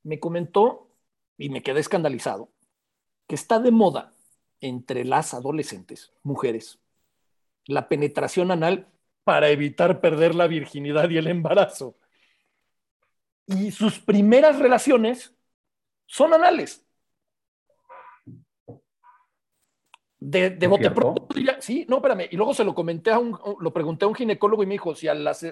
[0.02, 0.88] me comentó,
[1.36, 2.50] y me quedé escandalizado,
[3.26, 4.12] que está de moda
[4.60, 6.78] entre las adolescentes, mujeres,
[7.66, 8.88] la penetración anal
[9.24, 11.98] para evitar perder la virginidad y el embarazo.
[13.46, 15.34] Y sus primeras relaciones
[16.06, 16.86] son anales.
[20.26, 21.28] De, de bote pronto,
[21.60, 22.28] sí, no, espérame.
[22.30, 24.94] Y luego se lo comenté a un, lo pregunté a un ginecólogo y me dijo,
[24.94, 25.06] si,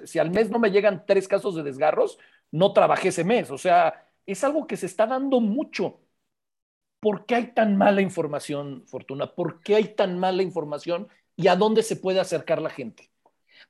[0.05, 2.19] si al mes no me llegan tres casos de desgarros,
[2.51, 3.51] no trabajé ese mes.
[3.51, 6.01] O sea, es algo que se está dando mucho.
[7.01, 9.35] ¿Por qué hay tan mala información, Fortuna?
[9.35, 13.12] ¿Por qué hay tan mala información y a dónde se puede acercar la gente?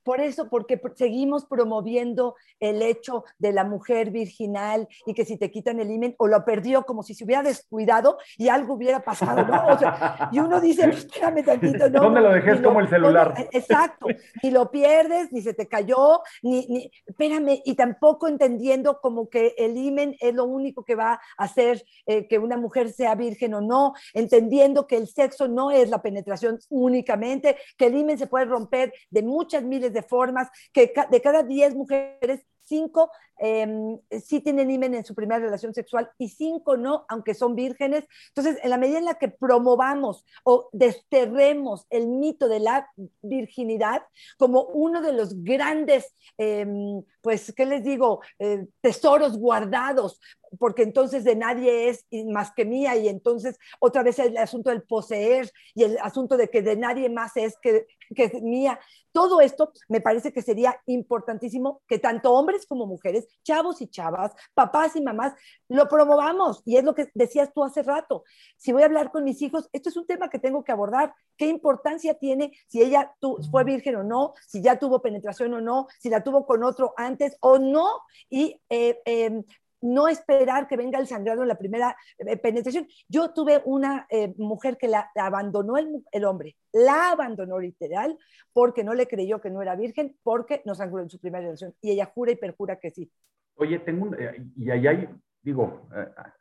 [0.04, 5.50] Por eso, porque seguimos promoviendo el hecho de la mujer virginal y que si te
[5.50, 9.44] quitan el imen o lo perdió como si se hubiera descuidado y algo hubiera pasado,
[9.44, 9.66] ¿no?
[9.66, 12.02] O sea, y uno dice, espérame tantito, ¿no?
[12.02, 12.52] ¿Dónde lo dejé?
[12.62, 13.34] como el celular.
[13.38, 14.06] Eh, exacto,
[14.42, 19.54] ni lo pierdes, ni se te cayó, ni, ni, espérame, y tampoco entendiendo como que
[19.56, 23.54] el imen es lo único que va a hacer eh, que una mujer sea virgen
[23.54, 28.26] o no, entendiendo que el sexo no es la penetración únicamente, que el imen se
[28.26, 34.40] puede romper de muchas miles de formas, que de cada 10 mujeres, 5 eh, sí
[34.40, 38.04] tienen imen en su primera relación sexual y 5 no, aunque son vírgenes.
[38.28, 42.88] Entonces, en la medida en la que promovamos o desterremos el mito de la
[43.22, 44.02] virginidad
[44.38, 48.20] como uno de los grandes, em, pues, ¿qué les digo?
[48.38, 50.20] Eh, tesoros guardados
[50.58, 54.82] porque entonces de nadie es más que mía y entonces otra vez el asunto del
[54.82, 58.78] poseer y el asunto de que de nadie más es que, que es mía.
[59.12, 64.32] Todo esto me parece que sería importantísimo que tanto hombres como mujeres, chavos y chavas,
[64.54, 65.34] papás y mamás,
[65.68, 66.62] lo promovamos.
[66.64, 68.24] Y es lo que decías tú hace rato.
[68.56, 71.14] Si voy a hablar con mis hijos, esto es un tema que tengo que abordar.
[71.36, 73.14] ¿Qué importancia tiene si ella
[73.50, 74.34] fue virgen o no?
[74.46, 75.88] Si ya tuvo penetración o no?
[75.98, 78.00] Si la tuvo con otro antes o no?
[78.28, 79.44] Y eh, em,
[79.82, 82.86] no esperar que venga el sangrado en la primera eh, penetración.
[83.08, 88.16] Yo tuve una eh, mujer que la, abandonó el, hombre, la abandonó literal
[88.52, 91.74] porque no le creyó que no era virgen, porque no sangró en su primera relación.
[91.80, 93.10] Y ella jura y perjura que sí.
[93.56, 95.08] Oye, tengo eh, y ahí hay,
[95.42, 95.88] digo,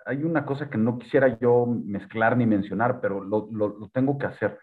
[0.06, 4.28] hay una cosa que no quisiera yo mezclar ni mencionar, pero lo, lo tengo que
[4.28, 4.58] hacer.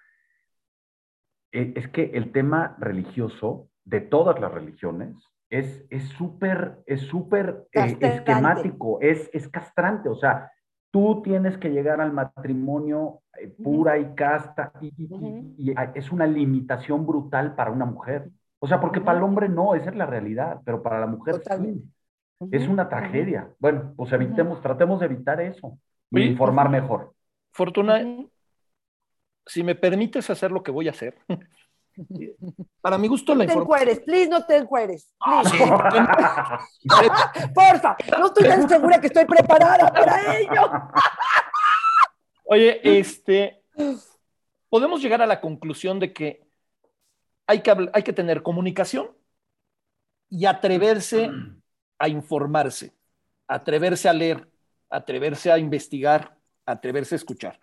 [1.51, 5.17] Es que el tema religioso de todas las religiones
[5.51, 10.51] es súper, es súper eh, esquemático, es, es castrante, o sea,
[10.91, 17.55] tú tienes que llegar al matrimonio eh, pura y casta y, es una limitación brutal
[17.55, 18.31] para una mujer.
[18.61, 21.41] O sea, porque para el hombre no, esa es la realidad, pero para la mujer
[21.45, 21.85] sí.
[22.53, 23.51] Es una tragedia.
[23.59, 25.79] Bueno, pues evitemos, tratemos de evitar eso
[26.11, 27.13] y informar mejor.
[27.53, 28.01] Fortuna,
[29.45, 31.17] si me permites hacer lo que voy a hacer,
[32.81, 33.69] Para mi gusto, la información.
[33.69, 35.15] No te encueres, please, no te encueres.
[37.55, 40.71] Porfa, no estoy tan segura que estoy preparada para ello.
[42.45, 43.63] Oye, este.
[44.69, 46.47] Podemos llegar a la conclusión de que
[47.47, 49.11] hay que, hay que tener comunicación
[50.29, 51.31] y atreverse
[51.99, 52.95] a informarse,
[53.47, 54.49] atreverse a leer,
[54.91, 57.59] atreverse a investigar, atreverse a escuchar.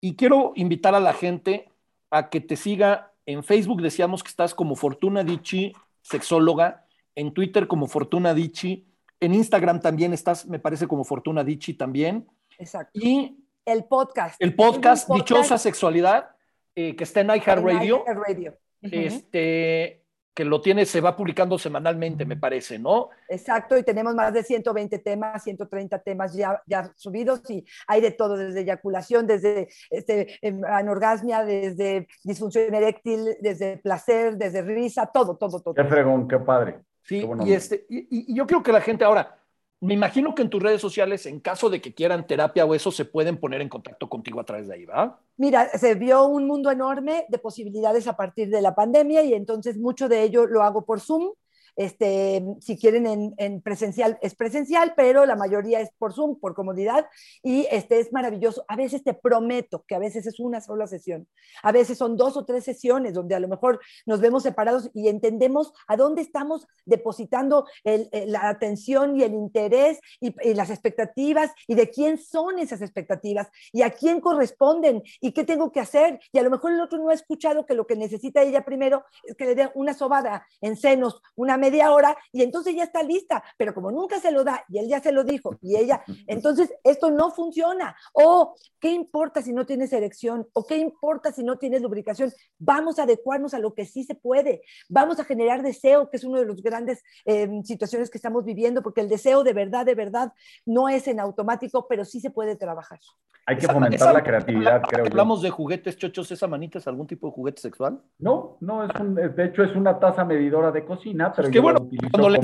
[0.00, 1.70] Y quiero invitar a la gente
[2.10, 6.86] a que te siga en Facebook decíamos que estás como Fortuna Dichi, sexóloga.
[7.14, 8.86] En Twitter como Fortuna Dichi.
[9.20, 12.26] En Instagram también estás, me parece, como Fortuna Dichi también.
[12.58, 12.98] Exacto.
[12.98, 14.36] Y el podcast.
[14.40, 16.30] El podcast, Dichosa Sexualidad,
[16.74, 18.04] eh, que está en iHeartRadio.
[18.04, 18.58] iHeartRadio.
[18.82, 19.99] Este,
[20.34, 23.10] que lo tiene, se va publicando semanalmente, me parece, ¿no?
[23.28, 28.12] Exacto, y tenemos más de 120 temas, 130 temas ya, ya subidos y hay de
[28.12, 35.36] todo, desde eyaculación, desde este, em, anorgasmia, desde disfunción eréctil, desde placer, desde risa, todo,
[35.36, 35.74] todo, todo.
[35.74, 36.78] Qué fregón, qué padre.
[37.02, 39.39] Sí, y, este, y, y yo creo que la gente ahora,
[39.80, 42.92] me imagino que en tus redes sociales, en caso de que quieran terapia o eso,
[42.92, 45.16] se pueden poner en contacto contigo a través de ahí, ¿verdad?
[45.38, 49.78] Mira, se vio un mundo enorme de posibilidades a partir de la pandemia y entonces
[49.78, 51.32] mucho de ello lo hago por Zoom.
[51.76, 56.54] Este, si quieren en, en, presencial, es presencial, pero la mayoría es por Zoom, por
[56.54, 57.06] comodidad,
[57.42, 58.64] y este es maravilloso.
[58.68, 61.28] A veces te prometo que a veces es una sola sesión,
[61.62, 65.08] a veces son dos o tres sesiones donde a lo mejor nos vemos separados y
[65.08, 71.52] entendemos a dónde estamos depositando el, la atención y el interés y, y las expectativas
[71.66, 76.20] y de quién son esas expectativas y a quién corresponden y qué tengo que hacer.
[76.32, 79.04] Y a lo mejor el otro no ha escuchado que lo que necesita ella primero
[79.24, 83.02] es que le dé una sobada en senos, una media hora, y entonces ya está
[83.02, 83.42] lista.
[83.56, 86.72] Pero como nunca se lo da y él ya se lo dijo y ella, entonces
[86.82, 87.96] esto no funciona.
[88.12, 92.32] O qué importa si no tienes erección o qué importa si no tienes lubricación.
[92.58, 94.62] Vamos a adecuarnos a lo que sí se puede.
[94.88, 98.82] Vamos a generar deseo, que es una de las grandes eh, situaciones que estamos viviendo,
[98.82, 100.32] porque el deseo de verdad, de verdad,
[100.64, 102.98] no es en automático, pero sí se puede trabajar.
[103.46, 105.10] Hay que fomentar la creatividad, creo yo.
[105.10, 108.00] Hablamos de juguetes chochos, ¿esa manita es algún tipo de juguete sexual?
[108.18, 111.62] No, no, es un, de hecho es una taza medidora de cocina, pero que yo
[111.62, 112.40] bueno, cuando le.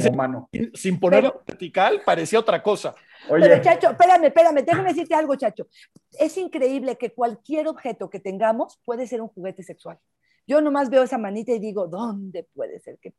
[0.75, 2.95] Sin ponerlo vertical, parecía otra cosa.
[3.29, 5.67] Oye, Pero Chacho, espérame, espérame, déjame decirte algo, Chacho.
[6.13, 9.99] Es increíble que cualquier objeto que tengamos puede ser un juguete sexual.
[10.47, 13.15] Yo nomás veo esa manita y digo, ¿dónde puede ser que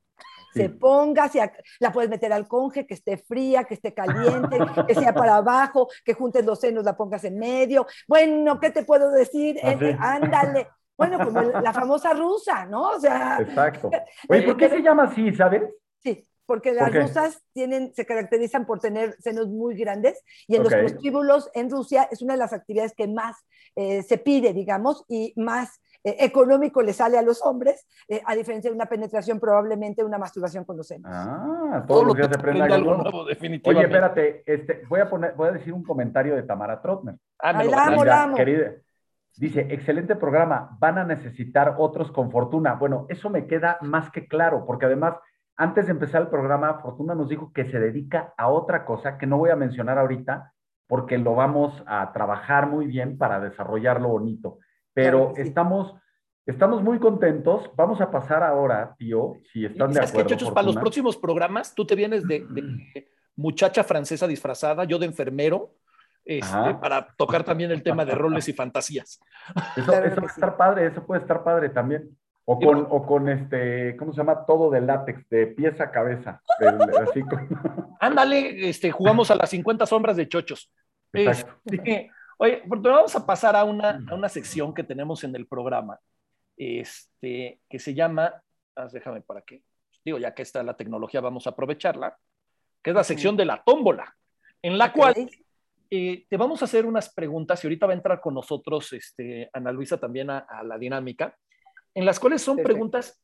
[0.53, 1.27] se ponga?
[1.27, 1.39] Si
[1.79, 4.57] la puedes meter al conge, que esté fría, que esté caliente,
[4.87, 7.85] que sea para abajo, que juntes los senos, la pongas en medio.
[8.07, 9.59] Bueno, ¿qué te puedo decir?
[9.99, 10.69] Ándale.
[10.97, 12.89] Bueno, como la famosa rusa, ¿no?
[12.89, 13.89] O sea, exacto.
[14.29, 15.63] Oye, ¿por qué se llama así, sabes?
[15.99, 20.73] sí, porque las rusas tienen, se caracterizan por tener senos muy grandes y en los
[20.73, 23.35] prostíbulos en Rusia es una de las actividades que más
[23.75, 28.33] eh, se pide, digamos, y más eh, económico le sale a los hombres, eh, a
[28.33, 31.11] diferencia de una penetración, probablemente una masturbación con los senos.
[31.13, 33.03] Ah, Todo todos lo los días se aprende algo nuevo.
[33.03, 33.93] nuevo, Oye, definitivamente.
[33.93, 37.15] espérate, este, voy, a poner, voy a decir un comentario de Tamara Trotner.
[37.39, 38.35] Ah, me Ay, lo la amo, la amo.
[38.37, 38.71] querida.
[39.37, 42.73] Dice, excelente programa, van a necesitar otros con Fortuna.
[42.73, 45.15] Bueno, eso me queda más que claro, porque además,
[45.55, 49.27] antes de empezar el programa, Fortuna nos dijo que se dedica a otra cosa que
[49.27, 50.53] no voy a mencionar ahorita,
[50.87, 54.57] porque lo vamos a trabajar muy bien para desarrollarlo bonito.
[54.93, 55.49] Pero Claro que sí.
[55.49, 55.93] estamos,
[56.45, 57.69] estamos muy contentos.
[57.75, 60.29] Vamos a pasar ahora, tío, si están de ¿Sabes qué, acuerdo.
[60.35, 60.51] Chochos?
[60.51, 65.75] Para los próximos programas, tú te vienes de, de muchacha francesa disfrazada, yo de enfermero,
[66.27, 69.19] este, para tocar también el tema de roles y fantasías.
[69.75, 70.25] Eso, sí.
[70.25, 72.09] estar padre, eso puede estar padre también.
[72.49, 74.45] O con, bueno- o con este, ¿cómo se llama?
[74.45, 76.41] Todo de látex, de pies a cabeza.
[77.09, 77.47] así con-
[77.99, 80.71] Ándale, este, jugamos a las 50 sombras de chochos.
[81.13, 81.55] Exacto.
[81.65, 85.47] Este, oye, Fortuna, vamos a pasar a una, a una sección que tenemos en el
[85.47, 85.99] programa,
[86.55, 88.33] este, que se llama,
[88.75, 89.61] ah, déjame para qué,
[90.03, 92.17] digo, ya que está la tecnología, vamos a aprovecharla,
[92.81, 94.15] que es la sección de la tómbola,
[94.61, 95.15] en la cual.
[95.89, 99.49] Eh, te vamos a hacer unas preguntas y ahorita va a entrar con nosotros este,
[99.53, 101.35] Ana Luisa también a, a la dinámica,
[101.93, 102.73] en las cuales son Perfecto.
[102.73, 103.23] preguntas,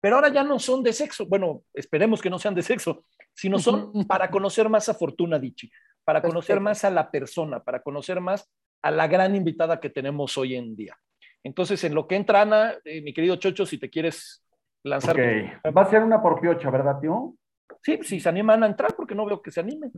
[0.00, 3.04] pero ahora ya no son de sexo, bueno, esperemos que no sean de sexo,
[3.34, 5.70] sino son para conocer más a Fortuna Dichi,
[6.04, 6.62] para conocer Perfecto.
[6.62, 8.50] más a la persona, para conocer más
[8.82, 10.96] a la gran invitada que tenemos hoy en día.
[11.42, 14.44] Entonces, en lo que entra Ana, eh, mi querido Chocho, si te quieres
[14.82, 15.16] lanzar.
[15.16, 15.76] Ok.
[15.76, 17.34] Va a ser una por piocha, ¿verdad, tío?
[17.82, 19.92] Sí, si se animan a entrar, porque no veo que se animen.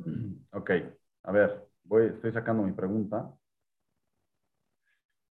[0.52, 0.70] Ok,
[1.24, 3.34] a ver, voy, estoy sacando mi pregunta.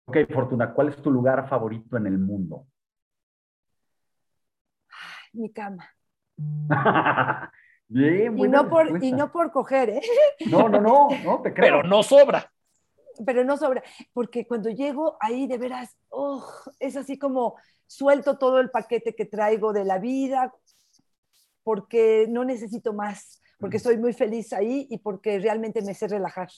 [0.05, 2.65] Ok, Fortuna, ¿cuál es tu lugar favorito en el mundo?
[5.33, 5.85] Mi cama.
[7.87, 10.01] Bien, Y no, por, y no por coger, ¿eh?
[10.49, 11.81] No, no, no, no, te creo.
[11.81, 12.51] Pero no sobra.
[13.25, 13.83] pero no sobra,
[14.13, 16.43] porque cuando llego ahí de veras, oh,
[16.79, 20.53] es así como suelto todo el paquete que traigo de la vida,
[21.63, 26.49] porque no necesito más, porque estoy muy feliz ahí y porque realmente me sé relajar.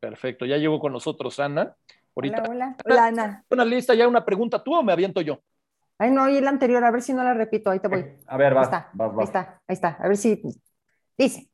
[0.00, 1.74] Perfecto, ya llegó con nosotros Ana.
[2.14, 2.76] Ahorita, Hola, hola.
[2.84, 3.44] Hola, Ana.
[3.50, 5.40] una lista, ya una pregunta tú o me aviento yo.
[5.98, 8.04] Ay, no, y la anterior, a ver si no la repito, ahí te voy.
[8.26, 9.24] A ver, Ahí vas, está, vas, ahí vas.
[9.28, 9.88] está, ahí está.
[10.00, 10.42] A ver si.
[11.16, 11.48] Dice: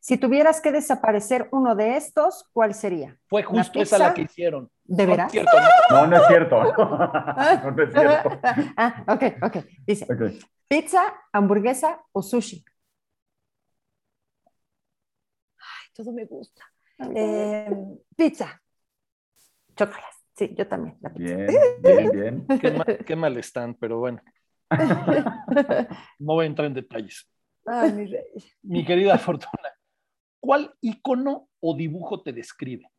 [0.00, 3.18] Si tuvieras que desaparecer uno de estos, ¿cuál sería?
[3.26, 4.70] Fue justo ¿La esa la que hicieron.
[4.84, 5.32] ¿De No es veras?
[5.32, 5.66] cierto, ¿no?
[5.90, 6.62] No, no es cierto.
[6.64, 8.30] No, no es cierto.
[8.76, 9.56] ah, ok, ok.
[9.86, 10.06] Dice:
[10.66, 11.02] pizza,
[11.32, 12.64] hamburguesa o sushi.
[15.94, 16.62] Todo me gusta.
[17.14, 17.70] Eh,
[18.16, 18.60] pizza.
[19.76, 20.14] Chócalas.
[20.36, 20.96] Sí, yo también.
[21.00, 21.36] La pizza.
[21.36, 21.48] Bien,
[21.80, 22.46] bien, bien.
[22.60, 24.20] Qué mal, qué mal están, pero bueno,
[26.18, 27.30] no voy a entrar en detalles.
[27.64, 28.24] Ay, mi rey.
[28.62, 29.72] Mi querida Fortuna,
[30.40, 32.90] ¿cuál icono o dibujo te describe?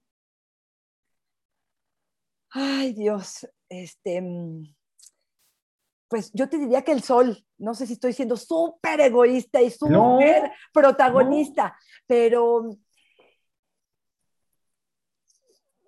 [2.51, 3.47] Ay, Dios.
[3.67, 4.63] Este, mm,
[6.07, 7.45] pues yo te diría que el sol.
[7.57, 10.19] No sé si estoy siendo súper egoísta y súper No,
[10.71, 11.77] protagonista,
[12.07, 12.77] pero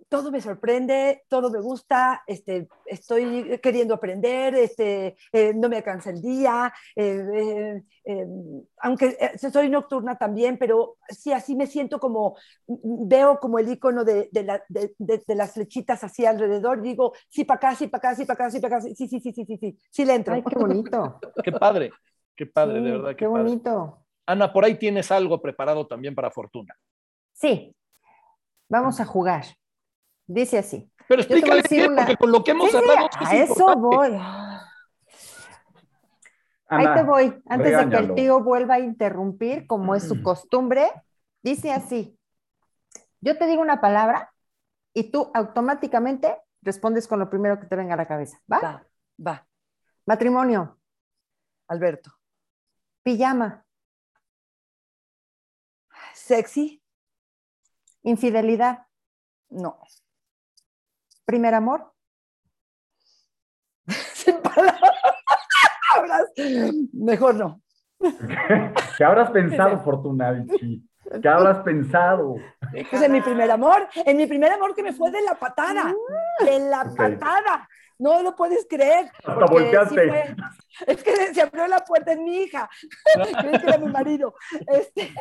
[0.09, 6.11] todo me sorprende, todo me gusta, este, estoy queriendo aprender, este, eh, no me cansa
[6.11, 8.27] el día, eh, eh,
[8.77, 9.17] aunque
[9.51, 15.35] soy nocturna también, pero sí, así me siento como, veo como el icono de, de,
[15.35, 18.59] las flechitas así alrededor, digo, sí para acá, sí para acá, sí para acá, sí
[18.59, 20.34] para acá, sí, sí, sí, sí, sí, sí, sí, le entro.
[20.34, 21.19] Ay, qué bonito.
[21.43, 21.91] qué padre,
[22.35, 23.15] qué padre, de verdad.
[23.15, 24.05] Qué, bonito.
[24.25, 26.73] Ana, por ahí tienes algo preparado también para Fortuna.
[27.34, 27.75] Sí,
[28.69, 29.45] vamos a jugar.
[30.28, 30.91] Dice así.
[31.08, 33.10] Pero explícale qué, porque con lo que hemos hablado.
[33.18, 34.20] a eso voy.
[36.70, 40.91] Ahí te voy, antes de que el tío vuelva a interrumpir, como es su costumbre,
[41.41, 42.20] dice así,
[43.22, 44.34] yo te digo una palabra
[44.94, 48.60] y tú automáticamente respondes con lo primero que te venga a la cabeza, ¿va?
[48.60, 48.88] Va,
[49.26, 49.48] va.
[50.06, 50.78] Matrimonio.
[51.70, 52.12] Alberto.
[53.04, 53.66] Pijama.
[56.14, 56.82] Sexy.
[58.04, 58.88] Infidelidad.
[59.49, 59.80] No.
[61.28, 61.91] ¿Primer amor?
[64.14, 64.80] Sin palabras.
[66.94, 67.62] Mejor no.
[68.98, 70.45] ¿Qué habrás pensado, Fortuna,
[71.22, 72.36] ¿Qué habrás pensado?
[72.90, 75.94] Pues en mi primer amor, en mi primer amor que me fue de la patada,
[76.45, 77.68] de la patada.
[77.99, 79.11] No lo puedes creer.
[79.18, 80.36] Hasta volteaste.
[80.86, 82.69] es que se abrió la puerta en mi hija.
[83.41, 84.36] Creí que era mi marido.
[84.68, 85.11] Este,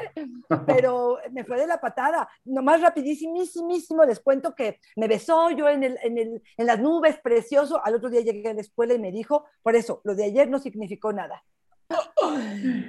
[0.67, 2.29] pero me fue de la patada.
[2.45, 7.19] Nomás rapidísimísimo les cuento que me besó yo en, el, en, el, en las nubes,
[7.19, 7.81] precioso.
[7.85, 10.49] Al otro día llegué a la escuela y me dijo, por eso, lo de ayer
[10.49, 11.43] no significó nada.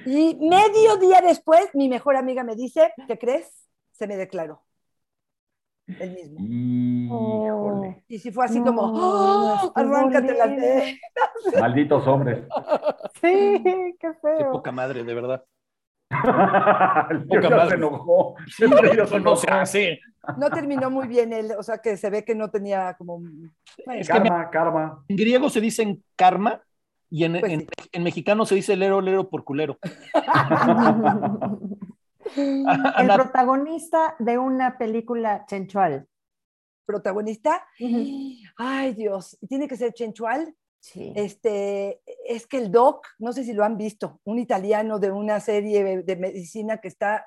[0.06, 3.68] Y medio día después, mi mejor amiga me dice, ¿qué crees?
[3.92, 4.68] Se me declaró
[5.88, 7.96] el mismo.
[8.08, 10.52] Y si fue así como, ¡Oh, arráncate las
[11.60, 12.46] Malditos hombres.
[13.22, 13.64] Sí,
[14.00, 14.38] qué feo.
[14.38, 15.44] Qué poca madre, de verdad.
[16.10, 17.70] poca madre.
[17.70, 18.36] se enojó.
[18.46, 18.66] Sí,
[19.24, 20.00] no se hace.
[20.38, 23.24] No terminó muy bien él, o sea que se ve que no tenía como.
[24.08, 25.04] karma, karma.
[25.08, 26.62] En griego se dicen karma
[27.10, 29.78] y en, pues en, mexicano se dice lero, lero por culero.
[32.98, 36.08] El protagonista de una película chenchual.
[36.86, 37.66] ¿Protagonista?
[38.58, 40.56] Ay, Dios, ¿tiene que ser chenchual?
[40.80, 41.12] Sí.
[41.16, 45.40] Este, es que el doc, no sé si lo han visto, un italiano de una
[45.40, 47.26] serie de medicina que está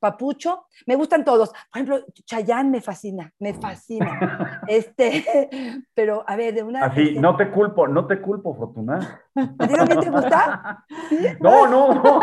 [0.00, 1.50] Papucho, me gustan todos.
[1.50, 4.62] Por ejemplo, Chayán me fascina, me fascina.
[4.66, 6.86] este, pero a ver, de una.
[6.86, 9.20] Así, este no te culpo, no te culpo, Fortuna.
[9.34, 10.84] ¿A ti también te gusta?
[11.40, 12.20] No, no, no.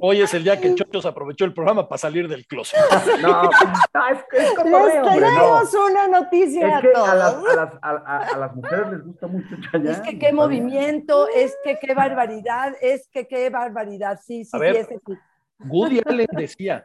[0.00, 2.78] Hoy es el día que Chochos aprovechó el programa para salir del closet.
[3.20, 8.38] No, no es, es Les tenemos una noticia es que a, las, a, las, a,
[8.38, 9.90] las, mujeres les gusta mucho Chayanne.
[9.90, 14.20] Es que qué movimiento, es que qué barbaridad, es que qué barbaridad.
[14.24, 15.12] Sí, sí, sí, ese sí.
[15.58, 16.84] Woody Allen decía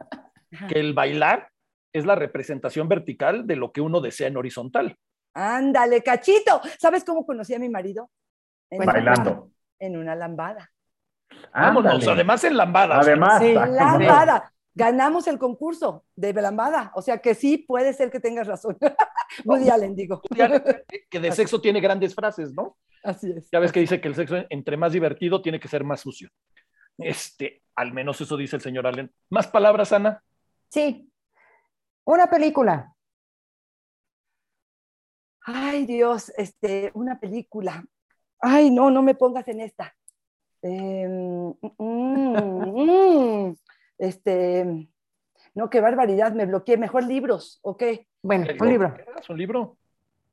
[0.68, 1.50] que el bailar
[1.92, 4.96] es la representación vertical de lo que uno desea en horizontal.
[5.34, 6.60] Ándale, cachito.
[6.78, 8.10] ¿Sabes cómo conocí a mi marido?
[8.70, 9.50] Bailando.
[9.78, 10.73] en una lambada.
[11.52, 12.98] Vámonos, además en Lambada.
[13.00, 14.50] Además, Lambada.
[14.76, 18.76] Ganamos el concurso de Lambada, o sea que sí puede ser que tengas razón.
[19.44, 20.20] Woody Allen, digo.
[21.08, 22.76] Que de sexo tiene grandes frases, ¿no?
[23.04, 23.48] Así es.
[23.52, 26.28] Ya ves que dice que el sexo, entre más divertido, tiene que ser más sucio.
[26.98, 29.12] Este, al menos eso dice el señor Allen.
[29.30, 30.22] ¿Más palabras, Ana?
[30.70, 31.08] Sí.
[32.04, 32.92] Una película.
[35.46, 37.84] Ay, Dios, este, una película.
[38.40, 39.94] Ay, no, no me pongas en esta.
[40.66, 43.54] Em, mm, mm,
[43.98, 44.88] este,
[45.54, 46.78] no, qué barbaridad, me bloqueé.
[46.78, 48.08] Mejor libros, ¿o qué?
[48.22, 48.94] Bueno, un libro.
[49.28, 49.76] ¿Un libro?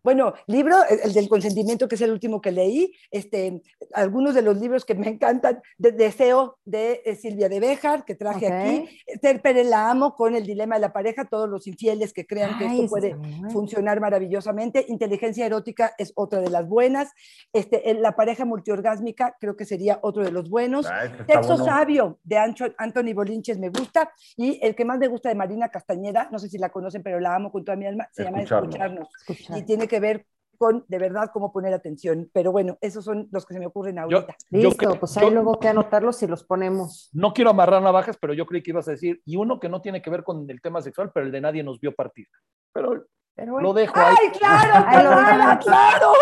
[0.03, 3.61] Bueno, libro, el, del consentimiento, que es el último que leí, este,
[3.94, 8.15] algunos de los libros que me encantan, de, Deseo de eh, Silvia de Béjar, que
[8.15, 8.90] traje aquí,
[9.22, 12.57] Ter Pérez la amo con el dilema de la pareja, todos los infieles que crean
[12.57, 13.15] que esto puede
[13.52, 17.11] funcionar maravillosamente, Inteligencia erótica es otra de las buenas,
[17.53, 22.38] este, la pareja multiorgásmica creo que sería otro de los buenos, ah, Texto sabio de
[22.38, 26.40] Ancho, Anthony Bolinches me gusta, y el que más me gusta de Marina Castañeda, no
[26.40, 29.10] sé si la conocen, pero la amo con toda mi alma, se llama Escucharnos,
[29.56, 30.26] y tiene que ver
[30.58, 32.30] con de verdad cómo poner atención.
[32.34, 34.36] Pero bueno, esos son los que se me ocurren ahorita.
[34.52, 37.10] Listo, pues hay luego que anotarlos y los ponemos.
[37.14, 39.82] No quiero amarrar navajas, pero yo creí que ibas a decir, y uno que no
[39.82, 42.28] tiene que ver con el tema sexual, pero el de nadie nos vio partir.
[42.74, 43.06] Pero,
[43.46, 44.16] lo dejo ahí.
[44.22, 44.86] ¡Ay, claro!
[44.90, 46.14] ¡Claro, claro!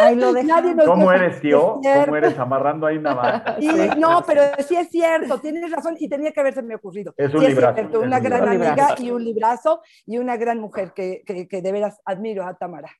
[0.00, 0.84] Ahí lo dejo.
[0.86, 1.80] ¿Cómo eres, tío?
[1.82, 3.58] ¿Cómo eres amarrando ahí navajas?
[3.98, 7.14] no, pero sí es cierto, tienes razón y tenía que haberse me ocurrido.
[7.16, 8.00] Es un librazo.
[8.00, 12.00] una gran amiga y un librazo y una gran mujer que, que, que de veras
[12.04, 12.90] admiro a Tamara.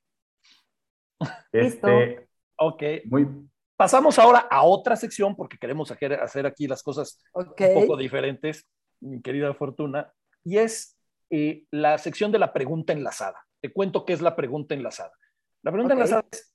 [1.53, 1.89] Listo.
[1.89, 2.83] Este, ok.
[3.07, 3.29] Muy...
[3.77, 8.67] Pasamos ahora a otra sección porque queremos hacer, aquí las cosas un poco diferentes,
[9.01, 10.13] mi querida Fortuna,
[10.45, 10.97] y es
[11.31, 13.45] eh, la sección de la pregunta enlazada.
[13.63, 15.13] Te cuento qué es la pregunta enlazada.
[15.63, 16.55] La pregunta enlazada es,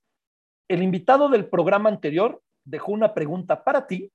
[0.67, 4.11] el invitado del programa anterior dejó una pregunta para ti.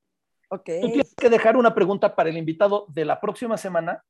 [0.50, 0.82] Okay.
[0.82, 4.04] Tú tienes que dejar una pregunta para el invitado de la próxima semana,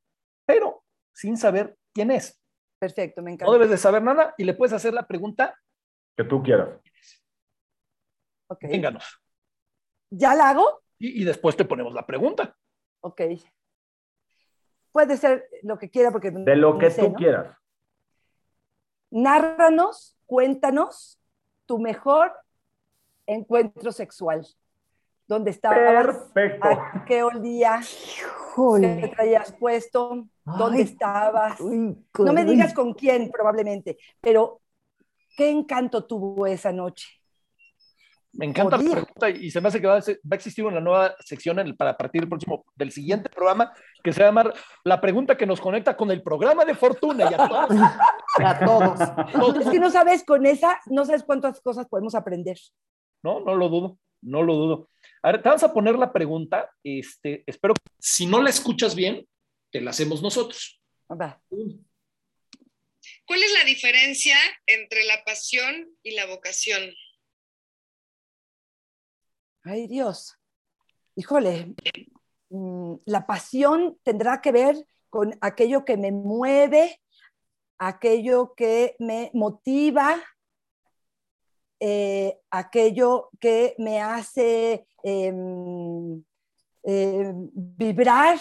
[0.44, 0.82] pero
[1.14, 2.40] sin saber quién es.
[2.80, 3.46] Perfecto, me encanta.
[3.46, 5.56] No debes de saber nada y le puedes hacer la pregunta
[6.16, 6.80] que tú quieras.
[8.48, 8.64] Ok.
[8.64, 9.22] Vénganos.
[10.10, 10.82] ¿Ya la hago?
[10.98, 12.56] Y, y después te ponemos la pregunta.
[13.00, 13.22] Ok.
[14.90, 16.32] Puede ser lo que quiera porque...
[16.32, 17.14] De lo que sé, tú ¿no?
[17.14, 17.56] quieras.
[19.12, 21.18] Nárranos, cuéntanos
[21.66, 22.32] tu mejor
[23.26, 24.46] encuentro sexual.
[25.28, 26.06] ¿Dónde estabas?
[26.32, 26.66] Perfecto.
[26.68, 27.80] ¿A qué olía?
[27.80, 29.00] Híjole.
[29.02, 30.26] ¿Qué traías puesto?
[30.44, 31.60] ¿Dónde Ay, estabas?
[31.60, 34.60] uy, No me digas con quién, probablemente, pero
[35.36, 37.06] ¿qué encanto tuvo esa noche?
[38.32, 40.64] Me encanta la pregunta y se me hace que va a, ser- va a existir
[40.64, 43.70] una nueva sección en el- para partir del próximo, del siguiente programa
[44.02, 44.52] que se llama
[44.84, 47.70] La pregunta que nos conecta con el programa de Fortuna y a todos.
[48.44, 49.32] A todos.
[49.32, 52.58] todos- Es que no sabes, con esa, no sabes cuántas cosas podemos aprender.
[53.22, 54.88] No, no lo dudo, no lo dudo.
[55.22, 56.70] A ver, te vamos a poner la pregunta.
[56.82, 59.26] Este, espero que si no la escuchas bien,
[59.70, 60.80] te la hacemos nosotros.
[61.10, 61.40] Va.
[61.50, 66.90] ¿Cuál es la diferencia entre la pasión y la vocación?
[69.64, 70.36] Ay, Dios.
[71.14, 71.74] Híjole,
[73.04, 77.00] la pasión tendrá que ver con aquello que me mueve,
[77.78, 80.22] aquello que me motiva,
[81.80, 86.22] eh, aquello que me hace em,
[86.84, 88.38] em, vibrar,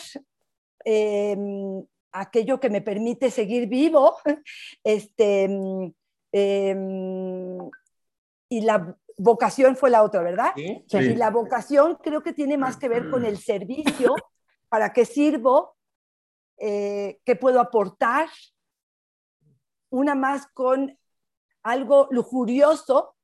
[0.86, 4.16] em, aquello que me permite seguir vivo.
[4.84, 5.46] Este,
[6.32, 7.72] em,
[8.50, 10.52] y la vocación fue la otra, ¿verdad?
[10.56, 10.84] ¿Sí?
[10.88, 10.98] Sí.
[10.98, 14.16] Y la vocación creo que tiene más que ver con el servicio,
[14.70, 15.76] para qué sirvo,
[16.58, 18.30] eh, qué puedo aportar,
[19.90, 20.98] una más con
[21.64, 23.16] algo lujurioso,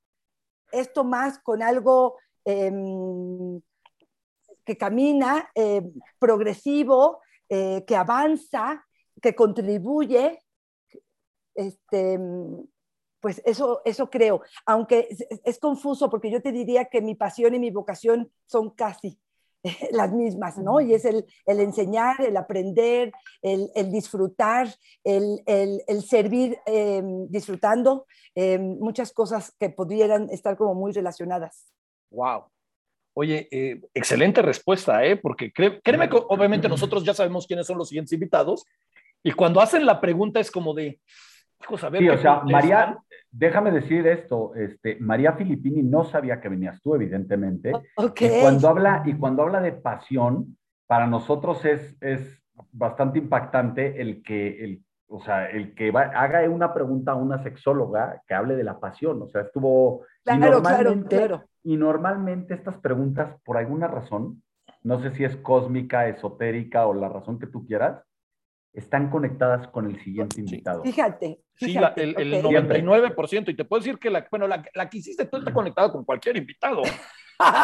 [0.72, 3.61] esto más con algo em,
[4.65, 8.85] que camina, em, progresivo, eh, que avanza,
[9.22, 10.43] que contribuye.
[11.55, 12.19] Este,
[13.19, 17.56] pues eso, eso creo, aunque es, es confuso porque yo te diría que mi pasión
[17.56, 19.19] y mi vocación son casi
[19.91, 20.80] las mismas, ¿no?
[20.81, 23.11] Y es el, el enseñar, el aprender,
[23.41, 24.68] el, el disfrutar,
[25.03, 31.72] el, el- el servir eh, disfrutando, eh, muchas cosas que pudieran estar como muy relacionadas.
[32.11, 32.45] Wow.
[33.15, 35.15] Oye, eh, excelente respuesta, ¿eh?
[35.18, 38.64] Porque cre- créeme que obviamente nosotros ya sabemos quiénes son los siguientes invitados
[39.23, 40.99] y cuando hacen la pregunta es como de,
[41.99, 42.41] Sí, o sea.
[42.43, 42.97] María,
[43.31, 47.71] déjame decir esto, este, María Filippini no sabía que venías tú, evidentemente.
[47.95, 48.21] Ok.
[48.21, 50.57] Y cuando habla, y cuando habla de pasión,
[50.88, 56.47] para nosotros es, es bastante impactante el que, el, o sea, el que va- haga
[56.49, 59.21] una pregunta a una sexóloga que hable de la pasión.
[59.21, 60.01] O sea, estuvo.
[60.01, 61.43] y Claro, claro, normalmente- claro.
[61.63, 64.41] Y normalmente estas preguntas, por alguna razón,
[64.84, 68.01] no sé si es cósmica, esotérica o la razón que tú quieras,
[68.79, 70.41] están conectadas con el siguiente Sí.
[70.41, 70.83] invitado.
[70.83, 71.39] Fíjate.
[71.55, 72.51] Sí, la- el, el ok.
[72.51, 73.49] 99%.
[73.51, 76.03] Y te puedo decir que la, bueno, la, la que hiciste tú está conectada con
[76.05, 76.81] cualquier invitado.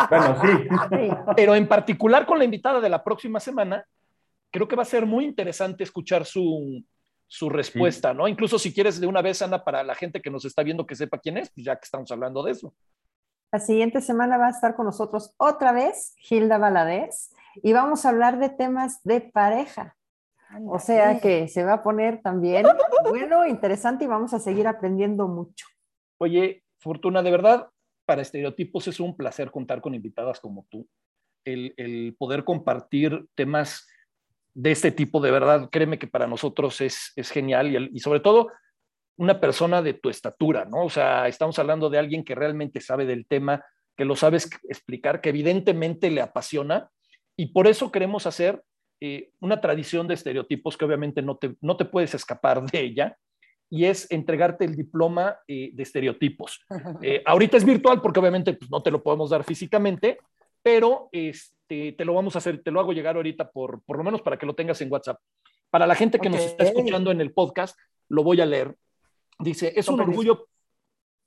[0.07, 0.67] Bueno, sí.
[0.91, 1.09] Sí.
[1.35, 3.83] Pero en particular con la invitada de la próxima semana,
[4.51, 6.83] creo que va a ser muy interesante escuchar su,
[7.25, 8.27] su respuesta, ¿no?
[8.27, 10.93] Incluso si quieres de una vez, Ana, para la gente que nos está viendo que
[10.95, 12.71] sepa quién es, pues ya que estamos hablando de eso.
[13.51, 17.33] La siguiente semana va a estar con nosotros otra vez Hilda Valadez
[17.63, 19.95] y vamos a hablar de temas de pareja.
[20.67, 22.65] O sea que se va a poner también
[23.09, 25.65] bueno, interesante y vamos a seguir aprendiendo mucho.
[26.19, 27.69] Oye, Fortuna, de verdad,
[28.05, 30.87] para Estereotipos es un placer contar con invitadas como tú.
[31.45, 33.87] El, el poder compartir temas
[34.53, 37.99] de este tipo, de verdad, créeme que para nosotros es, es genial y, el- y
[37.99, 38.51] sobre todo
[39.17, 40.85] una persona de tu estatura, ¿no?
[40.85, 43.63] O sea, estamos hablando de alguien que realmente sabe del tema,
[43.95, 46.89] que lo sabes explicar, que evidentemente le apasiona
[47.37, 48.63] y por eso queremos hacer
[49.05, 53.17] eh, una tradición de estereotipos que obviamente no te, no te puedes escapar de ella
[53.69, 56.65] y es entregarte el diploma eh, de estereotipos.
[57.01, 60.19] Eh, ahorita es virtual porque obviamente pues, no te lo podemos dar físicamente,
[60.61, 64.05] pero este, te lo vamos a hacer, te lo hago llegar ahorita por, por lo
[64.05, 65.19] menos para que lo tengas en WhatsApp.
[65.69, 67.77] Para la gente que nos está escuchando en el podcast,
[68.07, 68.73] lo voy a leer.
[69.37, 70.47] Dice, es un orgullo.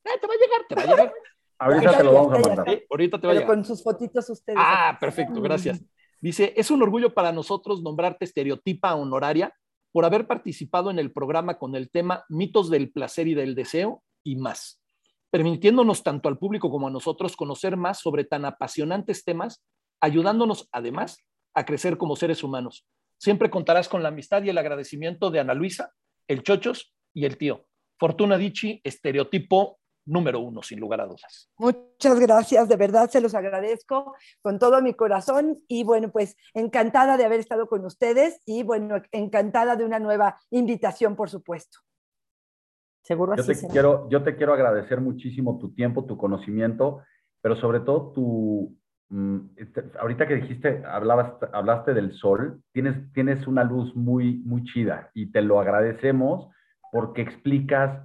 [0.02, 1.12] Eh, te va a llegar, te va a llegar.
[1.58, 2.68] Ahorita te lo vamos a mandar.
[2.70, 3.54] Eh, ahorita te va a Pero llegar.
[3.54, 4.58] con sus fotitos ustedes.
[4.58, 5.82] Ah, perfecto, gracias.
[6.26, 9.54] Dice, es un orgullo para nosotros nombrarte estereotipa honoraria
[9.92, 14.02] por haber participado en el programa con el tema mitos del placer y del deseo
[14.24, 14.82] y más,
[15.30, 19.64] permitiéndonos tanto al público como a nosotros conocer más sobre tan apasionantes temas,
[20.00, 21.24] ayudándonos además
[21.54, 22.88] a crecer como seres humanos.
[23.18, 25.92] siempre contarás con la amistad y el agradecimiento de Ana Luisa,
[26.26, 27.68] el Chochos y el tío.
[28.00, 31.50] Fortuna Dichi, estereotipo número uno, sin lugar a dudas.
[31.58, 37.16] Muchas gracias, de verdad se los agradezco con todo mi corazón y bueno, pues encantada
[37.16, 41.80] de haber estado con ustedes y bueno, encantada de una nueva invitación, por supuesto.
[43.02, 47.02] Seguro yo te quiero Yo te quiero agradecer muchísimo tu tiempo, tu conocimiento,
[47.40, 48.76] pero sobre todo tu...
[49.08, 54.64] Mm, este, ahorita que dijiste, hablabas, hablaste del sol, tienes, tienes una luz muy, muy
[54.64, 56.48] chida y te lo agradecemos
[56.90, 58.00] porque explicas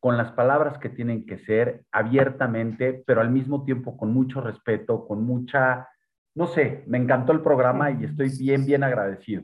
[0.00, 5.06] con las palabras que tienen que ser abiertamente, pero al mismo tiempo con mucho respeto,
[5.06, 5.88] con mucha,
[6.34, 9.42] no sé, me encantó el programa y estoy bien, bien agradecido.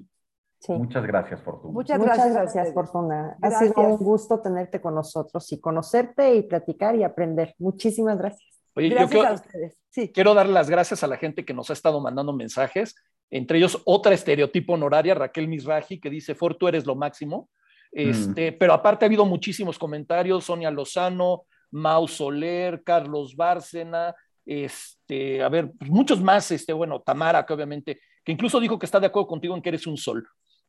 [0.69, 1.75] Muchas gracias, Fortuna.
[1.75, 2.01] Muchas
[2.33, 3.37] gracias, Fortuna.
[3.43, 7.55] Ha sido un gusto tenerte con nosotros y conocerte y platicar y aprender.
[7.59, 8.63] Muchísimas gracias.
[8.75, 9.79] Oye, gracias yo quiero, a ustedes.
[9.91, 10.13] Sí.
[10.13, 12.95] quiero dar las gracias a la gente que nos ha estado mandando mensajes,
[13.31, 17.49] entre ellos otra estereotipo honoraria, Raquel Misraji, que dice, Fortu, eres lo máximo.
[17.95, 18.11] Mm.
[18.11, 24.15] Este, Pero aparte ha habido muchísimos comentarios, Sonia Lozano, Mau Soler, Carlos Bárcena,
[24.45, 28.87] este, a ver, pues muchos más, este, bueno, Tamara, que obviamente, que incluso dijo que
[28.87, 30.27] está de acuerdo contigo en que eres un sol.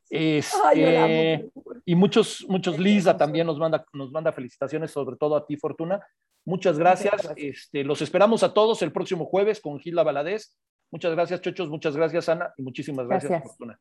[0.10, 1.50] Este,
[1.84, 6.00] y muchos, muchos, Lisa también nos manda, nos manda felicitaciones, sobre todo a ti, Fortuna.
[6.46, 7.28] Muchas gracias.
[7.36, 10.56] Este, los esperamos a todos el próximo jueves con Gilda Valadez.
[10.92, 11.70] Muchas gracias, Chochos.
[11.70, 12.54] Muchas gracias, Ana.
[12.56, 13.80] Y muchísimas gracias, Fortuna.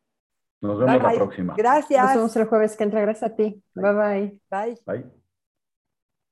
[0.64, 1.54] Nos vemos la próxima.
[1.56, 2.02] Gracias.
[2.02, 3.00] Nos vemos el jueves que entra.
[3.02, 3.62] Gracias a ti.
[3.74, 4.40] Bye bye.
[4.50, 4.80] Bye.
[4.86, 5.23] Bye.